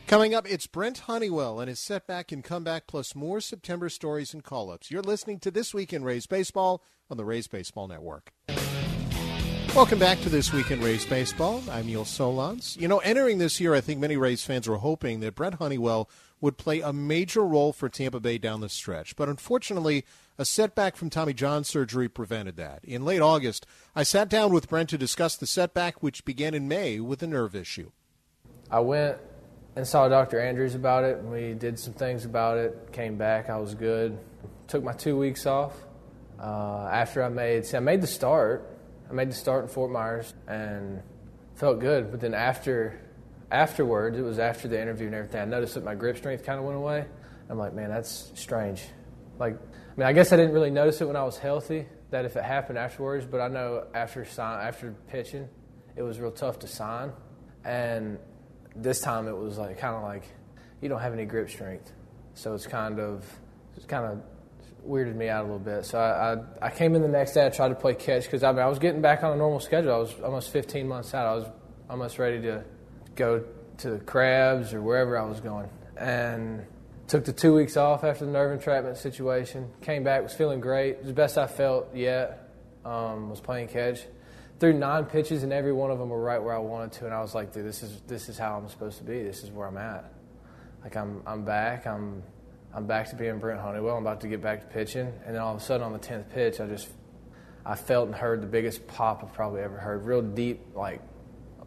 Coming 0.07 0.35
up, 0.35 0.47
it's 0.47 0.67
Brent 0.67 0.99
Honeywell 0.99 1.59
and 1.59 1.67
his 1.67 1.79
setback 1.79 2.31
and 2.31 2.43
comeback, 2.43 2.85
plus 2.85 3.15
more 3.15 3.41
September 3.41 3.89
stories 3.89 4.35
and 4.35 4.43
call 4.43 4.69
ups. 4.69 4.91
You're 4.91 5.01
listening 5.01 5.39
to 5.39 5.49
This 5.49 5.73
Week 5.73 5.91
in 5.91 6.03
Rays 6.03 6.27
Baseball 6.27 6.83
on 7.09 7.17
the 7.17 7.25
Rays 7.25 7.47
Baseball 7.47 7.87
Network. 7.87 8.31
Welcome 9.75 9.97
back 9.97 10.21
to 10.21 10.29
This 10.29 10.53
Week 10.53 10.69
in 10.69 10.79
Rays 10.79 11.07
Baseball. 11.07 11.63
I'm 11.71 11.87
Neil 11.87 12.05
Solondz. 12.05 12.79
You 12.79 12.87
know, 12.87 12.99
entering 12.99 13.39
this 13.39 13.59
year, 13.59 13.73
I 13.73 13.81
think 13.81 13.99
many 13.99 14.15
Rays 14.15 14.43
fans 14.43 14.69
were 14.69 14.77
hoping 14.77 15.21
that 15.21 15.33
Brent 15.33 15.55
Honeywell 15.55 16.07
would 16.39 16.59
play 16.59 16.81
a 16.81 16.93
major 16.93 17.43
role 17.43 17.73
for 17.73 17.89
Tampa 17.89 18.19
Bay 18.19 18.37
down 18.37 18.61
the 18.61 18.69
stretch. 18.69 19.15
But 19.15 19.27
unfortunately, 19.27 20.05
a 20.37 20.45
setback 20.45 20.97
from 20.97 21.09
Tommy 21.09 21.33
John 21.33 21.63
surgery 21.63 22.09
prevented 22.09 22.57
that. 22.57 22.85
In 22.85 23.05
late 23.05 23.21
August, 23.21 23.65
I 23.95 24.03
sat 24.03 24.29
down 24.29 24.53
with 24.53 24.69
Brent 24.69 24.89
to 24.89 24.99
discuss 24.99 25.35
the 25.35 25.47
setback, 25.47 26.03
which 26.03 26.25
began 26.25 26.53
in 26.53 26.67
May 26.67 26.99
with 26.99 27.23
a 27.23 27.27
nerve 27.27 27.55
issue. 27.55 27.89
I 28.69 28.81
went 28.81 29.17
and 29.75 29.85
saw 29.85 30.07
Dr. 30.07 30.39
Andrews 30.39 30.75
about 30.75 31.03
it, 31.03 31.21
we 31.23 31.53
did 31.53 31.77
some 31.77 31.93
things 31.93 32.25
about 32.25 32.57
it. 32.57 32.91
Came 32.91 33.17
back, 33.17 33.49
I 33.49 33.57
was 33.57 33.75
good. 33.75 34.17
Took 34.67 34.83
my 34.83 34.93
two 34.93 35.17
weeks 35.17 35.45
off. 35.45 35.73
Uh, 36.39 36.89
after 36.91 37.23
I 37.23 37.29
made, 37.29 37.65
see, 37.65 37.77
I 37.77 37.81
made 37.81 38.01
the 38.01 38.07
start. 38.07 38.77
I 39.09 39.13
made 39.13 39.29
the 39.29 39.35
start 39.35 39.63
in 39.63 39.69
Fort 39.69 39.91
Myers 39.91 40.33
and 40.47 41.01
felt 41.55 41.79
good. 41.79 42.11
But 42.11 42.21
then 42.21 42.33
after 42.33 43.01
afterwards, 43.51 44.17
it 44.17 44.21
was 44.21 44.39
after 44.39 44.67
the 44.67 44.81
interview 44.81 45.07
and 45.07 45.15
everything, 45.15 45.41
I 45.41 45.45
noticed 45.45 45.75
that 45.75 45.83
my 45.83 45.95
grip 45.95 46.17
strength 46.17 46.45
kind 46.45 46.59
of 46.59 46.65
went 46.65 46.77
away. 46.77 47.05
I'm 47.49 47.57
like, 47.57 47.73
man, 47.73 47.89
that's 47.89 48.31
strange. 48.35 48.83
Like, 49.39 49.55
I 49.55 49.99
mean, 49.99 50.07
I 50.07 50.13
guess 50.13 50.33
I 50.33 50.37
didn't 50.37 50.53
really 50.53 50.71
notice 50.71 51.01
it 51.01 51.05
when 51.05 51.15
I 51.15 51.23
was 51.23 51.37
healthy, 51.37 51.85
that 52.11 52.25
if 52.25 52.35
it 52.35 52.43
happened 52.43 52.77
afterwards, 52.77 53.25
but 53.25 53.39
I 53.39 53.47
know 53.47 53.85
after 53.93 54.25
sign, 54.25 54.65
after 54.65 54.95
pitching, 55.09 55.47
it 55.95 56.01
was 56.01 56.19
real 56.19 56.31
tough 56.31 56.59
to 56.59 56.67
sign. 56.67 57.11
And 57.63 58.17
this 58.75 58.99
time 59.01 59.27
it 59.27 59.37
was 59.37 59.57
like 59.57 59.79
kind 59.79 59.95
of 59.95 60.03
like 60.03 60.23
you 60.81 60.89
don't 60.89 61.01
have 61.01 61.13
any 61.13 61.25
grip 61.25 61.49
strength, 61.49 61.91
so 62.33 62.53
it's 62.53 62.67
kind 62.67 62.99
of 62.99 63.25
it's 63.75 63.85
kind 63.85 64.05
of 64.05 64.21
weirded 64.87 65.15
me 65.15 65.29
out 65.29 65.41
a 65.41 65.47
little 65.47 65.59
bit. 65.59 65.85
So 65.85 65.99
I, 65.99 66.33
I, 66.33 66.67
I 66.67 66.69
came 66.69 66.95
in 66.95 67.01
the 67.01 67.07
next 67.07 67.33
day. 67.33 67.45
I 67.45 67.49
tried 67.49 67.69
to 67.69 67.75
play 67.75 67.95
catch 67.95 68.23
because 68.23 68.43
I, 68.43 68.51
mean, 68.51 68.61
I 68.61 68.67
was 68.67 68.79
getting 68.79 69.01
back 69.01 69.23
on 69.23 69.33
a 69.33 69.35
normal 69.35 69.59
schedule. 69.59 69.93
I 69.93 69.97
was 69.97 70.13
almost 70.23 70.51
15 70.51 70.87
months 70.87 71.13
out. 71.13 71.25
I 71.25 71.35
was 71.35 71.47
almost 71.89 72.19
ready 72.19 72.41
to 72.41 72.63
go 73.15 73.43
to 73.79 73.89
the 73.89 73.99
crabs 73.99 74.73
or 74.73 74.81
wherever 74.81 75.17
I 75.17 75.25
was 75.25 75.39
going. 75.39 75.69
And 75.97 76.65
took 77.07 77.25
the 77.25 77.33
two 77.33 77.53
weeks 77.53 77.77
off 77.77 78.03
after 78.03 78.25
the 78.25 78.31
nerve 78.31 78.51
entrapment 78.51 78.97
situation. 78.97 79.69
Came 79.81 80.03
back, 80.03 80.23
was 80.23 80.33
feeling 80.33 80.59
great. 80.59 80.91
It 80.91 80.99
was 80.99 81.07
the 81.07 81.13
best 81.13 81.37
I 81.37 81.47
felt 81.47 81.95
yet. 81.95 82.49
Um, 82.83 83.29
was 83.29 83.41
playing 83.41 83.69
catch. 83.69 84.01
Threw 84.59 84.73
nine 84.73 85.05
pitches 85.05 85.43
and 85.43 85.51
every 85.51 85.73
one 85.73 85.91
of 85.91 85.99
them 85.99 86.09
were 86.09 86.21
right 86.21 86.41
where 86.41 86.53
I 86.53 86.59
wanted 86.59 86.93
to, 86.93 87.05
and 87.05 87.13
I 87.13 87.21
was 87.21 87.35
like, 87.35 87.53
dude, 87.53 87.65
this 87.65 87.83
is 87.83 88.01
this 88.07 88.29
is 88.29 88.37
how 88.37 88.57
I'm 88.57 88.69
supposed 88.69 88.97
to 88.99 89.03
be. 89.03 89.21
This 89.21 89.43
is 89.43 89.51
where 89.51 89.67
I'm 89.67 89.77
at. 89.77 90.11
Like 90.83 90.95
I'm 90.95 91.21
I'm 91.25 91.43
back. 91.43 91.87
I'm 91.87 92.23
I'm 92.73 92.87
back 92.87 93.09
to 93.09 93.15
being 93.15 93.39
Brent 93.39 93.59
Honeywell. 93.59 93.97
I'm 93.97 94.03
about 94.03 94.21
to 94.21 94.27
get 94.27 94.41
back 94.41 94.61
to 94.61 94.67
pitching, 94.67 95.11
and 95.25 95.35
then 95.35 95.41
all 95.41 95.55
of 95.55 95.61
a 95.61 95.63
sudden 95.63 95.85
on 95.85 95.93
the 95.93 95.99
tenth 95.99 96.29
pitch, 96.29 96.59
I 96.59 96.67
just 96.67 96.87
I 97.65 97.75
felt 97.75 98.07
and 98.07 98.15
heard 98.15 98.41
the 98.41 98.47
biggest 98.47 98.85
pop 98.87 99.23
I've 99.23 99.33
probably 99.33 99.61
ever 99.61 99.77
heard. 99.77 100.05
Real 100.05 100.21
deep, 100.21 100.61
like 100.75 101.01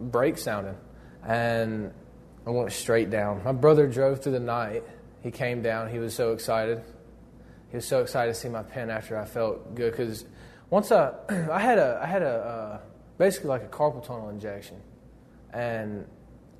break 0.00 0.38
sounding. 0.38 0.76
And 1.26 1.92
I 2.46 2.50
went 2.50 2.72
straight 2.72 3.10
down. 3.10 3.42
My 3.44 3.52
brother 3.52 3.86
drove 3.86 4.22
through 4.22 4.32
the 4.32 4.40
night. 4.40 4.84
He 5.22 5.30
came 5.30 5.60
down. 5.60 5.90
He 5.90 5.98
was 5.98 6.14
so 6.14 6.32
excited. 6.32 6.82
He 7.70 7.76
was 7.76 7.86
so 7.86 8.00
excited 8.00 8.32
to 8.32 8.38
see 8.38 8.48
my 8.48 8.62
pen 8.62 8.88
after 8.88 9.18
I 9.18 9.24
felt 9.24 9.74
good 9.74 9.90
because 9.90 10.24
once 10.70 10.92
I, 10.92 11.12
I 11.50 11.60
had 11.60 11.78
a, 11.78 12.00
I 12.02 12.06
had 12.06 12.22
a, 12.22 12.28
uh, 12.28 12.80
basically 13.16 13.48
like 13.48 13.62
a 13.62 13.68
carpal 13.68 14.04
tunnel 14.04 14.28
injection, 14.30 14.76
and 15.52 16.06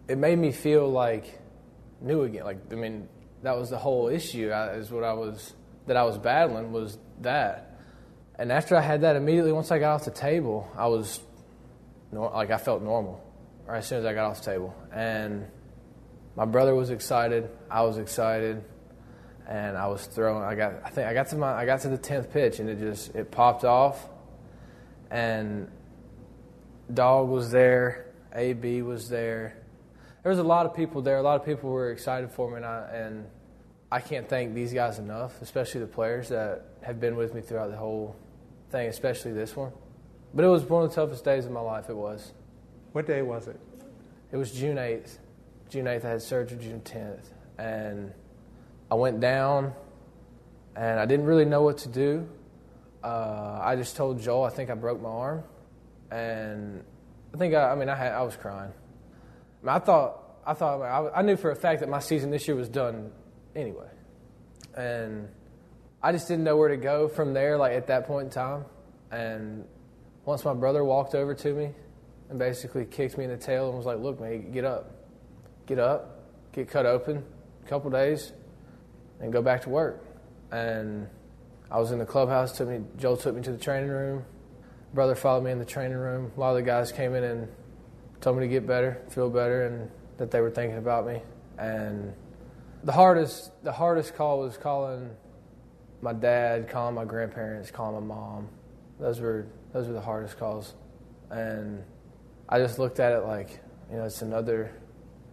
it 0.09 0.19
made 0.19 0.39
me 0.39 0.53
feel 0.53 0.89
like 0.89 1.39
new 2.01 2.23
again. 2.23 2.45
Like 2.45 2.59
I 2.73 2.75
mean, 2.75 3.09
that 3.43 3.57
was 3.57 3.71
the 3.71 3.79
whole 3.79 4.09
issue. 4.09 4.51
I, 4.51 4.75
is 4.75 4.91
what 4.91 5.05
I 5.05 5.13
was 5.13 5.55
that 5.87 5.97
I 5.97 6.05
was 6.05 6.19
battling 6.19 6.73
was 6.73 6.99
that. 7.21 7.65
And 8.39 8.53
after 8.53 8.77
I 8.77 8.81
had 8.81 9.01
that, 9.01 9.17
immediately 9.17 9.53
once 9.53 9.73
I 9.73 9.79
got 9.79 9.95
off 9.95 10.05
the 10.05 10.11
table, 10.13 10.71
I 10.77 10.87
was 10.87 11.21
like 12.13 12.51
I 12.51 12.59
felt 12.59 12.83
normal, 12.83 13.23
right 13.67 13.79
as 13.79 13.87
soon 13.87 13.99
as 13.99 14.05
I 14.05 14.15
got 14.15 14.31
off 14.31 14.39
the 14.39 14.53
table. 14.53 14.75
And 14.93 15.47
my 16.37 16.45
brother 16.45 16.75
was 16.75 16.91
excited, 16.91 17.51
I 17.71 17.83
was 17.83 17.99
excited, 17.99 18.63
and 19.49 19.77
I 19.77 19.87
was 19.87 20.07
throwing. 20.07 20.45
I 20.45 20.55
got 20.55 20.75
I 20.85 20.91
think 20.91 21.09
I 21.09 21.15
got 21.15 21.29
to 21.29 21.37
my 21.37 21.53
I 21.55 21.65
got 21.65 21.81
to 21.81 21.89
the 21.89 21.99
tenth 21.99 22.31
pitch, 22.33 22.61
and 22.61 22.69
it 22.69 22.79
just 22.79 23.15
it 23.15 23.31
popped 23.31 23.65
off, 23.65 24.09
and 25.11 25.69
Dog 26.93 27.29
was 27.29 27.51
there, 27.51 28.07
AB 28.35 28.83
was 28.83 29.09
there. 29.09 29.57
There 30.23 30.31
was 30.31 30.39
a 30.39 30.45
lot 30.45 30.67
of 30.67 30.75
people 30.75 31.03
there. 31.03 31.19
A 31.19 31.23
lot 31.23 31.39
of 31.39 31.45
people 31.45 31.71
were 31.71 31.91
excited 31.91 32.31
for 32.31 32.51
me, 32.51 32.57
and 32.57 32.65
I, 32.65 32.91
and 32.93 33.27
I 33.91 34.01
can't 34.01 34.29
thank 34.29 34.55
these 34.55 34.73
guys 34.73 34.99
enough, 34.99 35.41
especially 35.43 35.81
the 35.81 35.87
players 35.87 36.29
that 36.31 36.65
have 36.83 36.99
been 36.99 37.17
with 37.17 37.35
me 37.35 37.41
throughout 37.41 37.71
the 37.71 37.77
whole 37.77 38.17
thing, 38.71 38.89
especially 38.89 39.33
this 39.33 39.55
one. 39.55 39.73
But 40.35 40.45
it 40.45 40.49
was 40.49 40.63
one 40.65 40.85
of 40.85 40.91
the 40.91 40.95
toughest 40.95 41.25
days 41.25 41.47
of 41.47 41.53
my 41.53 41.61
life. 41.61 41.89
It 41.89 41.97
was. 41.97 42.33
What 42.93 43.07
day 43.07 43.23
was 43.23 43.49
it? 43.49 43.61
It 44.33 44.37
was 44.37 44.53
June 44.53 44.77
8th. 44.77 45.19
June 45.71 45.87
8th, 45.87 46.05
I 46.05 46.11
had 46.11 46.23
surgery 46.23 46.59
June 46.59 46.81
10th. 46.81 47.25
And 47.59 48.13
I 48.91 48.95
went 48.95 49.21
down, 49.21 49.75
and 50.75 50.99
I 50.99 51.07
didn't 51.07 51.27
really 51.27 51.45
know 51.45 51.63
what 51.63 51.79
to 51.79 51.89
do. 51.89 52.29
Uh, 53.03 53.61
I 53.63 53.77
just 53.77 53.97
told 53.97 54.21
Joel 54.21 54.45
I 54.45 54.51
think 54.51 54.71
I 54.71 54.75
broke 54.75 55.01
my 55.01 55.09
arm. 55.09 55.45
And 56.11 56.83
I 57.35 57.37
think, 57.37 57.55
I, 57.55 57.73
I 57.73 57.75
mean, 57.75 57.89
I, 57.89 57.95
had, 57.95 58.13
I 58.13 58.23
was 58.23 58.37
crying. 58.37 58.73
I, 59.63 59.67
mean, 59.67 59.75
I 59.75 59.79
thought, 59.79 60.41
I, 60.47 60.55
thought 60.55 60.81
I, 60.83 61.19
I 61.19 61.23
knew 61.23 61.37
for 61.37 61.51
a 61.51 61.57
fact 61.57 61.81
that 61.81 61.89
my 61.89 62.01
season 62.01 62.31
this 62.31 62.49
year 62.49 62.57
was 62.57 62.69
done 62.69 63.13
anyway. 63.55 63.89
And 64.77 65.29
I 66.03 66.13
just 66.13 66.29
didn't 66.29 66.45
know 66.45 66.57
where 66.57 66.69
to 66.69 66.77
go 66.77 67.09
from 67.09 67.35
there, 67.35 67.59
like 67.59 67.73
at 67.73 67.89
that 67.89 68.07
point 68.07 68.27
in 68.27 68.31
time. 68.31 68.65
And 69.11 69.65
once 70.25 70.45
my 70.45 70.55
brother 70.55 70.85
walked 70.85 71.15
over 71.15 71.35
to 71.35 71.53
me 71.53 71.71
and 72.31 72.39
basically 72.39 72.85
kicked 72.85 73.19
me 73.19 73.25
in 73.25 73.31
the 73.31 73.37
tail 73.37 73.69
and 73.69 73.77
was 73.77 73.87
like, 73.87 73.99
"Look, 73.99 74.21
man, 74.21 74.53
get 74.53 74.65
up, 74.65 74.93
get 75.67 75.79
up, 75.79 76.23
get 76.53 76.69
cut 76.69 76.87
open, 76.87 77.25
a 77.65 77.69
couple 77.69 77.91
days, 77.91 78.33
and 79.21 79.33
go 79.33 79.43
back 79.43 79.63
to 79.63 79.71
work." 79.71 80.05
And 80.51 81.09
I 81.71 81.79
was 81.79 81.93
in 81.93 81.99
the 81.99 82.07
clubhouse. 82.07 82.57
Took 82.57 82.69
me, 82.69 82.81
Joel 82.97 83.17
took 83.17 83.35
me 83.35 83.43
to 83.43 83.53
the 83.53 83.59
training 83.59 83.91
room. 83.91 84.25
Brother 84.95 85.15
followed 85.15 85.45
me 85.45 85.51
in 85.51 85.59
the 85.59 85.67
training 85.67 85.99
room. 85.99 86.33
A 86.37 86.41
lot 86.41 86.51
of 86.51 86.57
the 86.57 86.63
guys 86.63 86.93
came 86.93 87.15
in 87.15 87.25
and 87.25 87.49
told 88.21 88.37
me 88.37 88.43
to 88.45 88.49
get 88.49 88.67
better, 88.67 89.03
feel 89.11 89.29
better, 89.29 89.67
and 89.67 89.91
that 90.17 90.31
they 90.31 90.41
were 90.41 90.51
thinking 90.51 90.79
about 90.79 91.07
me. 91.07 91.23
And 91.59 92.15
the 92.85 92.93
hardest, 92.93 93.53
the 93.63 93.73
hardest 93.73 94.15
call 94.15 94.41
was 94.41 94.57
calling 94.57 95.11
my 96.01 96.13
dad, 96.13 96.69
calling 96.69 96.95
my 96.95 97.05
grandparents, 97.05 97.71
calling 97.71 98.07
my 98.07 98.15
mom. 98.15 98.49
Those 98.99 99.21
were 99.21 99.47
those 99.73 99.87
were 99.87 99.93
the 99.93 100.01
hardest 100.01 100.39
calls, 100.39 100.75
and 101.31 101.85
I 102.49 102.59
just 102.59 102.79
looked 102.79 103.01
at 103.01 103.13
it 103.13 103.25
like, 103.25 103.61
you 103.91 103.97
know, 103.97 104.05
it's 104.05 104.23
another, 104.23 104.73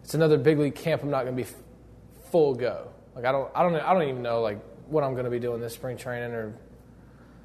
it's 0.04 0.14
another 0.14 0.38
big 0.38 0.60
league 0.60 0.76
camp. 0.76 1.04
I'm 1.04 1.10
not 1.10 1.24
going 1.24 1.38
to 1.38 1.44
be 1.44 1.50
full 2.30 2.54
go. 2.54 2.90
Like 3.16 3.26
I 3.26 3.32
don't, 3.32 3.50
I 3.56 3.64
don't, 3.64 3.76
I 3.76 3.94
don't 3.94 4.04
even 4.10 4.22
know 4.22 4.42
like 4.42 4.60
what 4.88 5.04
I'm 5.04 5.14
going 5.14 5.26
to 5.26 5.32
be 5.32 5.40
doing 5.40 5.62
this 5.62 5.74
spring 5.74 5.98
training, 5.98 6.32
or 6.32 6.54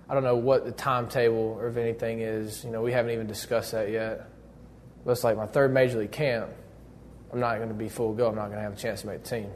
I 0.08 0.14
don't 0.14 0.24
know 0.24 0.36
what 0.36 0.64
the 0.64 0.72
timetable 0.72 1.56
or 1.58 1.68
if 1.68 1.76
anything 1.76 2.20
is. 2.20 2.64
You 2.64 2.70
know, 2.70 2.82
we 2.82 2.92
haven't 2.92 3.12
even 3.12 3.26
discussed 3.26 3.72
that 3.72 3.90
yet. 3.90 4.28
But 5.04 5.12
it's 5.12 5.24
like 5.24 5.36
my 5.36 5.46
third 5.46 5.72
major 5.72 5.98
league 5.98 6.12
camp. 6.12 6.50
I'm 7.32 7.40
not 7.40 7.56
going 7.56 7.68
to 7.68 7.74
be 7.74 7.88
full 7.88 8.12
go. 8.12 8.28
I'm 8.28 8.34
not 8.34 8.46
going 8.46 8.56
to 8.56 8.62
have 8.62 8.72
a 8.72 8.76
chance 8.76 9.02
to 9.02 9.06
make 9.06 9.22
the 9.22 9.28
team. 9.28 9.50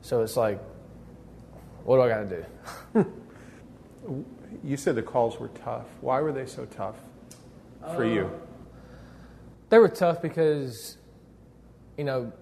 So 0.00 0.22
it's 0.22 0.36
like, 0.36 0.62
what 1.84 1.96
do 1.96 2.02
I 2.02 2.08
got 2.08 2.28
to 2.28 2.46
do? 2.94 4.24
you 4.64 4.76
said 4.76 4.94
the 4.94 5.02
calls 5.02 5.38
were 5.38 5.48
tough. 5.48 5.86
Why 6.00 6.20
were 6.20 6.32
they 6.32 6.46
so 6.46 6.66
tough 6.66 6.96
for 7.80 8.04
uh, 8.04 8.08
you? 8.08 8.30
They 9.70 9.78
were 9.78 9.88
tough 9.88 10.22
because, 10.22 10.98
you 11.98 12.04
know, 12.04 12.32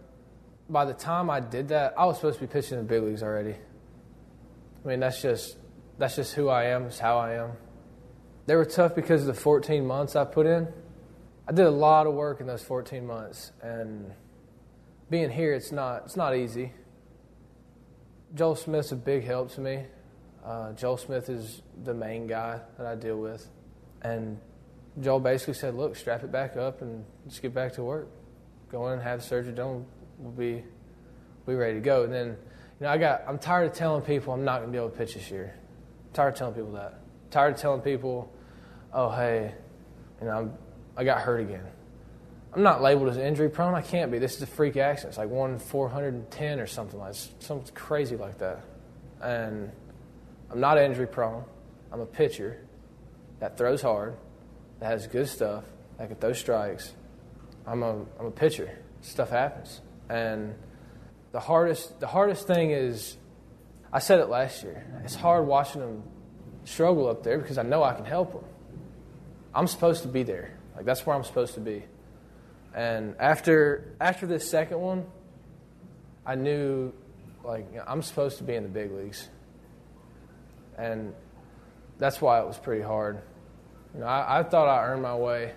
by 0.72 0.86
the 0.86 0.94
time 0.94 1.28
I 1.28 1.40
did 1.40 1.68
that, 1.68 1.94
I 1.98 2.06
was 2.06 2.16
supposed 2.16 2.38
to 2.38 2.46
be 2.46 2.50
pitching 2.50 2.78
in 2.78 2.86
the 2.86 2.88
big 2.88 3.02
leagues 3.02 3.22
already. 3.22 3.54
I 4.84 4.88
mean, 4.88 5.00
that's 5.00 5.20
just 5.20 5.58
that's 5.98 6.16
just 6.16 6.34
who 6.34 6.48
I 6.48 6.64
am. 6.64 6.86
It's 6.86 6.98
how 6.98 7.18
I 7.18 7.34
am. 7.34 7.52
They 8.46 8.56
were 8.56 8.64
tough 8.64 8.94
because 8.94 9.20
of 9.20 9.26
the 9.28 9.40
14 9.40 9.86
months 9.86 10.16
I 10.16 10.24
put 10.24 10.46
in. 10.46 10.66
I 11.46 11.52
did 11.52 11.66
a 11.66 11.70
lot 11.70 12.06
of 12.06 12.14
work 12.14 12.40
in 12.40 12.46
those 12.46 12.62
14 12.62 13.06
months, 13.06 13.52
and 13.62 14.12
being 15.10 15.30
here, 15.30 15.52
it's 15.52 15.70
not 15.70 16.04
it's 16.06 16.16
not 16.16 16.34
easy. 16.34 16.72
Joel 18.34 18.56
Smith's 18.56 18.92
a 18.92 18.96
big 18.96 19.24
help 19.24 19.52
to 19.52 19.60
me. 19.60 19.84
Uh, 20.42 20.72
Joel 20.72 20.96
Smith 20.96 21.28
is 21.28 21.60
the 21.84 21.92
main 21.92 22.26
guy 22.26 22.60
that 22.78 22.86
I 22.86 22.94
deal 22.94 23.18
with. 23.18 23.46
And 24.00 24.40
Joel 25.00 25.20
basically 25.20 25.54
said, 25.54 25.74
look, 25.74 25.96
strap 25.96 26.24
it 26.24 26.32
back 26.32 26.56
up 26.56 26.80
and 26.80 27.04
just 27.28 27.42
get 27.42 27.54
back 27.54 27.74
to 27.74 27.82
work. 27.82 28.08
Go 28.70 28.86
in 28.86 28.94
and 28.94 29.02
have 29.02 29.22
surgery 29.22 29.52
done. 29.52 29.84
We'll 30.22 30.32
be, 30.32 30.64
be 31.46 31.54
ready 31.54 31.74
to 31.74 31.80
go. 31.80 32.04
And 32.04 32.12
then, 32.12 32.28
you 32.28 32.36
know, 32.86 32.88
I 32.88 32.96
got, 32.96 33.24
I'm 33.28 33.38
tired 33.38 33.70
of 33.70 33.74
telling 33.76 34.02
people 34.02 34.32
I'm 34.32 34.44
not 34.44 34.60
to 34.60 34.68
be 34.68 34.78
able 34.78 34.90
to 34.90 34.96
pitch 34.96 35.14
this 35.14 35.30
year. 35.30 35.54
I'm 36.06 36.14
tired 36.14 36.28
of 36.32 36.34
telling 36.36 36.54
people 36.54 36.72
that. 36.72 36.94
I'm 37.24 37.30
tired 37.30 37.54
of 37.54 37.60
telling 37.60 37.80
people, 37.82 38.32
oh, 38.94 39.10
hey, 39.10 39.52
you 40.20 40.26
know, 40.28 40.32
I'm, 40.32 40.52
I 40.96 41.04
got 41.04 41.20
hurt 41.20 41.40
again. 41.40 41.66
I'm 42.54 42.62
not 42.62 42.82
labeled 42.82 43.08
as 43.08 43.16
injury 43.16 43.48
prone. 43.48 43.74
I 43.74 43.80
can't 43.80 44.12
be. 44.12 44.18
This 44.18 44.36
is 44.36 44.42
a 44.42 44.46
freak 44.46 44.76
accident. 44.76 45.12
It's 45.12 45.18
like 45.18 45.30
one 45.30 45.58
410 45.58 46.60
or 46.60 46.66
something 46.66 47.00
like 47.00 47.14
something 47.40 47.74
crazy 47.74 48.16
like 48.16 48.38
that. 48.38 48.60
And 49.22 49.70
I'm 50.50 50.60
not 50.60 50.78
injury 50.78 51.06
prone. 51.06 51.44
I'm 51.90 52.00
a 52.00 52.06
pitcher 52.06 52.58
that 53.40 53.58
throws 53.58 53.82
hard, 53.82 54.16
that 54.78 54.86
has 54.86 55.06
good 55.06 55.28
stuff, 55.28 55.64
that 55.98 56.08
can 56.08 56.16
throw 56.16 56.32
strikes. 56.32 56.92
I'm 57.66 57.82
a 57.82 58.04
I'm 58.18 58.26
a 58.26 58.30
pitcher. 58.30 58.78
Stuff 59.00 59.30
happens, 59.30 59.80
and 60.12 60.54
the 61.32 61.40
hardest 61.40 61.98
the 61.98 62.06
hardest 62.06 62.46
thing 62.46 62.70
is, 62.70 63.16
I 63.90 63.98
said 63.98 64.20
it 64.20 64.28
last 64.28 64.62
year. 64.62 64.84
It's 65.04 65.14
hard 65.14 65.46
watching 65.46 65.80
them 65.80 66.02
struggle 66.64 67.08
up 67.08 67.22
there 67.22 67.38
because 67.38 67.56
I 67.56 67.62
know 67.62 67.82
I 67.82 67.94
can 67.94 68.04
help 68.04 68.32
them. 68.32 68.44
I'm 69.54 69.66
supposed 69.66 70.02
to 70.02 70.08
be 70.08 70.22
there. 70.22 70.58
Like 70.76 70.84
that's 70.84 71.06
where 71.06 71.16
I'm 71.16 71.24
supposed 71.24 71.54
to 71.54 71.60
be. 71.60 71.84
And 72.74 73.16
after 73.18 73.94
after 74.00 74.26
this 74.26 74.50
second 74.50 74.80
one, 74.80 75.06
I 76.26 76.34
knew 76.34 76.92
like 77.42 77.66
I'm 77.86 78.02
supposed 78.02 78.36
to 78.36 78.44
be 78.44 78.54
in 78.54 78.64
the 78.64 78.68
big 78.68 78.92
leagues, 78.92 79.30
and 80.76 81.14
that's 81.98 82.20
why 82.20 82.38
it 82.38 82.46
was 82.46 82.58
pretty 82.58 82.82
hard. 82.82 83.22
You 83.94 84.00
know, 84.00 84.06
I, 84.06 84.40
I 84.40 84.42
thought 84.42 84.68
I 84.68 84.84
earned 84.84 85.02
my 85.02 85.16
way 85.16 85.52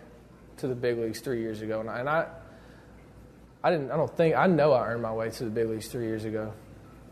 to 0.57 0.67
the 0.67 0.75
big 0.75 0.97
leagues 0.97 1.19
three 1.19 1.41
years 1.41 1.61
ago, 1.61 1.81
and 1.81 1.89
I, 1.89 1.99
and 1.99 2.09
I 2.09 2.27
I 3.65 3.71
didn't. 3.71 3.89
I 3.89 3.97
don't 3.97 4.15
think 4.15 4.35
I 4.35 4.45
know 4.45 4.73
I 4.73 4.87
earned 4.89 5.01
my 5.01 5.11
way 5.11 5.31
to 5.31 5.43
the 5.43 5.49
big 5.49 5.67
leagues 5.67 5.87
three 5.87 6.05
years 6.05 6.23
ago. 6.23 6.53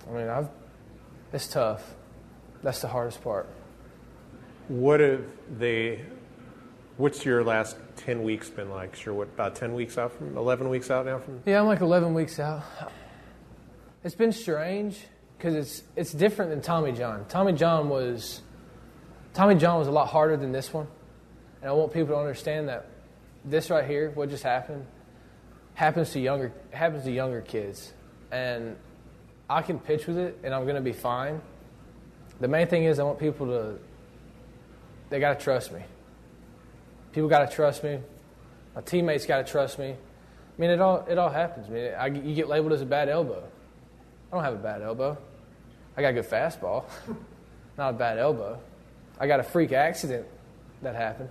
I 0.08 0.14
mean, 0.14 0.28
I've 0.28 0.50
it's 1.34 1.48
tough. 1.48 1.96
That's 2.62 2.80
the 2.80 2.88
hardest 2.88 3.24
part. 3.24 3.50
What 4.68 5.00
have 5.00 5.26
they 5.58 6.06
What's 6.98 7.26
your 7.26 7.44
last 7.44 7.76
10 7.98 8.22
weeks 8.22 8.52
been 8.52 8.70
like? 8.70 8.96
Sure, 8.96 9.16
what, 9.16 9.30
about 9.30 9.56
10 9.56 9.74
weeks 9.74 9.98
out 9.98 10.12
from, 10.12 10.38
11 10.38 10.70
weeks 10.70 10.92
out 10.92 11.08
now 11.08 11.18
from? 11.18 11.42
Yeah, 11.44 11.60
I'm 11.60 11.66
like 11.66 11.82
11 11.82 12.14
weeks 12.14 12.40
out. 12.40 12.62
It's 14.04 14.14
been 14.14 14.32
strange 14.32 15.00
because 15.38 15.56
it's, 15.56 15.84
it's 15.96 16.12
different 16.12 16.52
than 16.52 16.62
Tommy 16.62 16.92
John. 16.92 17.26
Tommy 17.30 17.54
John 17.54 17.90
was, 17.90 18.42
Tommy 19.34 19.56
John 19.56 19.80
was 19.80 19.88
a 19.88 19.92
lot 19.92 20.08
harder 20.08 20.38
than 20.38 20.52
this 20.52 20.72
one. 20.72 20.86
And 21.62 21.72
I 21.72 21.74
want 21.74 21.94
people 21.94 22.10
to 22.10 22.18
understand 22.18 22.70
that 22.70 22.86
this 23.44 23.72
right 23.72 23.90
here, 23.90 24.12
what 24.12 24.30
just 24.30 24.44
happened, 24.44 24.86
happens 25.76 26.12
to 26.12 26.20
younger, 26.20 26.52
happens 26.72 27.04
to 27.04 27.12
younger 27.12 27.42
kids. 27.42 27.94
And 28.32 28.76
I 29.50 29.62
can 29.62 29.80
pitch 29.80 30.08
with 30.08 30.18
it 30.18 30.40
and 30.44 30.54
I'm 30.54 30.64
going 30.64 30.76
to 30.76 30.82
be 30.82 30.94
fine. 30.94 31.42
The 32.40 32.48
main 32.48 32.68
thing 32.68 32.86
is 32.86 33.00
I 33.00 33.04
want 33.04 33.20
people 33.20 33.48
to, 33.48 33.80
they 35.10 35.20
got 35.20 35.40
to 35.40 35.44
trust 35.44 35.72
me. 35.72 35.82
People 37.12 37.30
got 37.30 37.50
to 37.50 37.56
trust 37.56 37.84
me. 37.84 38.00
My 38.76 38.82
teammates 38.82 39.26
got 39.26 39.46
to 39.46 39.52
trust 39.52 39.78
me. 39.78 39.92
I 39.92 40.62
mean, 40.62 40.70
it 40.70 40.82
all 40.82 41.06
it 41.08 41.18
all 41.18 41.30
happens. 41.30 41.68
I 41.68 41.72
mean, 41.72 41.94
I, 41.94 42.08
you 42.08 42.36
get 42.36 42.48
labeled 42.48 42.74
as 42.74 42.82
a 42.82 42.86
bad 42.86 43.10
elbow. 43.10 43.44
I 44.32 44.36
don't 44.36 44.44
have 44.44 44.54
a 44.54 44.58
bad 44.58 44.82
elbow. 44.82 45.18
I 45.96 46.02
got 46.02 46.10
a 46.10 46.14
good 46.14 46.30
fastball, 46.30 46.86
not 47.78 47.92
a 47.92 47.98
bad 47.98 48.18
elbow. 48.18 48.60
I 49.20 49.28
got 49.28 49.40
a 49.40 49.44
freak 49.44 49.72
accident 49.72 50.26
that 50.82 50.96
happened. 50.96 51.30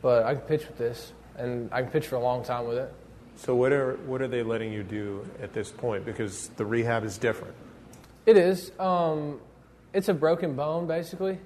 But 0.00 0.24
I 0.24 0.34
can 0.34 0.42
pitch 0.42 0.66
with 0.66 0.78
this, 0.78 1.12
and 1.36 1.68
I 1.72 1.82
can 1.82 1.90
pitch 1.90 2.06
for 2.06 2.16
a 2.16 2.20
long 2.20 2.44
time 2.44 2.66
with 2.66 2.78
it. 2.78 2.92
So 3.36 3.54
what 3.56 3.72
are 3.72 3.94
what 4.06 4.22
are 4.22 4.28
they 4.28 4.42
letting 4.42 4.72
you 4.72 4.82
do 4.82 5.26
at 5.40 5.52
this 5.52 5.70
point? 5.70 6.04
Because 6.04 6.48
the 6.56 6.64
rehab 6.64 7.04
is 7.04 7.18
different. 7.18 7.54
It 8.24 8.36
is. 8.36 8.70
Um, 8.78 9.40
it's 9.92 10.08
a 10.08 10.14
broken 10.14 10.54
bone, 10.54 10.86
basically, 10.86 11.38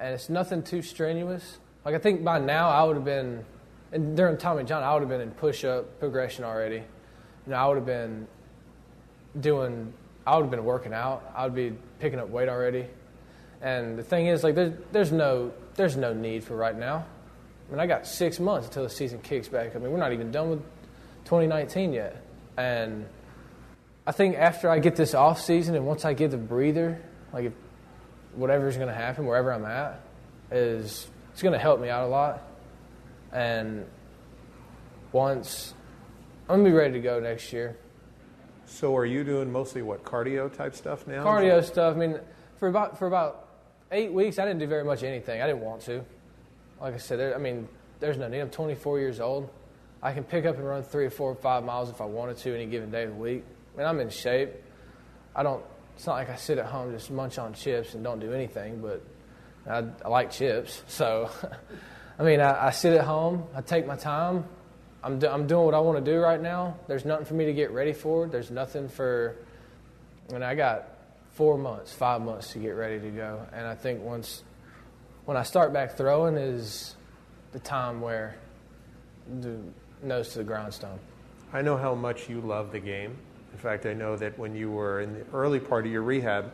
and 0.00 0.14
it's 0.14 0.28
nothing 0.28 0.62
too 0.62 0.82
strenuous. 0.82 1.58
Like 1.84 1.94
I 1.94 1.98
think 1.98 2.24
by 2.24 2.38
now 2.38 2.70
I 2.70 2.82
would 2.84 2.96
have 2.96 3.04
been, 3.04 3.44
and 3.92 4.16
during 4.16 4.38
Tommy 4.38 4.64
John, 4.64 4.82
I 4.82 4.92
would 4.94 5.00
have 5.00 5.10
been 5.10 5.20
in 5.20 5.30
push-up 5.32 6.00
progression 6.00 6.44
already. 6.44 6.76
You 6.76 7.50
know, 7.50 7.56
I 7.56 7.66
would 7.66 7.76
have 7.76 7.86
been 7.86 8.26
doing, 9.38 9.92
I 10.26 10.36
would 10.36 10.42
have 10.44 10.50
been 10.50 10.64
working 10.64 10.94
out. 10.94 11.30
I 11.36 11.44
would 11.44 11.54
be 11.54 11.74
picking 11.98 12.18
up 12.18 12.30
weight 12.30 12.48
already. 12.48 12.86
And 13.60 13.98
the 13.98 14.02
thing 14.02 14.26
is, 14.26 14.42
like, 14.42 14.54
there's, 14.54 14.72
there's 14.92 15.12
no, 15.12 15.52
there's 15.74 15.96
no 15.96 16.14
need 16.14 16.44
for 16.44 16.56
right 16.56 16.76
now. 16.76 17.04
I 17.68 17.70
mean, 17.70 17.80
I 17.80 17.86
got 17.86 18.06
six 18.06 18.40
months 18.40 18.68
until 18.68 18.84
the 18.84 18.90
season 18.90 19.20
kicks 19.20 19.48
back. 19.48 19.76
I 19.76 19.78
mean, 19.78 19.90
we're 19.90 19.98
not 19.98 20.12
even 20.12 20.30
done 20.30 20.50
with 20.50 20.62
2019 21.24 21.92
yet, 21.92 22.22
and 22.56 23.06
I 24.06 24.12
think 24.12 24.36
after 24.36 24.68
I 24.68 24.78
get 24.78 24.96
this 24.96 25.14
off 25.14 25.40
season 25.40 25.74
and 25.74 25.86
once 25.86 26.04
I 26.04 26.12
get 26.12 26.30
the 26.30 26.36
breather, 26.36 27.00
like 27.32 27.46
if 27.46 27.52
whatever's 28.34 28.76
going 28.76 28.88
to 28.88 28.94
happen 28.94 29.26
wherever 29.26 29.52
I'm 29.52 29.64
at, 29.64 30.00
is 30.50 31.06
it's 31.32 31.42
going 31.42 31.54
to 31.54 31.58
help 31.58 31.80
me 31.80 31.88
out 31.88 32.04
a 32.04 32.08
lot. 32.08 32.42
And 33.32 33.86
once 35.12 35.74
I'm 36.48 36.58
gonna 36.58 36.68
be 36.68 36.76
ready 36.76 36.92
to 36.94 37.00
go 37.00 37.20
next 37.20 37.52
year. 37.52 37.76
So 38.66 38.94
are 38.96 39.06
you 39.06 39.24
doing 39.24 39.50
mostly 39.50 39.80
what 39.80 40.04
cardio 40.04 40.52
type 40.52 40.74
stuff 40.74 41.06
now? 41.06 41.24
Cardio 41.24 41.64
stuff. 41.64 41.96
I 41.96 41.98
mean, 41.98 42.20
for 42.58 42.68
about 42.68 42.98
for 42.98 43.06
about 43.06 43.48
eight 43.90 44.12
weeks, 44.12 44.38
I 44.38 44.44
didn't 44.44 44.60
do 44.60 44.66
very 44.66 44.84
much 44.84 45.02
anything. 45.02 45.40
I 45.40 45.46
didn't 45.46 45.62
want 45.62 45.82
to. 45.82 46.04
Like 46.80 46.94
I 46.94 46.98
said, 46.98 47.18
there, 47.18 47.34
I 47.34 47.38
mean, 47.38 47.68
there's 48.00 48.18
no 48.18 48.28
need. 48.28 48.40
I'm 48.40 48.50
24 48.50 48.98
years 48.98 49.20
old. 49.20 49.48
I 50.04 50.12
can 50.12 50.22
pick 50.22 50.44
up 50.44 50.56
and 50.56 50.66
run 50.66 50.82
three 50.82 51.06
or 51.06 51.10
four 51.10 51.30
or 51.30 51.34
five 51.34 51.64
miles 51.64 51.88
if 51.88 52.02
I 52.02 52.04
wanted 52.04 52.36
to 52.36 52.54
any 52.54 52.66
given 52.66 52.90
day 52.90 53.04
of 53.04 53.08
the 53.08 53.16
week. 53.16 53.42
I 53.74 53.78
mean, 53.78 53.86
I'm 53.86 53.98
in 54.00 54.10
shape. 54.10 54.50
I 55.34 55.42
don't. 55.42 55.64
It's 55.96 56.06
not 56.06 56.12
like 56.12 56.28
I 56.28 56.36
sit 56.36 56.58
at 56.58 56.66
home 56.66 56.92
just 56.92 57.10
munch 57.10 57.38
on 57.38 57.54
chips 57.54 57.94
and 57.94 58.04
don't 58.04 58.20
do 58.20 58.32
anything. 58.32 58.82
But 58.82 59.02
I, 59.66 59.82
I 60.04 60.08
like 60.08 60.30
chips, 60.30 60.82
so 60.88 61.30
I 62.18 62.22
mean, 62.22 62.40
I, 62.40 62.66
I, 62.66 62.70
sit 62.70 62.92
at 62.92 63.04
home. 63.04 63.44
I 63.56 63.62
take 63.62 63.86
my 63.86 63.96
time. 63.96 64.44
I'm 65.02 65.18
do, 65.18 65.26
I'm 65.26 65.46
doing 65.46 65.64
what 65.64 65.74
I 65.74 65.80
want 65.80 66.04
to 66.04 66.12
do 66.12 66.18
right 66.18 66.40
now. 66.40 66.76
There's 66.86 67.06
nothing 67.06 67.24
for 67.24 67.34
me 67.34 67.46
to 67.46 67.54
get 67.54 67.70
ready 67.70 67.94
for. 67.94 68.28
There's 68.28 68.50
nothing 68.50 68.90
for. 68.90 69.36
I 70.28 70.34
mean, 70.34 70.42
I 70.42 70.54
got 70.54 70.98
four 71.32 71.56
months, 71.56 71.94
five 71.94 72.20
months 72.20 72.52
to 72.52 72.58
get 72.58 72.70
ready 72.70 73.00
to 73.00 73.08
go, 73.08 73.46
and 73.54 73.66
I 73.66 73.74
think 73.74 74.02
once 74.02 74.44
when 75.24 75.38
I 75.38 75.44
start 75.44 75.72
back 75.72 75.96
throwing 75.96 76.36
is 76.36 76.94
the 77.52 77.58
time 77.58 78.02
where 78.02 78.36
the 79.40 79.58
nose 80.04 80.30
to 80.30 80.38
the 80.38 80.44
grindstone. 80.44 80.98
I 81.52 81.62
know 81.62 81.76
how 81.76 81.94
much 81.94 82.28
you 82.28 82.40
love 82.40 82.72
the 82.72 82.80
game. 82.80 83.16
In 83.52 83.58
fact, 83.58 83.86
I 83.86 83.94
know 83.94 84.16
that 84.16 84.38
when 84.38 84.54
you 84.54 84.70
were 84.70 85.00
in 85.00 85.14
the 85.14 85.24
early 85.32 85.60
part 85.60 85.86
of 85.86 85.92
your 85.92 86.02
rehab, 86.02 86.50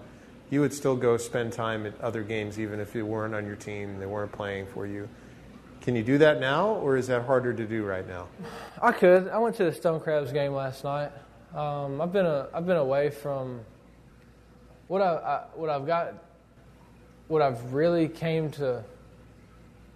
you 0.51 0.61
would 0.61 0.73
still 0.75 0.97
go 0.97 1.17
spend 1.17 1.53
time 1.53 1.87
at 1.87 1.99
other 2.01 2.23
games 2.23 2.59
even 2.59 2.81
if 2.81 2.95
you 2.95 3.07
weren't 3.07 3.35
on 3.35 3.47
your 3.47 3.57
team, 3.57 3.99
they 3.99 4.07
weren't 4.07 4.33
playing 4.33 4.67
for 4.67 4.87
you. 4.87 5.09
Can 5.81 5.97
you 5.97 6.03
do 6.03 6.19
that 6.19 6.41
now, 6.41 6.73
or 6.73 6.97
is 6.97 7.07
that 7.07 7.25
harder 7.25 7.55
to 7.55 7.65
do 7.65 7.85
right 7.85 8.07
now? 8.07 8.27
I 8.83 8.93
could. 8.93 9.29
I 9.29 9.39
went 9.39 9.57
to 9.57 9.65
the 9.65 9.73
Stone 9.73 10.01
Crabs 10.01 10.33
game 10.33 10.53
last 10.53 10.85
night. 10.85 11.11
Um, 11.55 12.01
I've 12.01 12.13
been 12.13 12.27
a, 12.27 12.49
I've 12.53 12.67
been 12.67 12.77
away 12.77 13.11
from 13.11 13.61
what 14.89 15.01
I, 15.01 15.15
I, 15.15 15.45
what 15.55 15.71
I've 15.71 15.87
got. 15.87 16.15
What 17.29 17.43
I've 17.43 17.73
really 17.73 18.09
came 18.09 18.51
to 18.53 18.85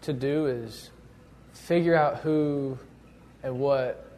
to 0.03 0.13
do 0.13 0.47
is 0.47 0.91
figure 1.53 1.95
out 1.95 2.19
who 2.19 2.79
and 3.45 3.61
what 3.61 4.11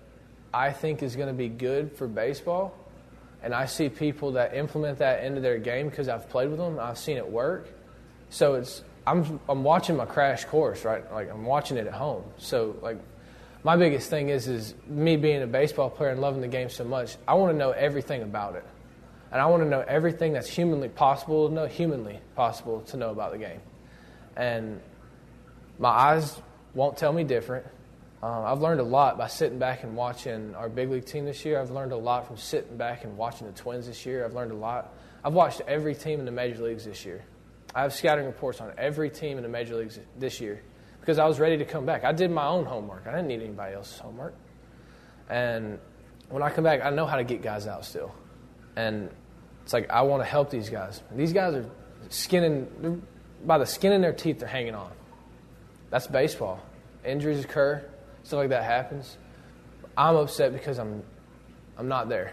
I 0.54 0.72
think 0.72 1.02
is 1.02 1.16
going 1.16 1.28
to 1.28 1.34
be 1.34 1.48
good 1.48 1.92
for 1.92 2.06
baseball. 2.06 2.74
And 3.42 3.52
I 3.52 3.66
see 3.66 3.90
people 3.90 4.32
that 4.32 4.54
implement 4.56 4.98
that 4.98 5.24
into 5.24 5.40
their 5.40 5.58
game 5.58 5.90
because 5.90 6.08
I've 6.08 6.30
played 6.30 6.48
with 6.48 6.58
them. 6.58 6.78
I've 6.80 6.96
seen 6.96 7.18
it 7.18 7.28
work. 7.28 7.68
So 8.30 8.54
it's 8.54 8.82
I'm 9.06 9.38
I'm 9.48 9.62
watching 9.62 9.96
my 9.96 10.06
crash 10.06 10.44
course, 10.46 10.84
right? 10.84 11.10
Like 11.12 11.30
I'm 11.30 11.44
watching 11.44 11.76
it 11.76 11.86
at 11.86 11.92
home. 11.92 12.24
So 12.38 12.76
like 12.82 12.98
my 13.62 13.76
biggest 13.76 14.08
thing 14.08 14.30
is 14.30 14.48
is 14.48 14.74
me 14.86 15.16
being 15.16 15.42
a 15.42 15.46
baseball 15.46 15.90
player 15.90 16.10
and 16.10 16.20
loving 16.20 16.40
the 16.40 16.48
game 16.48 16.70
so 16.70 16.84
much. 16.84 17.16
I 17.28 17.34
want 17.34 17.52
to 17.52 17.58
know 17.58 17.70
everything 17.72 18.22
about 18.22 18.56
it, 18.56 18.64
and 19.30 19.40
I 19.40 19.46
want 19.46 19.62
to 19.62 19.68
know 19.68 19.84
everything 19.86 20.32
that's 20.32 20.48
humanly 20.48 20.88
possible 20.88 21.48
know, 21.50 21.66
humanly 21.66 22.20
possible 22.34 22.80
to 22.82 22.96
know 22.96 23.10
about 23.10 23.32
the 23.32 23.38
game. 23.38 23.60
And 24.36 24.80
my 25.78 25.90
eyes 25.90 26.40
won't 26.74 26.96
tell 26.96 27.12
me 27.12 27.22
different. 27.22 27.66
Uh, 28.26 28.42
I've 28.42 28.60
learned 28.60 28.80
a 28.80 28.82
lot 28.84 29.16
by 29.16 29.28
sitting 29.28 29.60
back 29.60 29.84
and 29.84 29.94
watching 29.94 30.52
our 30.56 30.68
big 30.68 30.90
league 30.90 31.04
team 31.04 31.26
this 31.26 31.44
year. 31.44 31.60
I've 31.60 31.70
learned 31.70 31.92
a 31.92 31.96
lot 31.96 32.26
from 32.26 32.36
sitting 32.36 32.76
back 32.76 33.04
and 33.04 33.16
watching 33.16 33.46
the 33.46 33.52
Twins 33.52 33.86
this 33.86 34.04
year. 34.04 34.24
I've 34.24 34.34
learned 34.34 34.50
a 34.50 34.56
lot. 34.56 34.92
I've 35.22 35.32
watched 35.32 35.60
every 35.68 35.94
team 35.94 36.18
in 36.18 36.26
the 36.26 36.32
major 36.32 36.64
leagues 36.64 36.84
this 36.84 37.04
year. 37.04 37.24
I 37.72 37.82
have 37.82 37.94
scouting 37.94 38.26
reports 38.26 38.60
on 38.60 38.72
every 38.76 39.10
team 39.10 39.36
in 39.36 39.44
the 39.44 39.48
major 39.48 39.76
leagues 39.76 40.00
this 40.18 40.40
year 40.40 40.60
because 40.98 41.20
I 41.20 41.26
was 41.26 41.38
ready 41.38 41.56
to 41.58 41.64
come 41.64 41.86
back. 41.86 42.02
I 42.02 42.10
did 42.10 42.32
my 42.32 42.48
own 42.48 42.64
homework. 42.64 43.06
I 43.06 43.12
didn't 43.12 43.28
need 43.28 43.42
anybody 43.42 43.76
else's 43.76 44.00
homework. 44.00 44.34
And 45.30 45.78
when 46.28 46.42
I 46.42 46.50
come 46.50 46.64
back, 46.64 46.84
I 46.84 46.90
know 46.90 47.06
how 47.06 47.18
to 47.18 47.24
get 47.24 47.42
guys 47.42 47.68
out 47.68 47.84
still. 47.84 48.12
And 48.74 49.08
it's 49.62 49.72
like 49.72 49.88
I 49.88 50.02
want 50.02 50.24
to 50.24 50.28
help 50.28 50.50
these 50.50 50.68
guys. 50.68 51.00
These 51.14 51.32
guys 51.32 51.54
are 51.54 51.70
skinning 52.08 53.06
by 53.44 53.58
the 53.58 53.66
skin 53.66 53.92
in 53.92 54.00
their 54.00 54.12
teeth. 54.12 54.40
They're 54.40 54.48
hanging 54.48 54.74
on. 54.74 54.90
That's 55.90 56.08
baseball. 56.08 56.60
Injuries 57.04 57.44
occur 57.44 57.88
stuff 58.26 58.38
like 58.38 58.48
that 58.48 58.64
happens, 58.64 59.18
I'm 59.96 60.16
upset 60.16 60.52
because 60.52 60.78
I'm 60.78 61.02
I'm 61.78 61.88
not 61.88 62.08
there. 62.08 62.32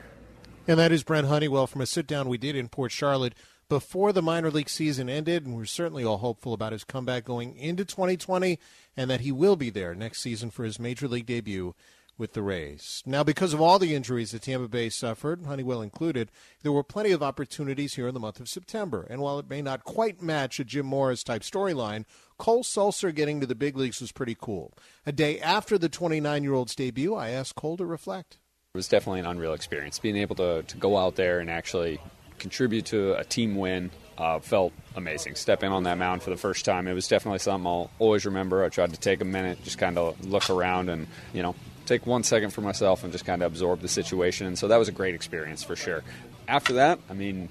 And 0.68 0.80
that 0.80 0.92
is 0.92 1.04
Brent 1.04 1.28
Honeywell 1.28 1.68
from 1.68 1.82
a 1.82 1.86
sit 1.86 2.08
down 2.08 2.30
we 2.30 2.38
did 2.38 2.56
in 2.56 2.70
Port 2.70 2.92
Charlotte 2.92 3.34
before 3.70 4.12
the 4.12 4.22
minor 4.22 4.50
league 4.50 4.70
season 4.70 5.10
ended, 5.10 5.46
and 5.46 5.56
we're 5.56 5.66
certainly 5.66 6.04
all 6.04 6.18
hopeful 6.18 6.54
about 6.54 6.72
his 6.72 6.84
comeback 6.84 7.26
going 7.26 7.56
into 7.58 7.86
2020 7.86 8.60
and 8.96 9.10
that 9.10 9.22
he 9.22 9.32
will 9.32 9.56
be 9.56 9.70
there 9.70 9.94
next 9.94 10.22
season 10.22 10.50
for 10.50 10.64
his 10.64 10.80
major 10.80 11.08
league 11.08 11.26
debut 11.26 11.76
with 12.18 12.34
the 12.34 12.42
Rays. 12.42 13.02
Now, 13.06 13.24
because 13.24 13.54
of 13.54 13.62
all 13.62 13.80
the 13.80 13.96
injuries 13.96 14.32
that 14.32 14.44
Tampa 14.44 14.68
Bay 14.68 14.90
suffered, 14.90 15.46
Honeywell 15.46 15.82
included, 15.82 16.32
there 16.62 16.72
were 16.72 16.84
plenty 16.84 17.12
of 17.12 17.24
opportunities 17.24 17.96
here 17.96 18.08
in 18.08 18.14
the 18.14 18.20
month 18.20 18.40
of 18.40 18.48
September. 18.48 19.08
And 19.10 19.22
while 19.22 19.40
it 19.40 19.50
may 19.50 19.62
not 19.62 19.84
quite 19.84 20.22
match 20.22 20.60
a 20.60 20.64
Jim 20.64 20.86
Morris 20.86 21.24
type 21.24 21.42
storyline, 21.42 22.06
Cole 22.38 22.64
Sulser 22.64 23.14
getting 23.14 23.40
to 23.40 23.48
the 23.48 23.56
big 23.56 23.76
leagues 23.78 24.02
was 24.02 24.12
pretty 24.12 24.38
cool. 24.40 24.74
A 25.06 25.12
day 25.12 25.40
after 25.40 25.78
the 25.78 25.90
29 25.90 26.44
year 26.44 26.54
old's 26.54 26.76
debut, 26.76 27.16
I 27.16 27.30
asked 27.30 27.56
Cole 27.56 27.78
to 27.78 27.86
reflect. 27.86 28.38
It 28.74 28.78
was 28.78 28.88
definitely 28.88 29.20
an 29.20 29.28
unreal 29.28 29.54
experience. 29.54 30.00
Being 30.00 30.18
able 30.18 30.36
to, 30.38 30.64
to 30.64 30.78
go 30.78 30.98
out 30.98 31.16
there 31.16 31.40
and 31.40 31.50
actually 31.50 32.00
contribute 32.40 32.86
to 32.88 33.14
a 33.14 33.24
team 33.24 33.56
win 33.56 33.92
uh, 34.18 34.40
felt 34.40 34.74
amazing. 34.96 35.36
Stepping 35.36 35.72
on 35.72 35.84
that 35.84 35.98
mound 35.98 36.22
for 36.22 36.30
the 36.30 36.38
first 36.38 36.66
time, 36.66 36.88
it 36.88 36.94
was 36.94 37.08
definitely 37.08 37.40
something 37.40 37.68
I'll 37.68 37.90
always 38.00 38.26
remember. 38.26 38.64
I 38.64 38.70
tried 38.70 38.94
to 38.94 39.00
take 39.00 39.22
a 39.22 39.26
minute, 39.26 39.64
just 39.64 39.78
kind 39.78 39.98
of 39.98 40.24
look 40.26 40.50
around 40.50 40.90
and, 40.90 41.08
you 41.34 41.42
know, 41.42 41.56
take 41.86 42.06
one 42.06 42.24
second 42.24 42.52
for 42.52 42.62
myself 42.62 43.04
and 43.04 43.12
just 43.12 43.26
kind 43.26 43.42
of 43.42 43.52
absorb 43.52 43.82
the 43.82 43.88
situation. 43.88 44.48
And 44.48 44.58
so 44.58 44.68
that 44.68 44.78
was 44.78 44.88
a 44.88 44.92
great 44.92 45.16
experience 45.16 45.64
for 45.64 45.76
sure. 45.76 46.04
After 46.48 46.74
that, 46.74 47.00
I 47.10 47.14
mean, 47.14 47.50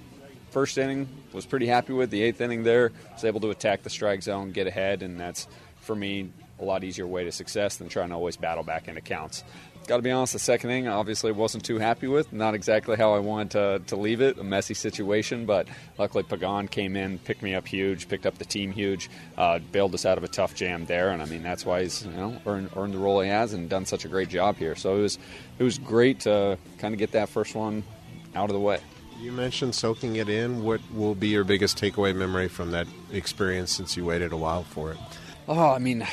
first 0.51 0.79
inning 0.79 1.09
was 1.33 1.47
pretty 1.47 1.67
happy 1.67 1.93
with. 1.93 2.11
The 2.11 2.23
eighth 2.23 2.41
inning 2.41 2.63
there 2.63 2.93
was 3.13 3.25
able 3.25 3.41
to 3.41 3.51
attack 3.51 3.83
the 3.83 3.91
strike 3.91 4.23
zone, 4.23 4.53
get 4.53 4.67
ahead, 4.67 5.03
and 5.03 5.19
that's 5.19 5.49
for 5.81 5.95
me 5.95 6.31
a 6.61 6.65
lot 6.65 6.85
easier 6.85 7.07
way 7.07 7.25
to 7.25 7.33
success 7.33 7.77
than 7.77 7.89
trying 7.89 8.11
to 8.11 8.15
always 8.15 8.37
battle 8.37 8.63
back 8.63 8.89
into 8.89 9.01
counts 9.01 9.43
got 9.87 9.97
to 9.97 10.03
be 10.03 10.11
honest, 10.11 10.33
the 10.33 10.39
second 10.39 10.71
inning 10.71 10.89
obviously 10.89 11.33
wasn't 11.33 11.65
too 11.65 11.79
happy 11.79 12.07
with. 12.07 12.33
Not 12.33 12.55
exactly 12.55 12.97
how 12.97 13.15
I 13.15 13.19
wanted 13.19 13.51
to, 13.53 13.83
to 13.89 13.97
leave 13.97 14.21
it, 14.21 14.39
a 14.39 14.45
messy 14.45 14.75
situation, 14.75 15.47
but 15.47 15.69
luckily 15.99 16.23
Pagan 16.23 16.69
came 16.69 16.97
in, 16.97 17.19
picked 17.19 17.43
me 17.43 17.55
up 17.55 17.67
huge, 17.67 18.09
picked 18.09 18.27
up 18.27 18.39
the 18.39 18.45
team 18.45 18.73
huge, 18.73 19.11
uh, 19.37 19.59
bailed 19.59 19.95
us 19.95 20.07
out 20.07 20.19
of 20.19 20.25
a 20.25 20.29
tough 20.29 20.55
jam 20.55 20.87
there, 20.87 21.11
and 21.11 21.23
I 21.23 21.27
mean 21.27 21.43
that's 21.43 21.67
why 21.67 21.83
he's 21.83 22.05
you 22.05 22.13
know 22.13 22.41
earned, 22.47 22.71
earned 22.77 22.95
the 22.95 22.99
role 22.99 23.21
he 23.21 23.29
has 23.29 23.53
and 23.53 23.69
done 23.69 23.87
such 23.87 24.05
a 24.05 24.09
great 24.09 24.29
job 24.29 24.57
here. 24.57 24.75
So 24.77 24.97
it 24.97 25.03
was 25.03 25.19
it 25.59 25.65
was 25.65 25.79
great 25.79 26.21
to 26.21 26.59
kind 26.79 26.95
of 26.95 26.99
get 26.99 27.13
that 27.13 27.29
first 27.29 27.55
one 27.55 27.83
out 28.35 28.51
of 28.51 28.55
the 28.55 28.61
way. 28.61 28.81
You 29.21 29.31
mentioned 29.31 29.75
soaking 29.75 30.17
it 30.17 30.29
in. 30.29 30.65
What 30.65 30.81
will 30.93 31.15
be 31.15 31.29
your 31.29 31.45
biggest 31.45 31.81
takeaway 31.81 32.15
memory 32.15 32.49
from 32.49 32.73
that 32.73 32.89
experience 33.13 33.71
since 33.71 33.97
you 33.97 34.05
waited 34.05 34.33
a 34.33 34.37
while 34.37 34.65
for 34.65 34.93
it? 34.93 34.99
Oh, 35.47 35.71
I 35.71 35.79
mean, 35.79 36.07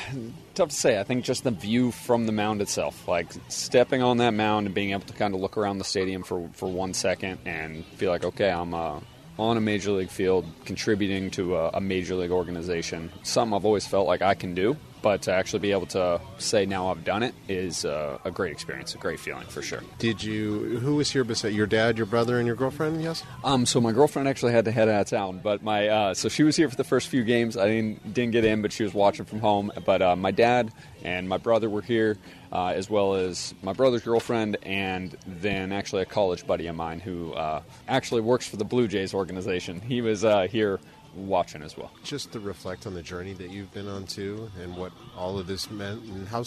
tough 0.60 0.70
to 0.70 0.76
say. 0.76 0.99
I 0.99 1.03
think 1.03 1.24
just 1.24 1.45
the 1.45 1.51
view 1.51 1.91
from 1.91 2.26
the 2.26 2.34
mound 2.34 2.62
itself, 2.62 3.07
like 3.07 3.32
stepping 3.47 4.01
on 4.01 4.18
that 4.18 4.32
mound 4.32 4.66
and 4.66 4.76
being 4.76 4.91
able 4.91 5.05
to 5.05 5.14
kind 5.14 5.34
of 5.34 5.39
look 5.39 5.57
around 5.57 5.78
the 5.78 5.86
stadium 5.86 6.22
for, 6.22 6.49
for 6.51 6.70
one 6.70 6.93
second 6.93 7.39
and 7.45 7.86
feel 7.86 8.12
like, 8.12 8.26
okay, 8.26 8.51
I'm 8.51 8.74
uh, 8.74 8.99
on 9.38 9.55
a 9.55 9.62
major 9.62 9.91
league 9.93 10.10
field, 10.10 10.45
contributing 10.66 11.32
to 11.32 11.55
a, 11.55 11.70
a, 11.76 11.82
major 11.82 12.16
league 12.16 12.32
organization. 12.32 13.10
Something 13.24 13.55
I've 13.55 13.64
always 13.64 13.88
felt 13.88 14.05
like 14.05 14.22
I 14.22 14.34
can 14.34 14.53
do. 14.53 14.76
But 15.02 15.22
to 15.24 15.32
actually 15.32 15.60
be 15.60 15.72
able 15.72 15.86
to 15.88 16.22
say 16.38 16.66
now 16.66 16.89
I've 16.89 17.04
done 17.04 17.24
it 17.24 17.34
is 17.47 17.86
uh, 17.86 18.18
a 18.26 18.32
great 18.32 18.52
experience, 18.52 18.95
a 18.95 18.97
great 18.97 19.20
feeling 19.20 19.47
for 19.47 19.62
sure. 19.62 19.82
Did 19.97 20.24
you? 20.24 20.80
Who 20.80 20.95
was 20.95 21.12
here 21.12 21.24
beside 21.24 21.54
your 21.54 21.68
dad, 21.68 21.97
your 21.97 22.06
brother, 22.06 22.38
and 22.38 22.47
your 22.47 22.56
girlfriend? 22.56 23.02
Yes. 23.02 23.24
Um, 23.43 23.66
so 23.66 23.80
my 23.82 23.91
girlfriend 23.91 24.28
actually 24.28 24.54
had 24.54 24.66
to 24.66 24.72
head 24.72 24.89
out 24.89 25.02
of 25.02 25.08
town, 25.08 25.39
but 25.43 25.64
my 25.64 25.88
uh, 25.88 26.14
so 26.14 26.30
she 26.30 26.43
was 26.43 26.56
here 26.56 26.70
for 26.70 26.76
the 26.76 26.84
first 26.84 27.08
few 27.08 27.24
games. 27.24 27.58
I 27.58 27.68
didn't 27.68 28.14
didn't 28.14 28.32
get 28.32 28.45
in, 28.45 28.62
but 28.62 28.72
she 28.72 28.84
was 28.84 28.93
watching 28.93 29.26
from 29.26 29.39
home. 29.39 29.72
But 29.86 30.02
uh, 30.02 30.16
my 30.16 30.32
dad 30.32 30.72
and 31.04 31.28
my 31.30 31.38
brother 31.38 31.70
were 31.70 31.82
here, 31.82 32.18
uh, 32.52 32.68
as 32.68 32.89
well 32.89 33.16
as 33.16 33.54
my 33.62 33.74
brother's 33.74 34.04
girlfriend, 34.04 34.58
and 34.64 35.16
then 35.26 35.72
actually 35.72 36.02
a 36.02 36.06
college 36.06 36.45
buddy 36.45 36.68
of 36.68 36.76
mine 36.76 37.00
who 37.00 37.34
uh, 37.34 37.62
actually 37.88 38.22
works 38.22 38.47
for 38.47 38.58
the 38.58 38.66
Blue 38.66 38.88
Jays 38.88 39.14
organization. 39.14 39.82
He 39.82 40.02
was 40.02 40.26
uh, 40.26 40.47
here 40.47 40.80
watching 41.16 41.62
as 41.62 41.78
well. 41.78 41.91
Just 42.03 42.32
to 42.34 42.39
reflect 42.39 42.88
on 42.88 42.93
the 42.93 43.01
journey 43.01 43.34
that 43.34 43.49
you've 43.49 43.74
been 43.74 43.88
on 43.88 44.05
too, 44.05 44.49
and 44.62 44.76
what 44.76 44.91
all 45.18 45.39
of 45.39 45.47
this 45.47 45.70
meant, 45.70 46.03
and 46.03 46.28
how 46.28 46.43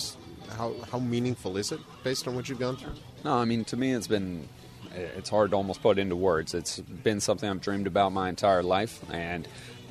how 0.56 0.74
how 0.90 0.98
meaningful 0.98 1.56
is 1.56 1.72
it 1.72 1.80
based 2.02 2.28
on 2.28 2.34
what 2.34 2.48
you've 2.48 2.58
gone 2.58 2.76
through? 2.76 2.94
No, 3.24 3.34
I 3.34 3.44
mean 3.44 3.64
to 3.66 3.76
me, 3.76 3.92
it's 3.92 4.06
been 4.06 4.48
eh, 4.94 5.08
it's 5.16 5.30
hard 5.30 5.50
to 5.50 5.56
almost 5.56 5.82
put 5.82 5.98
into 5.98 6.16
words. 6.16 6.54
It's 6.54 6.80
been 6.80 7.20
something 7.20 7.48
I've 7.48 7.60
dreamed 7.60 7.86
about 7.86 8.12
my 8.12 8.28
entire 8.28 8.62
life, 8.62 9.00
and 9.10 9.46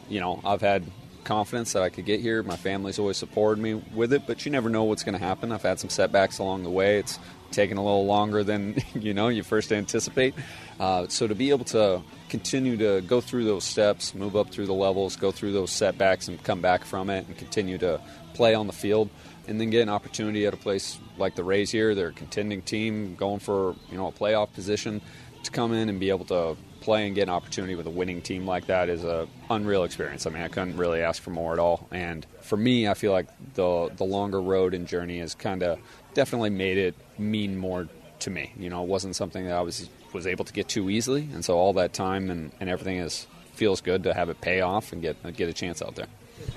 you 0.10 0.20
know 0.20 0.42
I've 0.44 0.62
had 0.62 0.86
confidence 1.24 1.74
that 1.74 1.84
I 1.84 1.90
could 1.90 2.06
get 2.06 2.20
here. 2.20 2.44
My 2.44 2.56
family's 2.56 3.00
always 3.00 3.18
supported 3.18 3.62
me 3.62 3.76
with 3.76 4.14
it, 4.14 4.26
but 4.26 4.46
you 4.46 4.52
never 4.52 4.70
know 4.70 4.84
what's 4.84 5.04
going 5.04 5.18
to 5.18 5.24
happen. 5.24 5.52
I've 5.52 5.62
had 5.62 5.80
some 5.80 5.90
setbacks 5.90 6.40
along 6.40 6.64
the 6.64 6.70
way. 6.70 6.98
It's 6.98 7.20
taken 7.52 7.78
a 7.78 7.84
little 7.84 8.06
longer 8.06 8.44
than 8.44 8.82
you 8.94 9.14
know 9.14 9.28
you 9.28 9.44
first 9.44 9.72
anticipate. 9.72 10.34
Uh, 10.80 11.08
so 11.08 11.28
to 11.28 11.36
be 11.36 11.50
able 11.50 11.66
to 11.66 12.02
continue 12.30 12.78
to 12.78 13.02
go 13.02 13.22
through 13.22 13.46
those 13.46 13.64
steps, 13.64 14.16
move 14.16 14.36
up 14.36 14.50
through 14.50 14.66
the 14.66 14.74
levels, 14.74 15.16
go 15.16 15.32
through 15.32 15.52
those 15.52 15.72
setbacks, 15.72 16.28
and 16.28 16.42
come 16.44 16.62
back 16.62 16.86
from 16.86 17.10
it, 17.10 17.28
and 17.28 17.38
continue 17.38 17.78
to 17.78 18.02
play 18.34 18.54
on 18.54 18.68
the 18.68 18.74
field, 18.74 19.10
and 19.48 19.60
then 19.60 19.70
get 19.70 19.82
an 19.82 19.90
opportunity 19.90 20.46
at 20.46 20.54
a 20.54 20.58
place 20.58 20.98
like 21.18 21.36
the 21.36 21.44
Rays 21.44 21.72
here, 21.72 21.94
they're 21.94 22.08
a 22.08 22.14
contending 22.14 22.62
team 22.62 23.16
going 23.16 23.40
for 23.40 23.76
you 23.90 23.98
know 23.98 24.08
a 24.08 24.12
playoff 24.12 24.54
position, 24.54 25.02
to 25.44 25.52
come 25.52 25.74
in 25.74 25.90
and 25.90 26.00
be 26.00 26.10
able 26.10 26.26
to 26.26 26.58
play 26.82 27.06
and 27.06 27.16
get 27.16 27.24
an 27.24 27.30
opportunity 27.30 27.76
with 27.76 27.86
a 27.86 27.92
winning 27.92 28.22
team 28.22 28.46
like 28.46 28.66
that 28.66 28.90
is 28.90 29.04
a 29.04 29.28
unreal 29.50 29.84
experience. 29.84 30.26
I 30.26 30.32
mean, 30.32 30.42
I 30.42 30.48
couldn't 30.48 30.78
really 30.78 31.02
ask 31.02 31.22
for 31.22 31.30
more 31.30 31.54
at 31.54 31.60
all. 31.60 31.88
And 31.92 32.26
for 32.42 32.58
me, 32.58 32.88
I 32.88 32.96
feel 32.96 33.12
like 33.12 33.28
the 33.54 33.92
the 33.96 34.04
longer 34.04 34.42
road 34.42 34.74
and 34.74 34.88
journey 34.88 35.20
has 35.20 35.36
kind 35.36 35.64
of 35.64 35.80
definitely 36.14 36.50
made 36.50 36.78
it 36.78 36.96
mean 37.22 37.58
more 37.58 37.88
to 38.20 38.30
me. 38.30 38.54
You 38.58 38.70
know, 38.70 38.84
it 38.84 38.88
wasn't 38.88 39.16
something 39.16 39.46
that 39.46 39.56
I 39.56 39.62
was 39.62 39.90
was 40.14 40.28
able 40.28 40.46
to 40.46 40.54
get 40.54 40.68
too 40.68 40.90
easily, 40.90 41.30
and 41.34 41.44
so 41.46 41.58
all 41.58 41.74
that 41.74 41.94
time 41.94 42.30
and, 42.30 42.52
and 42.60 42.70
everything 42.70 42.98
is 42.98 43.28
feels 43.54 43.82
good 43.82 44.04
to 44.04 44.14
have 44.14 44.30
it 44.30 44.42
pay 44.42 44.62
off 44.62 44.92
and 44.92 45.02
get 45.02 45.16
get 45.36 45.50
a 45.50 45.54
chance 45.54 45.82
out 45.82 45.96
there. 45.96 46.08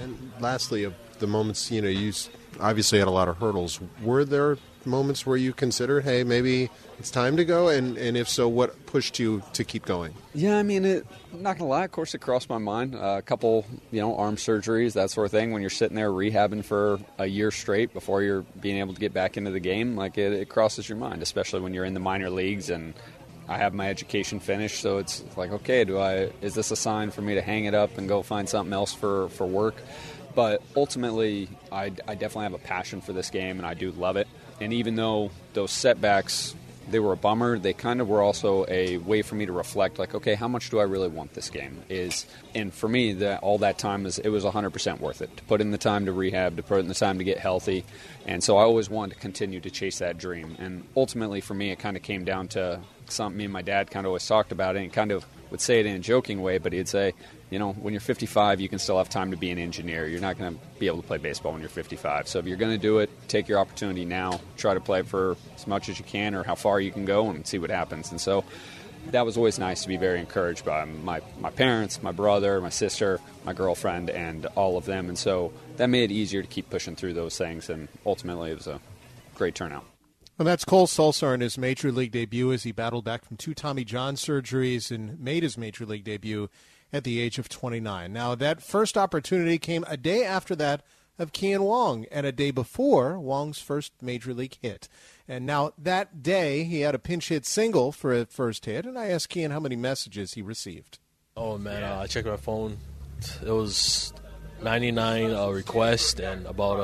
And 0.01 0.33
lastly, 0.41 0.85
of 0.85 0.95
the 1.19 1.27
moments 1.27 1.71
you 1.71 1.83
know 1.83 1.89
you 1.89 2.13
obviously 2.61 2.99
had 2.99 3.09
a 3.09 3.13
lot 3.13 3.29
of 3.29 3.39
hurdles. 3.39 3.81
Were 4.03 4.25
there 4.25 4.59
moments 4.87 5.27
where 5.27 5.37
you 5.37 5.53
considered, 5.53 6.05
hey, 6.05 6.25
maybe 6.25 6.71
it's 6.99 7.11
time 7.11 7.37
to 7.37 7.45
go? 7.45 7.69
And, 7.69 7.97
and 7.97 8.17
if 8.17 8.29
so, 8.29 8.49
what 8.49 8.87
pushed 8.87 9.19
you 9.19 9.43
to 9.53 9.65
keep 9.65 9.85
going? 9.85 10.15
Yeah, 10.35 10.59
I 10.59 10.63
mean, 10.63 10.85
it, 10.85 11.07
I'm 11.33 11.43
not 11.43 11.59
going 11.59 11.67
to 11.69 11.75
lie, 11.75 11.85
of 11.85 11.93
course, 11.93 12.15
it 12.15 12.19
crossed 12.19 12.49
my 12.49 12.59
mind. 12.59 12.95
Uh, 12.95 13.17
a 13.19 13.23
couple, 13.23 13.67
you 13.91 14.01
know, 14.01 14.17
arm 14.17 14.37
surgeries, 14.37 14.95
that 14.95 15.11
sort 15.11 15.27
of 15.27 15.31
thing. 15.31 15.53
When 15.53 15.61
you're 15.61 15.71
sitting 15.71 15.97
there 15.97 16.11
rehabbing 16.11 16.65
for 16.65 17.01
a 17.19 17.27
year 17.27 17.51
straight 17.51 17.93
before 17.93 18.23
you're 18.23 18.43
being 18.61 18.79
able 18.79 18.95
to 18.95 19.01
get 19.01 19.13
back 19.13 19.37
into 19.37 19.51
the 19.51 19.61
game, 19.61 19.97
like 19.97 20.19
it, 20.19 20.33
it 20.33 20.49
crosses 20.49 20.89
your 20.89 20.99
mind, 20.99 21.23
especially 21.23 21.61
when 21.61 21.75
you're 21.75 21.85
in 21.85 21.95
the 21.95 22.01
minor 22.01 22.31
leagues 22.31 22.71
and 22.71 22.95
I 23.49 23.59
have 23.59 23.75
my 23.75 23.91
education 23.91 24.41
finished, 24.41 24.81
so 24.81 24.99
it's 24.99 25.23
like, 25.37 25.51
okay, 25.51 25.85
do 25.85 25.99
I? 25.99 26.31
Is 26.41 26.55
this 26.55 26.71
a 26.71 26.77
sign 26.77 27.11
for 27.11 27.21
me 27.21 27.35
to 27.35 27.43
hang 27.43 27.67
it 27.67 27.75
up 27.75 27.99
and 27.99 28.09
go 28.09 28.23
find 28.23 28.49
something 28.49 28.73
else 28.73 28.95
for 28.95 29.29
for 29.31 29.47
work? 29.47 29.75
But 30.35 30.63
ultimately, 30.75 31.49
I, 31.71 31.93
I 32.09 32.15
definitely 32.15 32.45
have 32.45 32.55
a 32.55 32.59
passion 32.59 33.01
for 33.01 33.13
this 33.13 33.31
game, 33.31 33.59
and 33.59 33.67
I 33.67 33.75
do 33.75 33.93
love 33.93 34.17
it. 34.17 34.27
And 34.61 34.73
even 34.73 34.95
though 34.97 35.31
those 35.53 35.71
setbacks, 35.71 36.55
they 36.91 36.99
were 37.01 37.13
a 37.13 37.17
bummer, 37.17 37.59
they 37.59 37.73
kind 37.73 38.01
of 38.01 38.09
were 38.09 38.21
also 38.21 38.67
a 38.69 38.99
way 38.99 39.23
for 39.23 39.35
me 39.35 39.47
to 39.47 39.53
reflect, 39.53 39.99
like, 39.99 40.15
okay, 40.15 40.35
how 40.35 40.49
much 40.49 40.71
do 40.71 40.79
I 40.79 40.83
really 40.83 41.09
want 41.09 41.33
this 41.35 41.49
game? 41.49 41.83
Is 41.89 42.27
and 42.55 42.73
for 42.73 42.89
me, 42.89 43.15
that 43.15 43.43
all 43.43 43.59
that 43.59 43.79
time 43.79 44.05
is 44.07 44.19
it 44.19 44.29
was 44.29 44.45
100% 44.45 45.01
worth 45.01 45.23
it 45.23 45.35
to 45.37 45.43
put 45.45 45.61
in 45.61 45.71
the 45.71 45.79
time 45.79 46.07
to 46.07 46.13
rehab, 46.13 46.57
to 46.57 46.63
put 46.63 46.81
in 46.81 46.89
the 46.89 46.95
time 46.95 47.19
to 47.19 47.25
get 47.25 47.39
healthy, 47.39 47.85
and 48.27 48.45
so 48.45 48.59
I 48.59 48.63
always 48.63 48.91
wanted 48.91 49.15
to 49.15 49.21
continue 49.21 49.61
to 49.61 49.71
chase 49.71 49.99
that 49.99 50.19
dream. 50.19 50.57
And 50.59 50.85
ultimately, 50.97 51.41
for 51.41 51.55
me, 51.55 51.71
it 51.71 51.79
kind 51.79 51.97
of 51.97 52.03
came 52.03 52.25
down 52.25 52.49
to 52.49 52.81
something 53.09 53.39
me 53.39 53.45
and 53.45 53.53
my 53.53 53.63
dad 53.63 53.91
kind 53.91 54.07
of 54.07 54.11
always 54.11 54.27
talked 54.27 54.53
about 54.53 54.77
it, 54.77 54.83
and 54.83 54.93
kind 54.93 55.11
of 55.11 55.25
would 55.55 55.61
say 55.61 55.79
it 55.79 55.87
in 55.87 55.95
a 55.95 56.01
joking 56.01 56.43
way, 56.43 56.59
but 56.59 56.73
he'd 56.73 56.89
say, 56.89 57.13
you 57.49 57.61
know, 57.61 57.75
when 57.75 57.95
you're 57.95 58.01
55, 58.01 58.61
you 58.61 58.69
can 58.69 58.81
still 58.81 58.99
have 58.99 59.09
time 59.09 59.31
to 59.31 59.37
be 59.37 59.53
an 59.53 59.59
engineer. 59.59 60.09
You're 60.09 60.21
not 60.21 60.37
going 60.37 60.53
to 60.53 60.61
be 60.81 60.89
able 60.89 61.01
to 61.01 61.07
play 61.07 61.19
baseball 61.19 61.53
when 61.53 61.61
you're 61.61 61.71
55. 61.71 62.27
So 62.27 62.41
if 62.41 62.47
you're 62.47 62.57
going 62.57 62.73
to 62.73 62.83
do 62.83 62.99
it, 62.99 63.09
take 63.29 63.47
your 63.47 63.61
opportunity 63.61 64.05
now. 64.05 64.41
Try 64.57 64.75
to 64.75 64.81
play 64.81 65.03
for 65.03 65.37
as 65.55 65.69
much 65.69 65.89
as 65.89 65.97
you 65.97 66.05
can 66.05 66.35
or 66.35 66.43
how 66.43 66.57
far 66.57 66.81
you 66.81 66.91
can 66.91 67.05
go 67.05 67.31
and 67.31 67.47
see 67.47 67.59
what 67.59 67.71
happens. 67.71 68.11
And 68.11 68.21
so 68.21 68.43
that 69.13 69.25
was 69.25 69.37
always 69.37 69.61
nice 69.61 69.83
to 69.83 69.89
be 69.89 69.97
very 69.97 70.19
encouraged 70.19 70.65
by 70.65 70.87
my, 70.87 71.21
my 71.39 71.51
parents, 71.51 72.03
my 72.03 72.11
brother, 72.11 72.61
my 72.61 72.71
sister, 72.71 73.21
my 73.45 73.53
girlfriend, 73.53 74.11
and 74.11 74.47
all 74.57 74.77
of 74.77 74.87
them. 74.87 75.09
And 75.09 75.17
so 75.17 75.53
that 75.77 75.87
made 75.87 76.11
it 76.11 76.15
easier 76.15 76.43
to 76.43 76.49
keep 76.49 76.69
pushing 76.69 76.97
through 76.97 77.15
those 77.15 77.39
things. 77.39 77.71
And 77.71 77.87
ultimately, 78.05 78.51
it 78.51 78.57
was 78.57 78.67
a 78.67 78.81
great 79.37 79.55
turnout. 79.55 79.85
Well, 80.37 80.47
that's 80.47 80.65
Cole 80.65 80.89
Sulser 80.89 81.33
in 81.33 81.41
his 81.41 81.57
major 81.57 81.93
league 81.93 82.11
debut 82.11 82.53
as 82.53 82.65
he 82.65 82.73
battled 82.73 83.05
back 83.05 83.25
from 83.25 83.37
two 83.37 83.55
Tommy 83.55 83.85
John 83.85 84.17
surgeries 84.17 84.91
and 84.91 85.21
made 85.21 85.45
his 85.45 85.57
major 85.57 85.87
league 85.87 86.03
debut 86.03 86.49
at 86.93 87.05
the 87.05 87.21
age 87.21 87.39
of 87.39 87.49
29. 87.49 88.13
Now, 88.13 88.35
that 88.35 88.61
first 88.61 88.99
opportunity 88.99 89.59
came 89.59 89.85
a 89.87 89.97
day 89.97 90.25
after 90.25 90.57
that 90.57 90.83
of 91.21 91.33
Kean 91.33 91.63
Wong 91.63 92.07
and 92.11 92.27
a 92.27 92.33
day 92.33 92.51
before 92.51 93.17
Wong's 93.21 93.61
first 93.61 93.93
major 94.03 94.35
league 94.35 94.57
hit. 94.61 94.89
And 95.29 95.47
now 95.47 95.73
that 95.79 96.21
day, 96.23 96.65
he 96.65 96.81
had 96.81 96.97
a 96.97 96.99
pinch 96.99 97.29
hit 97.29 97.47
single 97.47 97.93
for 97.93 98.13
a 98.13 98.27
first 98.27 98.67
hit, 98.67 98.85
and 98.87 98.99
I 98.99 99.07
asked 99.07 99.29
Kean 99.29 99.53
how 99.53 99.61
many 99.61 99.77
messages 99.77 100.35
he 100.35 100.43
received. 100.43 100.99
Oh, 101.37 101.59
man, 101.59 101.85
uh, 101.85 102.01
I 102.01 102.07
checked 102.09 102.27
my 102.27 102.37
phone. 102.37 102.79
It 103.41 103.51
was 103.53 104.13
99 104.63 105.31
uh, 105.31 105.49
requests 105.51 106.19
and 106.19 106.45
about 106.47 106.81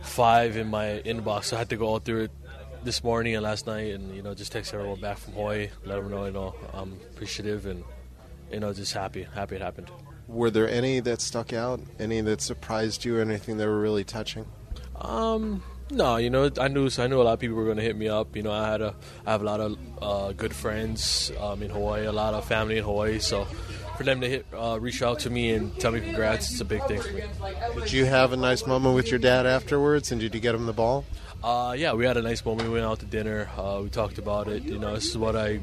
105 0.00 0.56
in 0.56 0.68
my 0.68 1.02
inbox. 1.04 1.44
So 1.44 1.56
I 1.56 1.60
had 1.60 1.70
to 1.70 1.76
go 1.76 1.86
all 1.86 1.98
through 1.98 2.24
it 2.24 2.30
this 2.82 3.04
morning 3.04 3.34
and 3.34 3.42
last 3.42 3.66
night 3.66 3.94
and, 3.94 4.14
you 4.14 4.22
know, 4.22 4.34
just 4.34 4.52
text 4.52 4.74
everyone 4.74 5.00
back 5.00 5.18
from 5.18 5.34
Hawaii, 5.34 5.68
let 5.84 5.96
them 5.96 6.10
know, 6.10 6.24
you 6.24 6.32
know, 6.32 6.54
I'm 6.72 6.92
appreciative 7.12 7.66
and– 7.66 7.84
you 8.52 8.60
know, 8.60 8.72
just 8.72 8.92
happy, 8.92 9.26
happy 9.34 9.56
it 9.56 9.62
happened. 9.62 9.90
Were 10.26 10.50
there 10.50 10.68
any 10.68 11.00
that 11.00 11.20
stuck 11.20 11.52
out? 11.52 11.80
Any 11.98 12.20
that 12.20 12.40
surprised 12.40 13.04
you? 13.04 13.18
Anything 13.18 13.56
that 13.58 13.66
were 13.66 13.80
really 13.80 14.04
touching? 14.04 14.46
Um, 14.96 15.62
no, 15.90 16.16
you 16.16 16.30
know, 16.30 16.50
I 16.60 16.68
knew 16.68 16.88
I 16.98 17.06
knew 17.06 17.20
a 17.20 17.24
lot 17.24 17.32
of 17.32 17.40
people 17.40 17.56
were 17.56 17.64
going 17.64 17.78
to 17.78 17.82
hit 17.82 17.96
me 17.96 18.08
up. 18.08 18.36
You 18.36 18.42
know, 18.42 18.52
I 18.52 18.70
had 18.70 18.80
a 18.80 18.94
I 19.26 19.32
have 19.32 19.42
a 19.42 19.44
lot 19.44 19.60
of 19.60 19.78
uh, 20.00 20.32
good 20.32 20.54
friends 20.54 21.32
um, 21.40 21.62
in 21.62 21.70
Hawaii, 21.70 22.06
a 22.06 22.12
lot 22.12 22.34
of 22.34 22.44
family 22.44 22.78
in 22.78 22.84
Hawaii, 22.84 23.18
so 23.18 23.46
for 24.00 24.04
them 24.04 24.22
to 24.22 24.30
hit, 24.30 24.46
uh, 24.56 24.78
reach 24.80 25.02
out 25.02 25.18
to 25.18 25.28
me 25.28 25.52
and 25.52 25.78
tell 25.78 25.92
me 25.92 26.00
congrats, 26.00 26.50
it's 26.50 26.60
a 26.62 26.64
big 26.64 26.82
thing 26.86 27.02
for 27.02 27.12
me. 27.12 27.22
Did 27.80 27.92
you 27.92 28.06
have 28.06 28.32
a 28.32 28.36
nice 28.38 28.66
moment 28.66 28.94
with 28.94 29.10
your 29.10 29.18
dad 29.18 29.44
afterwards, 29.44 30.10
and 30.10 30.18
did 30.18 30.34
you 30.34 30.40
get 30.40 30.54
him 30.54 30.64
the 30.64 30.72
ball? 30.72 31.04
Uh, 31.44 31.74
yeah, 31.76 31.92
we 31.92 32.06
had 32.06 32.16
a 32.16 32.22
nice 32.22 32.42
moment. 32.42 32.66
We 32.66 32.72
went 32.76 32.86
out 32.86 33.00
to 33.00 33.04
dinner. 33.04 33.50
Uh, 33.58 33.80
we 33.82 33.90
talked 33.90 34.16
about 34.16 34.48
it. 34.48 34.62
You 34.62 34.78
know, 34.78 34.94
this 34.94 35.04
is 35.04 35.18
what 35.18 35.36
I 35.36 35.60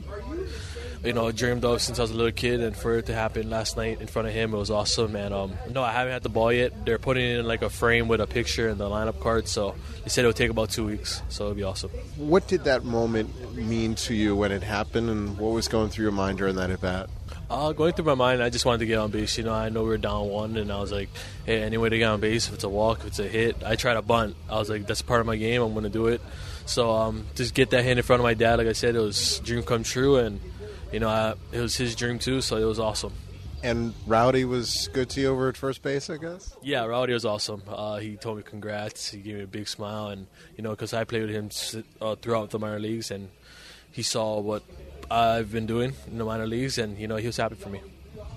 you 1.03 1.13
know, 1.13 1.31
dreamed 1.31 1.65
of 1.65 1.81
since 1.81 1.97
I 1.97 2.03
was 2.03 2.11
a 2.11 2.13
little 2.13 2.31
kid, 2.31 2.61
and 2.61 2.77
for 2.77 2.99
it 2.99 3.07
to 3.07 3.13
happen 3.15 3.49
last 3.49 3.75
night 3.75 4.01
in 4.01 4.07
front 4.07 4.27
of 4.27 4.35
him, 4.35 4.53
it 4.53 4.57
was 4.57 4.69
awesome. 4.69 5.15
And 5.15 5.33
um, 5.33 5.53
no, 5.71 5.81
I 5.81 5.91
haven't 5.91 6.13
had 6.13 6.21
the 6.21 6.29
ball 6.29 6.53
yet. 6.53 6.85
They're 6.85 6.99
putting 6.99 7.25
it 7.25 7.39
in 7.39 7.47
like 7.47 7.63
a 7.63 7.71
frame 7.71 8.07
with 8.07 8.21
a 8.21 8.27
picture 8.27 8.69
and 8.69 8.79
the 8.79 8.87
lineup 8.87 9.19
card, 9.19 9.47
so 9.47 9.73
they 10.03 10.09
said 10.09 10.25
it 10.25 10.27
would 10.27 10.35
take 10.35 10.51
about 10.51 10.69
two 10.69 10.85
weeks, 10.85 11.23
so 11.29 11.45
it'll 11.45 11.55
be 11.55 11.63
awesome. 11.63 11.89
What 12.17 12.47
did 12.47 12.65
that 12.65 12.83
moment 12.83 13.55
mean 13.55 13.95
to 13.95 14.13
you 14.13 14.35
when 14.35 14.51
it 14.51 14.61
happened, 14.61 15.09
and 15.09 15.39
what 15.39 15.53
was 15.53 15.67
going 15.67 15.89
through 15.89 16.03
your 16.03 16.11
mind 16.11 16.37
during 16.37 16.55
that 16.57 16.69
at 16.69 16.81
bat? 16.81 17.09
Uh, 17.49 17.71
going 17.71 17.93
through 17.93 18.05
my 18.05 18.15
mind, 18.15 18.43
I 18.43 18.49
just 18.49 18.65
wanted 18.65 18.79
to 18.79 18.85
get 18.87 18.97
on 18.97 19.09
base. 19.09 19.37
You 19.37 19.45
know, 19.45 19.53
I 19.53 19.69
know 19.69 19.83
we 19.83 19.91
are 19.91 19.97
down 19.97 20.27
one, 20.27 20.57
and 20.57 20.71
I 20.71 20.79
was 20.79 20.91
like, 20.91 21.09
hey, 21.45 21.61
any 21.61 21.77
way 21.77 21.87
to 21.87 21.97
get 21.97 22.05
on 22.05 22.19
base, 22.19 22.47
if 22.47 22.53
it's 22.53 22.65
a 22.65 22.69
walk, 22.69 22.99
if 22.99 23.07
it's 23.07 23.19
a 23.19 23.27
hit, 23.27 23.63
I 23.65 23.77
try 23.77 23.93
to 23.93 24.01
bunt. 24.01 24.35
I 24.49 24.59
was 24.59 24.69
like, 24.69 24.85
that's 24.85 25.01
part 25.01 25.21
of 25.21 25.27
my 25.27 25.37
game. 25.37 25.61
I'm 25.61 25.71
going 25.71 25.83
to 25.83 25.89
do 25.89 26.07
it. 26.07 26.19
So 26.65 26.91
um, 26.91 27.25
just 27.35 27.53
get 27.53 27.69
that 27.69 27.83
hit 27.85 27.97
in 27.97 28.03
front 28.03 28.19
of 28.19 28.25
my 28.25 28.33
dad. 28.33 28.57
Like 28.57 28.67
I 28.67 28.73
said, 28.73 28.95
it 28.95 28.99
was 28.99 29.39
dream 29.39 29.63
come 29.63 29.83
true, 29.83 30.17
and 30.17 30.41
you 30.91 30.99
know, 30.99 31.07
I, 31.07 31.35
it 31.53 31.61
was 31.61 31.77
his 31.77 31.95
dream 31.95 32.19
too, 32.19 32.41
so 32.41 32.57
it 32.57 32.65
was 32.65 32.79
awesome. 32.79 33.13
And 33.63 33.93
Rowdy 34.05 34.45
was 34.45 34.89
good 34.93 35.09
to 35.11 35.21
you 35.21 35.29
over 35.29 35.49
at 35.49 35.57
first 35.57 35.81
base, 35.81 36.09
I 36.09 36.17
guess. 36.17 36.55
Yeah, 36.61 36.85
Rowdy 36.85 37.13
was 37.13 37.25
awesome. 37.25 37.63
Uh, 37.67 37.97
he 37.97 38.17
told 38.17 38.37
me 38.37 38.43
congrats. 38.43 39.09
He 39.09 39.19
gave 39.19 39.35
me 39.37 39.43
a 39.43 39.47
big 39.47 39.67
smile, 39.69 40.07
and 40.07 40.27
you 40.57 40.63
know, 40.63 40.71
because 40.71 40.93
I 40.93 41.05
played 41.05 41.23
with 41.23 41.31
him 41.31 41.85
uh, 42.01 42.15
throughout 42.15 42.49
the 42.49 42.59
minor 42.59 42.79
leagues, 42.79 43.09
and 43.09 43.29
he 43.91 44.03
saw 44.03 44.39
what 44.39 44.63
I've 45.09 45.51
been 45.51 45.65
doing 45.65 45.93
in 46.07 46.17
the 46.17 46.25
minor 46.25 46.47
leagues, 46.47 46.77
and 46.77 46.97
you 46.97 47.07
know, 47.07 47.15
he 47.15 47.27
was 47.27 47.37
happy 47.37 47.55
for 47.55 47.69
me. 47.69 47.81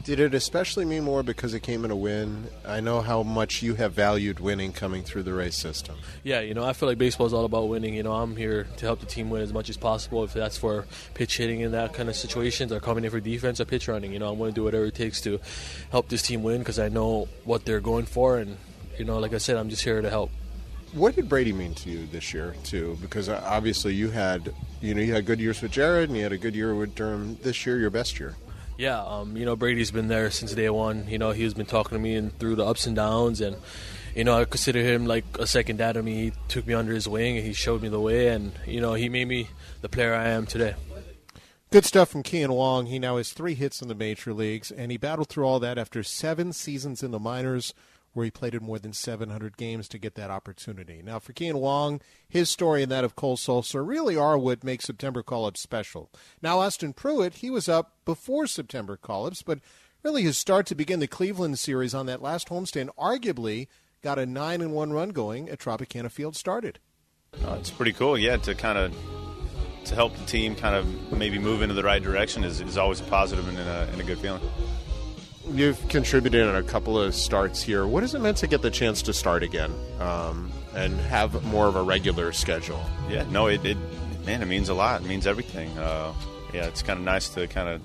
Did 0.03 0.19
it 0.19 0.33
especially 0.33 0.87
mean 0.87 1.05
more 1.05 1.23
because 1.23 1.53
it 1.53 1.61
came 1.61 1.85
in 1.85 1.91
a 1.91 1.97
win? 1.97 2.49
I 2.67 2.81
know 2.81 3.03
how 3.03 3.23
much 3.23 3.63
you 3.63 3.75
have 3.75 3.93
valued 3.93 4.41
winning 4.41 4.73
coming 4.73 5.03
through 5.03 5.25
the 5.25 5.35
Rays 5.35 5.57
system. 5.57 5.97
Yeah, 6.25 6.41
you 6.41 6.55
know, 6.55 6.65
I 6.65 6.73
feel 6.73 6.89
like 6.89 6.97
baseball 6.97 7.27
is 7.27 7.35
all 7.35 7.45
about 7.45 7.69
winning. 7.69 7.95
You 7.95 8.03
know, 8.03 8.13
I'm 8.13 8.35
here 8.35 8.67
to 8.79 8.87
help 8.87 9.01
the 9.01 9.07
team 9.07 9.29
win 9.29 9.43
as 9.43 9.53
much 9.53 9.69
as 9.69 9.77
possible. 9.77 10.25
If 10.25 10.33
that's 10.33 10.57
for 10.57 10.87
pinch 11.13 11.37
hitting 11.37 11.61
in 11.61 11.73
that 11.73 11.93
kind 11.93 12.09
of 12.09 12.17
situations, 12.17 12.73
or 12.73 12.81
coming 12.81 13.05
in 13.05 13.11
for 13.11 13.21
defense 13.21 13.61
or 13.61 13.67
pinch 13.67 13.89
running, 13.89 14.13
you 14.13 14.19
know, 14.19 14.31
I'm 14.33 14.39
going 14.39 14.53
to 14.53 14.55
do 14.55 14.65
whatever 14.65 14.87
it 14.87 14.95
takes 14.95 15.21
to 15.23 15.39
help 15.91 16.09
this 16.09 16.23
team 16.23 16.43
win 16.43 16.61
because 16.61 16.79
I 16.79 16.89
know 16.89 17.29
what 17.45 17.67
they're 17.67 17.81
going 17.81 18.07
for, 18.07 18.39
and 18.39 18.57
you 18.99 19.05
know, 19.05 19.19
like 19.19 19.35
I 19.35 19.39
said, 19.39 19.57
I'm 19.57 19.69
just 19.69 19.85
here 19.85 20.01
to 20.01 20.09
help. 20.09 20.31
What 20.93 21.15
did 21.15 21.29
Brady 21.29 21.53
mean 21.53 21.75
to 21.75 21.91
you 21.91 22.07
this 22.07 22.35
year 22.35 22.55
too? 22.65 22.99
Because 23.01 23.29
uh, 23.29 23.41
obviously 23.45 23.95
you 23.95 24.11
had, 24.11 24.53
you 24.81 24.95
know, 24.95 25.01
you 25.01 25.13
had 25.13 25.25
good 25.25 25.39
years 25.39 25.63
with 25.63 25.71
Jared, 25.71 26.09
and 26.09 26.17
you 26.17 26.25
had 26.25 26.33
a 26.33 26.39
good 26.39 26.55
year 26.57 26.75
with 26.75 26.95
Durham. 26.97 27.39
This 27.43 27.65
year, 27.65 27.79
your 27.79 27.91
best 27.91 28.19
year. 28.19 28.35
Yeah, 28.77 29.01
um, 29.05 29.37
you 29.37 29.45
know, 29.45 29.57
Brady's 29.57 29.91
been 29.91 30.09
there 30.09 30.31
since 30.31 30.55
day 30.55 30.71
one. 30.71 31.07
You 31.07 31.19
know, 31.19 31.31
he's 31.31 31.55
been 31.55 31.67
talking 31.67 31.97
to 31.97 32.03
me 32.03 32.15
and 32.17 32.37
through 32.39 32.57
the 32.57 32.65
ups 32.65 32.87
and 32.87 32.97
downs, 32.97 33.41
and 33.41 33.57
you 34.17 34.25
know, 34.25 34.41
I 34.41 34.45
consider 34.47 34.81
him 34.81 35.07
like 35.07 35.25
a 35.39 35.47
second 35.47 35.77
dad 35.77 35.93
to 35.93 36.03
me. 36.03 36.15
He 36.15 36.33
took 36.49 36.67
me 36.67 36.75
under 36.75 36.93
his 36.93 37.07
wing 37.07 37.37
and 37.37 37.47
he 37.47 37.53
showed 37.53 37.83
me 37.83 37.89
the 37.89 38.01
way, 38.01 38.29
and 38.29 38.53
you 38.67 38.81
know, 38.81 38.95
he 38.95 39.09
made 39.09 39.29
me 39.29 39.49
the 39.83 39.89
player 39.89 40.15
I 40.15 40.31
am 40.31 40.47
today. 40.47 40.75
Good 41.71 41.85
stuff 41.85 42.09
from 42.09 42.25
Kean 42.25 42.53
Wong. 42.53 42.87
He 42.87 42.99
now 42.99 43.19
has 43.19 43.33
three 43.33 43.55
hits 43.55 43.81
in 43.81 43.87
the 43.87 43.95
major 43.95 44.33
leagues, 44.33 44.73
and 44.73 44.91
he 44.91 44.97
battled 44.97 45.29
through 45.29 45.45
all 45.45 45.61
that 45.61 45.79
after 45.79 46.03
seven 46.03 46.53
seasons 46.53 47.05
in 47.05 47.13
the 47.13 47.21
minors, 47.21 47.75
where 48.13 48.25
he 48.25 48.31
played 48.31 48.55
in 48.55 48.63
more 48.63 48.79
than 48.79 48.93
700 48.93 49.57
games 49.57 49.89
to 49.89 49.99
get 49.99 50.15
that 50.17 50.31
opportunity. 50.31 51.01
Now, 51.03 51.19
for 51.19 51.33
Kean 51.33 51.59
Wong, 51.59 52.01
his 52.29 52.51
story 52.51 52.83
and 52.83 52.91
that 52.91 53.05
of 53.05 53.17
Cole 53.17 53.37
Sulser 53.37 53.87
really 53.87 54.17
are 54.17 54.37
what 54.37 54.65
make 54.65 54.83
September 54.83 55.23
call-ups 55.23 55.61
special. 55.61 56.11
Now, 56.43 56.59
Austin 56.59 56.93
Pruitt, 56.93 57.35
he 57.35 57.51
was 57.51 57.69
up 57.69 57.97
before 58.05 58.47
September 58.47 58.97
call-ups, 58.97 59.43
but 59.43 59.61
really 60.03 60.23
his 60.23 60.37
start 60.37 60.67
to 60.67 60.75
begin 60.75 61.01
the 61.01 61.07
Cleveland 61.07 61.59
series 61.59 61.95
on 61.95 62.07
that 62.07 62.23
last 62.23 62.49
homestand 62.49 62.89
arguably 62.99 63.69
got 64.03 64.19
a 64.19 64.27
nine 64.27 64.61
and 64.61 64.73
one 64.73 64.93
run 64.93 65.11
going 65.11 65.49
at 65.49 65.59
Tropicana 65.59 66.11
Field 66.11 66.35
started. 66.35 66.79
Uh, 67.45 67.57
it's 67.61 67.71
pretty 67.71 67.93
cool, 67.93 68.19
yeah, 68.19 68.37
to 68.39 68.55
kind 68.55 68.79
of 68.79 68.95
to 69.85 69.95
help 69.95 70.15
the 70.17 70.25
team 70.27 70.55
kind 70.55 70.75
of 70.75 71.13
maybe 71.13 71.39
move 71.39 71.63
into 71.63 71.75
the 71.75 71.83
right 71.83 72.03
direction 72.03 72.45
is, 72.45 72.61
is 72.61 72.77
always 72.77 73.01
a 73.01 73.05
positive 73.05 73.49
and 73.49 73.59
a, 73.59 73.89
and 73.93 74.01
a 74.01 74.05
good 74.05 74.19
feeling. 74.19 74.43
You've 75.49 75.89
contributed 75.89 76.47
in 76.47 76.55
a 76.55 76.63
couple 76.63 77.01
of 77.01 77.15
starts 77.15 77.63
here. 77.63 77.87
What 77.87 78.03
is 78.03 78.15
it 78.15 78.21
meant 78.21 78.37
to 78.39 78.47
get 78.47 78.61
the 78.61 78.71
chance 78.71 79.03
to 79.03 79.13
start 79.13 79.43
again 79.43 79.73
um, 79.99 80.53
and 80.75 80.99
have 81.01 81.43
more 81.45 81.67
of 81.67 81.77
a 81.77 81.83
regular 81.83 82.33
schedule? 82.33 82.85
Yeah, 83.09 83.25
no, 83.31 83.47
it, 83.47 83.65
it 83.65 83.79
man, 84.27 84.43
it 84.43 84.47
means 84.47 84.69
a 84.69 84.75
lot. 84.75 85.01
It 85.01 85.07
means 85.07 85.27
everything. 85.27 85.77
Uh, 85.79 86.13
yeah, 86.53 86.67
it's 86.67 86.83
kind 86.83 86.99
of 86.99 87.05
nice 87.05 87.31
to 87.31 87.47
kind 87.47 87.69
of 87.69 87.81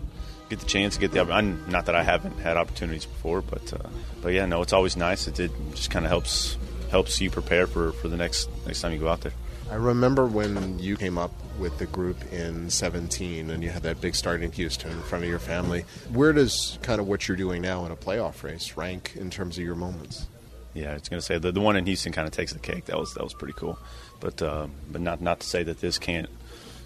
get 0.50 0.60
the 0.60 0.66
chance 0.66 0.96
to 0.96 1.00
get 1.00 1.12
the. 1.12 1.22
I'm, 1.22 1.70
not 1.70 1.86
that 1.86 1.96
I 1.96 2.04
haven't 2.04 2.38
had 2.40 2.58
opportunities 2.58 3.06
before, 3.06 3.42
but 3.42 3.74
uh, 3.74 3.90
but 4.22 4.34
yeah, 4.34 4.46
no, 4.46 4.62
it's 4.62 4.74
always 4.74 4.98
nice. 4.98 5.28
It, 5.28 5.40
it 5.40 5.52
just 5.74 5.92
kind 5.92 6.06
of 6.06 6.10
helps 6.10 6.58
helps 6.92 7.20
you 7.22 7.30
prepare 7.32 7.68
for, 7.68 7.94
for 7.94 8.10
the 8.10 8.18
next 8.18 8.50
next 8.66 8.82
time 8.82 8.92
you 8.92 9.00
go 9.00 9.08
out 9.08 9.22
there. 9.22 9.34
I 9.72 9.76
remember 9.76 10.28
when 10.28 10.78
you 10.78 10.96
came 10.96 11.18
up 11.18 11.32
with 11.58 11.78
the 11.80 11.88
group 11.88 12.18
in 12.32 12.70
17 12.70 13.50
and 13.50 13.64
you 13.64 13.70
had 13.70 13.84
that 13.84 14.00
big 14.00 14.16
start 14.16 14.44
in 14.44 14.52
Houston 14.52 14.92
in 14.92 15.02
front 15.02 15.24
of 15.24 15.30
your 15.30 15.40
family. 15.40 15.86
Where 16.14 16.34
does 16.34 16.78
kind 16.84 17.02
of 17.02 17.08
what 17.08 17.28
you're 17.28 17.38
doing 17.38 17.62
now 17.62 17.86
in 17.86 17.92
a 17.92 17.96
playoff 17.96 18.44
race 18.44 18.78
rank 18.78 19.14
in 19.16 19.30
terms 19.32 19.58
of 19.58 19.64
your 19.64 19.76
moments? 19.76 20.28
Yeah, 20.76 20.92
I 20.92 20.94
was 20.96 21.10
going 21.10 21.20
to 21.20 21.26
say 21.26 21.40
the, 21.40 21.52
the 21.52 21.62
one 21.62 21.78
in 21.78 21.86
Houston 21.86 22.12
kind 22.12 22.28
of 22.28 22.34
takes 22.34 22.54
the 22.54 22.60
cake. 22.60 22.86
That 22.86 23.00
was 23.00 23.14
that 23.14 23.24
was 23.24 23.34
pretty 23.34 23.54
cool, 23.54 23.80
but 24.20 24.42
uh, 24.42 24.68
but 24.92 25.00
not 25.00 25.22
not 25.22 25.40
to 25.40 25.48
say 25.48 25.64
that 25.64 25.80
this 25.80 25.98
can't 25.98 26.28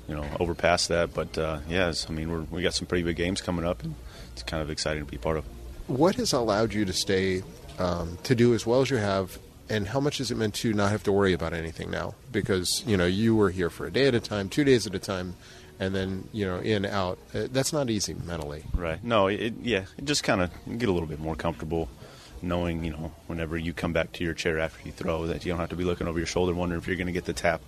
you 0.07 0.15
know 0.15 0.25
overpass 0.39 0.87
that. 0.87 1.11
But 1.13 1.35
uh, 1.39 1.59
yes, 1.67 2.05
I 2.07 2.13
mean 2.13 2.31
we're, 2.31 2.41
we 2.41 2.61
got 2.61 2.75
some 2.75 2.85
pretty 2.85 3.03
big 3.03 3.15
games 3.15 3.41
coming 3.41 3.65
up, 3.65 3.83
and 3.83 3.95
it's 4.33 4.43
kind 4.43 4.61
of 4.61 4.69
exciting 4.69 5.03
to 5.03 5.11
be 5.11 5.17
part 5.17 5.37
of. 5.37 5.45
What 5.87 6.15
has 6.15 6.33
allowed 6.33 6.71
you 6.71 6.85
to 6.85 6.93
stay 6.93 7.41
um, 7.79 8.19
to 8.23 8.35
do 8.35 8.53
as 8.53 8.63
well 8.63 8.81
as 8.81 8.91
you 8.91 8.97
have 8.97 9.39
and 9.69 9.87
how 9.87 9.99
much 9.99 10.17
has 10.17 10.31
it 10.31 10.37
meant 10.37 10.55
to 10.55 10.73
not 10.73 10.91
have 10.91 11.03
to 11.03 11.11
worry 11.11 11.33
about 11.33 11.53
anything 11.53 11.91
now? 11.91 12.15
Because 12.31 12.83
you 12.85 12.97
know 12.97 13.05
you 13.05 13.35
were 13.35 13.49
here 13.49 13.69
for 13.69 13.85
a 13.85 13.91
day 13.91 14.07
at 14.07 14.15
a 14.15 14.19
time, 14.19 14.49
two 14.49 14.63
days 14.63 14.87
at 14.87 14.95
a 14.95 14.99
time, 14.99 15.35
and 15.79 15.95
then 15.95 16.27
you 16.31 16.45
know 16.45 16.57
in 16.59 16.85
out. 16.85 17.19
Uh, 17.33 17.47
that's 17.51 17.71
not 17.71 17.89
easy 17.89 18.13
mentally. 18.13 18.63
Right. 18.73 19.03
No. 19.03 19.27
It, 19.27 19.53
yeah. 19.61 19.85
It 19.97 20.05
just 20.05 20.23
kind 20.23 20.41
of 20.41 20.51
get 20.77 20.89
a 20.89 20.91
little 20.91 21.07
bit 21.07 21.19
more 21.19 21.35
comfortable, 21.35 21.89
knowing 22.41 22.83
you 22.83 22.91
know 22.91 23.11
whenever 23.27 23.57
you 23.57 23.73
come 23.73 23.93
back 23.93 24.11
to 24.13 24.23
your 24.23 24.33
chair 24.33 24.59
after 24.59 24.85
you 24.85 24.91
throw 24.91 25.27
that 25.27 25.45
you 25.45 25.51
don't 25.51 25.59
have 25.59 25.69
to 25.69 25.75
be 25.75 25.83
looking 25.83 26.07
over 26.07 26.17
your 26.17 26.27
shoulder 26.27 26.53
wondering 26.53 26.81
if 26.81 26.87
you're 26.87 26.97
going 26.97 27.07
to 27.07 27.13
get 27.13 27.25
the 27.25 27.33
tap. 27.33 27.61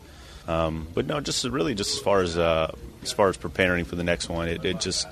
Um, 0.47 0.87
but 0.93 1.05
no, 1.05 1.19
just 1.19 1.43
really 1.45 1.75
just 1.75 1.95
as 1.95 1.99
far 1.99 2.21
as 2.21 2.37
uh, 2.37 2.73
as 3.03 3.11
far 3.11 3.29
as 3.29 3.37
preparing 3.37 3.85
for 3.85 3.95
the 3.95 4.03
next 4.03 4.27
one, 4.27 4.47
it, 4.47 4.65
it, 4.65 4.79
just 4.79 5.07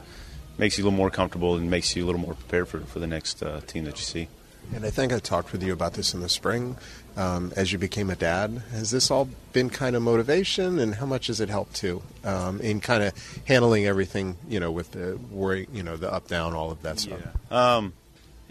makes 0.57 0.77
you 0.77 0.83
a 0.83 0.85
little 0.85 0.97
more 0.97 1.11
comfortable 1.11 1.55
and 1.55 1.69
makes 1.69 1.95
you 1.95 2.03
a 2.03 2.07
little 2.07 2.19
more 2.19 2.33
prepared 2.33 2.67
for 2.67 2.79
for 2.81 2.99
the 2.99 3.07
next 3.07 3.43
uh, 3.43 3.61
team 3.61 3.83
that 3.85 3.97
you 3.97 4.03
see. 4.03 4.27
And 4.75 4.85
I 4.85 4.89
think 4.89 5.11
I 5.11 5.19
talked 5.19 5.51
with 5.51 5.63
you 5.63 5.73
about 5.73 5.93
this 5.93 6.13
in 6.13 6.19
the 6.19 6.29
spring 6.29 6.77
um, 7.17 7.51
as 7.55 7.71
you 7.71 7.77
became 7.77 8.09
a 8.09 8.15
dad. 8.15 8.61
Has 8.71 8.91
this 8.91 9.09
all 9.09 9.27
been 9.51 9.69
kind 9.69 9.95
of 9.95 10.01
motivation, 10.01 10.79
and 10.79 10.95
how 10.95 11.05
much 11.05 11.27
has 11.27 11.39
it 11.39 11.49
helped 11.49 11.75
too 11.75 12.01
um, 12.23 12.61
in 12.61 12.79
kind 12.79 13.03
of 13.03 13.13
handling 13.45 13.85
everything, 13.85 14.37
you 14.47 14.59
know, 14.59 14.71
with 14.71 14.91
the 14.91 15.19
worry, 15.31 15.67
you 15.73 15.83
know, 15.83 15.97
the 15.97 16.11
up 16.11 16.27
down, 16.27 16.53
all 16.53 16.71
of 16.71 16.81
that 16.83 16.99
stuff? 16.99 17.19
Yeah. 17.51 17.75
Um, 17.75 17.93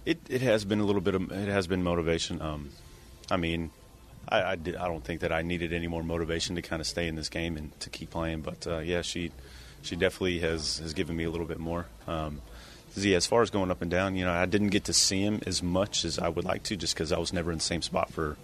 it 0.04 0.18
it 0.28 0.42
has 0.42 0.64
been 0.64 0.80
a 0.80 0.84
little 0.84 1.00
bit 1.00 1.14
of 1.14 1.30
it 1.30 1.48
has 1.48 1.66
been 1.66 1.82
motivation. 1.82 2.42
Um, 2.42 2.70
I 3.30 3.36
mean, 3.36 3.70
I 4.28 4.42
I, 4.42 4.56
did, 4.56 4.76
I, 4.76 4.88
don't 4.88 5.04
think 5.04 5.20
that 5.20 5.32
I 5.32 5.42
needed 5.42 5.72
any 5.72 5.86
more 5.86 6.02
motivation 6.02 6.56
to 6.56 6.62
kind 6.62 6.80
of 6.80 6.86
stay 6.86 7.08
in 7.08 7.14
this 7.14 7.28
game 7.28 7.56
and 7.56 7.78
to 7.80 7.90
keep 7.90 8.10
playing, 8.10 8.40
but 8.40 8.66
uh, 8.66 8.78
yeah, 8.78 9.02
she 9.02 9.30
she 9.82 9.96
definitely 9.96 10.40
has 10.40 10.78
has 10.78 10.94
given 10.94 11.16
me 11.16 11.24
a 11.24 11.30
little 11.30 11.46
bit 11.46 11.58
more. 11.58 11.86
Um, 12.06 12.40
yeah, 13.05 13.16
as 13.16 13.26
far 13.26 13.42
as 13.42 13.51
going 13.51 13.70
up 13.70 13.82
and 13.82 13.90
down, 13.90 14.16
you 14.16 14.24
know, 14.24 14.32
I 14.32 14.46
didn't 14.46 14.68
get 14.68 14.84
to 14.84 14.92
see 14.92 15.22
him 15.22 15.40
as 15.46 15.62
much 15.62 16.05
as 16.05 16.18
I 16.18 16.28
would 16.28 16.44
like 16.44 16.62
to, 16.64 16.76
just 16.76 16.94
because 16.94 17.12
I 17.12 17.18
was 17.18 17.32
never 17.32 17.51
in 17.51 17.59
the 17.59 17.64
same 17.64 17.82
spot 17.82 18.12
for, 18.12 18.36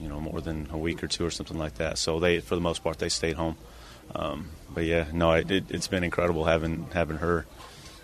you 0.00 0.08
know, 0.08 0.20
more 0.20 0.40
than 0.40 0.68
a 0.72 0.78
week 0.78 1.02
or 1.02 1.06
two 1.06 1.24
or 1.24 1.30
something 1.30 1.58
like 1.58 1.74
that. 1.76 1.98
So 1.98 2.20
they, 2.20 2.40
for 2.40 2.54
the 2.54 2.60
most 2.60 2.82
part, 2.82 2.98
they 2.98 3.08
stayed 3.08 3.36
home. 3.36 3.56
Um, 4.14 4.48
but 4.72 4.84
yeah, 4.84 5.06
no, 5.12 5.32
it, 5.32 5.50
it, 5.50 5.70
has 5.70 5.88
been 5.88 6.04
incredible 6.04 6.44
having 6.44 6.88
having 6.92 7.18
her, 7.18 7.46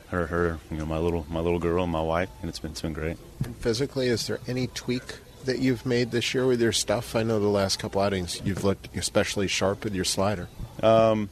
her, 0.09 0.27
her, 0.27 0.59
you 0.71 0.77
know, 0.77 0.87
my 0.87 0.99
little 0.99 1.27
my 1.29 1.41
little 1.41 1.59
girl 1.59 1.83
and 1.83 1.93
my 1.93 2.03
wife, 2.03 2.29
and 2.41 2.49
it's 2.49 2.59
been 2.59 2.73
it's 2.73 2.83
been 2.83 2.93
great. 2.93 3.17
And 3.45 3.57
physically, 3.57 4.09
is 4.09 4.27
there 4.27 4.41
any 4.47 4.69
tweak 4.69 5.19
that 5.45 5.59
you've 5.59 5.85
made 5.87 6.11
this 6.11 6.35
year 6.35 6.47
with 6.47 6.61
your 6.61 6.73
stuff? 6.73 7.17
I 7.17 7.23
know 7.23 7.41
the 7.41 7.49
last 7.49 7.79
couple 7.79 8.01
outings 8.01 8.41
you've 8.45 8.65
looked 8.65 8.97
especially 8.97 9.49
sharp 9.49 9.85
with 9.85 9.95
your 9.95 10.05
slider. 10.05 10.49
Um, 10.83 11.29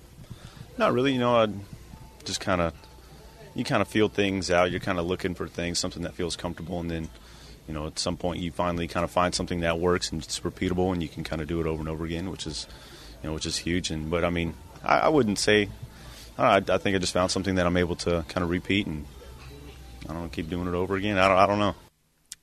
not 0.76 0.92
really. 0.92 1.12
You 1.12 1.20
know, 1.20 1.36
I 1.36 1.48
just 2.24 2.40
kind 2.40 2.60
of 2.60 2.72
you 3.54 3.64
kind 3.64 3.82
of 3.82 3.88
feel 3.88 4.08
things 4.08 4.50
out. 4.50 4.70
You're 4.70 4.80
kind 4.80 4.98
of 4.98 5.06
looking 5.06 5.34
for 5.34 5.46
things, 5.48 5.78
something 5.78 6.02
that 6.02 6.14
feels 6.14 6.36
comfortable, 6.36 6.80
and 6.80 6.90
then 6.90 7.08
you 7.68 7.74
know 7.74 7.86
at 7.86 7.98
some 7.98 8.16
point 8.16 8.40
you 8.40 8.50
finally 8.50 8.88
kind 8.88 9.04
of 9.04 9.10
find 9.10 9.34
something 9.34 9.60
that 9.60 9.78
works 9.78 10.10
and 10.10 10.22
it's 10.22 10.40
repeatable, 10.40 10.92
and 10.92 11.02
you 11.02 11.08
can 11.08 11.24
kind 11.24 11.40
of 11.40 11.48
do 11.48 11.60
it 11.60 11.66
over 11.66 11.80
and 11.80 11.88
over 11.88 12.04
again, 12.04 12.30
which 12.30 12.46
is 12.46 12.66
you 13.22 13.28
know 13.28 13.34
which 13.34 13.46
is 13.46 13.58
huge. 13.58 13.90
And 13.90 14.10
but 14.10 14.24
I 14.24 14.30
mean, 14.30 14.54
I, 14.82 15.00
I 15.00 15.08
wouldn't 15.08 15.38
say. 15.38 15.68
I, 16.36 16.56
I, 16.56 16.78
think 16.78 16.96
I 16.96 16.98
just 16.98 17.12
found 17.12 17.30
something 17.30 17.54
that 17.54 17.64
I'm 17.64 17.76
able 17.76 17.94
to 17.94 18.24
kind 18.26 18.42
of 18.42 18.50
repeat 18.50 18.88
and 18.88 19.06
I 20.08 20.12
don't 20.12 20.22
know, 20.22 20.28
keep 20.28 20.50
doing 20.50 20.66
it 20.66 20.74
over 20.74 20.96
again. 20.96 21.16
I 21.16 21.28
don't, 21.28 21.38
I 21.38 21.46
don't 21.46 21.58
know. 21.58 21.74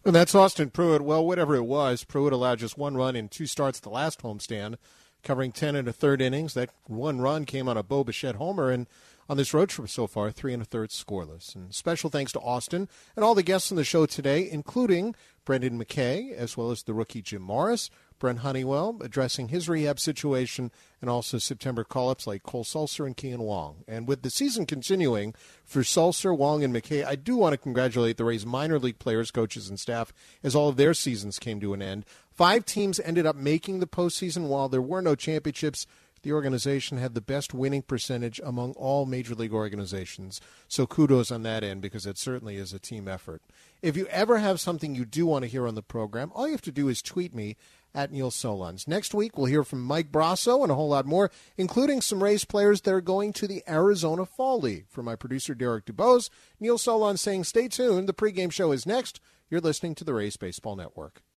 And 0.03 0.15
that's 0.15 0.33
Austin 0.33 0.71
Pruitt. 0.71 1.03
Well, 1.03 1.25
whatever 1.25 1.55
it 1.55 1.65
was, 1.65 2.03
Pruitt 2.03 2.33
allowed 2.33 2.59
just 2.59 2.77
one 2.77 2.95
run 2.95 3.15
in 3.15 3.29
two 3.29 3.45
starts 3.45 3.79
at 3.79 3.83
the 3.83 3.89
last 3.89 4.21
homestand, 4.21 4.77
covering 5.23 5.51
10 5.51 5.75
and 5.75 5.87
a 5.87 5.93
third 5.93 6.21
innings. 6.21 6.55
That 6.55 6.71
one 6.85 7.21
run 7.21 7.45
came 7.45 7.67
on 7.67 7.77
a 7.77 7.83
Bo 7.83 8.03
Bichette 8.03 8.35
homer, 8.35 8.71
and 8.71 8.87
on 9.31 9.37
this 9.37 9.53
road 9.53 9.69
trip 9.69 9.87
so 9.87 10.07
far, 10.07 10.29
three 10.29 10.53
and 10.53 10.61
a 10.61 10.65
third 10.65 10.89
scoreless. 10.89 11.55
And 11.55 11.73
special 11.73 12.09
thanks 12.09 12.33
to 12.33 12.39
Austin 12.41 12.89
and 13.15 13.23
all 13.23 13.33
the 13.33 13.41
guests 13.41 13.71
on 13.71 13.77
the 13.77 13.85
show 13.85 14.05
today, 14.05 14.45
including 14.51 15.15
Brendan 15.45 15.81
McKay, 15.81 16.33
as 16.33 16.57
well 16.57 16.69
as 16.69 16.83
the 16.83 16.93
rookie 16.93 17.21
Jim 17.21 17.41
Morris, 17.41 17.89
Brent 18.19 18.39
Honeywell 18.39 18.97
addressing 19.01 19.47
his 19.47 19.69
rehab 19.69 20.01
situation, 20.01 20.69
and 20.99 21.09
also 21.09 21.37
September 21.37 21.85
call-ups 21.85 22.27
like 22.27 22.43
Cole 22.43 22.65
Sulser 22.65 23.05
and 23.05 23.15
Kean 23.15 23.39
Wong. 23.39 23.85
And 23.87 24.05
with 24.05 24.21
the 24.21 24.29
season 24.29 24.65
continuing 24.65 25.33
for 25.63 25.79
Sulser, 25.79 26.37
Wong, 26.37 26.61
and 26.61 26.75
McKay, 26.75 27.05
I 27.05 27.15
do 27.15 27.37
want 27.37 27.53
to 27.53 27.57
congratulate 27.57 28.17
the 28.17 28.25
Rays 28.25 28.45
minor 28.45 28.79
league 28.79 28.99
players, 28.99 29.31
coaches, 29.31 29.69
and 29.69 29.79
staff 29.79 30.11
as 30.43 30.55
all 30.55 30.67
of 30.67 30.75
their 30.75 30.93
seasons 30.93 31.39
came 31.39 31.61
to 31.61 31.73
an 31.73 31.81
end. 31.81 32.03
Five 32.29 32.65
teams 32.65 32.99
ended 32.99 33.25
up 33.25 33.37
making 33.37 33.79
the 33.79 33.87
postseason 33.87 34.49
while 34.49 34.67
there 34.67 34.81
were 34.81 35.01
no 35.01 35.15
championships 35.15 35.87
the 36.23 36.33
organization 36.33 36.97
had 36.97 37.13
the 37.13 37.21
best 37.21 37.53
winning 37.53 37.81
percentage 37.81 38.39
among 38.43 38.73
all 38.73 39.05
major 39.05 39.35
league 39.35 39.53
organizations. 39.53 40.39
So 40.67 40.85
kudos 40.85 41.31
on 41.31 41.43
that 41.43 41.63
end 41.63 41.81
because 41.81 42.05
it 42.05 42.17
certainly 42.17 42.57
is 42.57 42.73
a 42.73 42.79
team 42.79 43.07
effort. 43.07 43.41
If 43.81 43.97
you 43.97 44.05
ever 44.07 44.37
have 44.37 44.59
something 44.59 44.95
you 44.95 45.05
do 45.05 45.25
want 45.25 45.43
to 45.43 45.49
hear 45.49 45.67
on 45.67 45.75
the 45.75 45.81
program, 45.81 46.31
all 46.33 46.45
you 46.45 46.53
have 46.53 46.61
to 46.61 46.71
do 46.71 46.87
is 46.87 47.01
tweet 47.01 47.33
me 47.33 47.57
at 47.93 48.11
Neil 48.11 48.31
Solondz. 48.31 48.87
Next 48.87 49.13
week, 49.13 49.37
we'll 49.37 49.47
hear 49.47 49.63
from 49.63 49.81
Mike 49.81 50.11
Brosseau 50.11 50.63
and 50.63 50.71
a 50.71 50.75
whole 50.75 50.89
lot 50.89 51.05
more, 51.05 51.29
including 51.57 52.01
some 52.01 52.23
Rays 52.23 52.45
players 52.45 52.81
that 52.81 52.93
are 52.93 53.01
going 53.01 53.33
to 53.33 53.47
the 53.47 53.63
Arizona 53.67 54.25
Fall 54.25 54.61
League. 54.61 54.85
For 54.89 55.03
my 55.03 55.15
producer, 55.15 55.53
Derek 55.53 55.85
DuBose, 55.85 56.29
Neil 56.59 56.77
Solondz 56.77 57.19
saying 57.19 57.45
stay 57.45 57.67
tuned. 57.67 58.07
The 58.07 58.13
pregame 58.13 58.51
show 58.51 58.71
is 58.71 58.85
next. 58.85 59.19
You're 59.49 59.61
listening 59.61 59.95
to 59.95 60.03
the 60.03 60.13
Rays 60.13 60.37
Baseball 60.37 60.75
Network. 60.75 61.21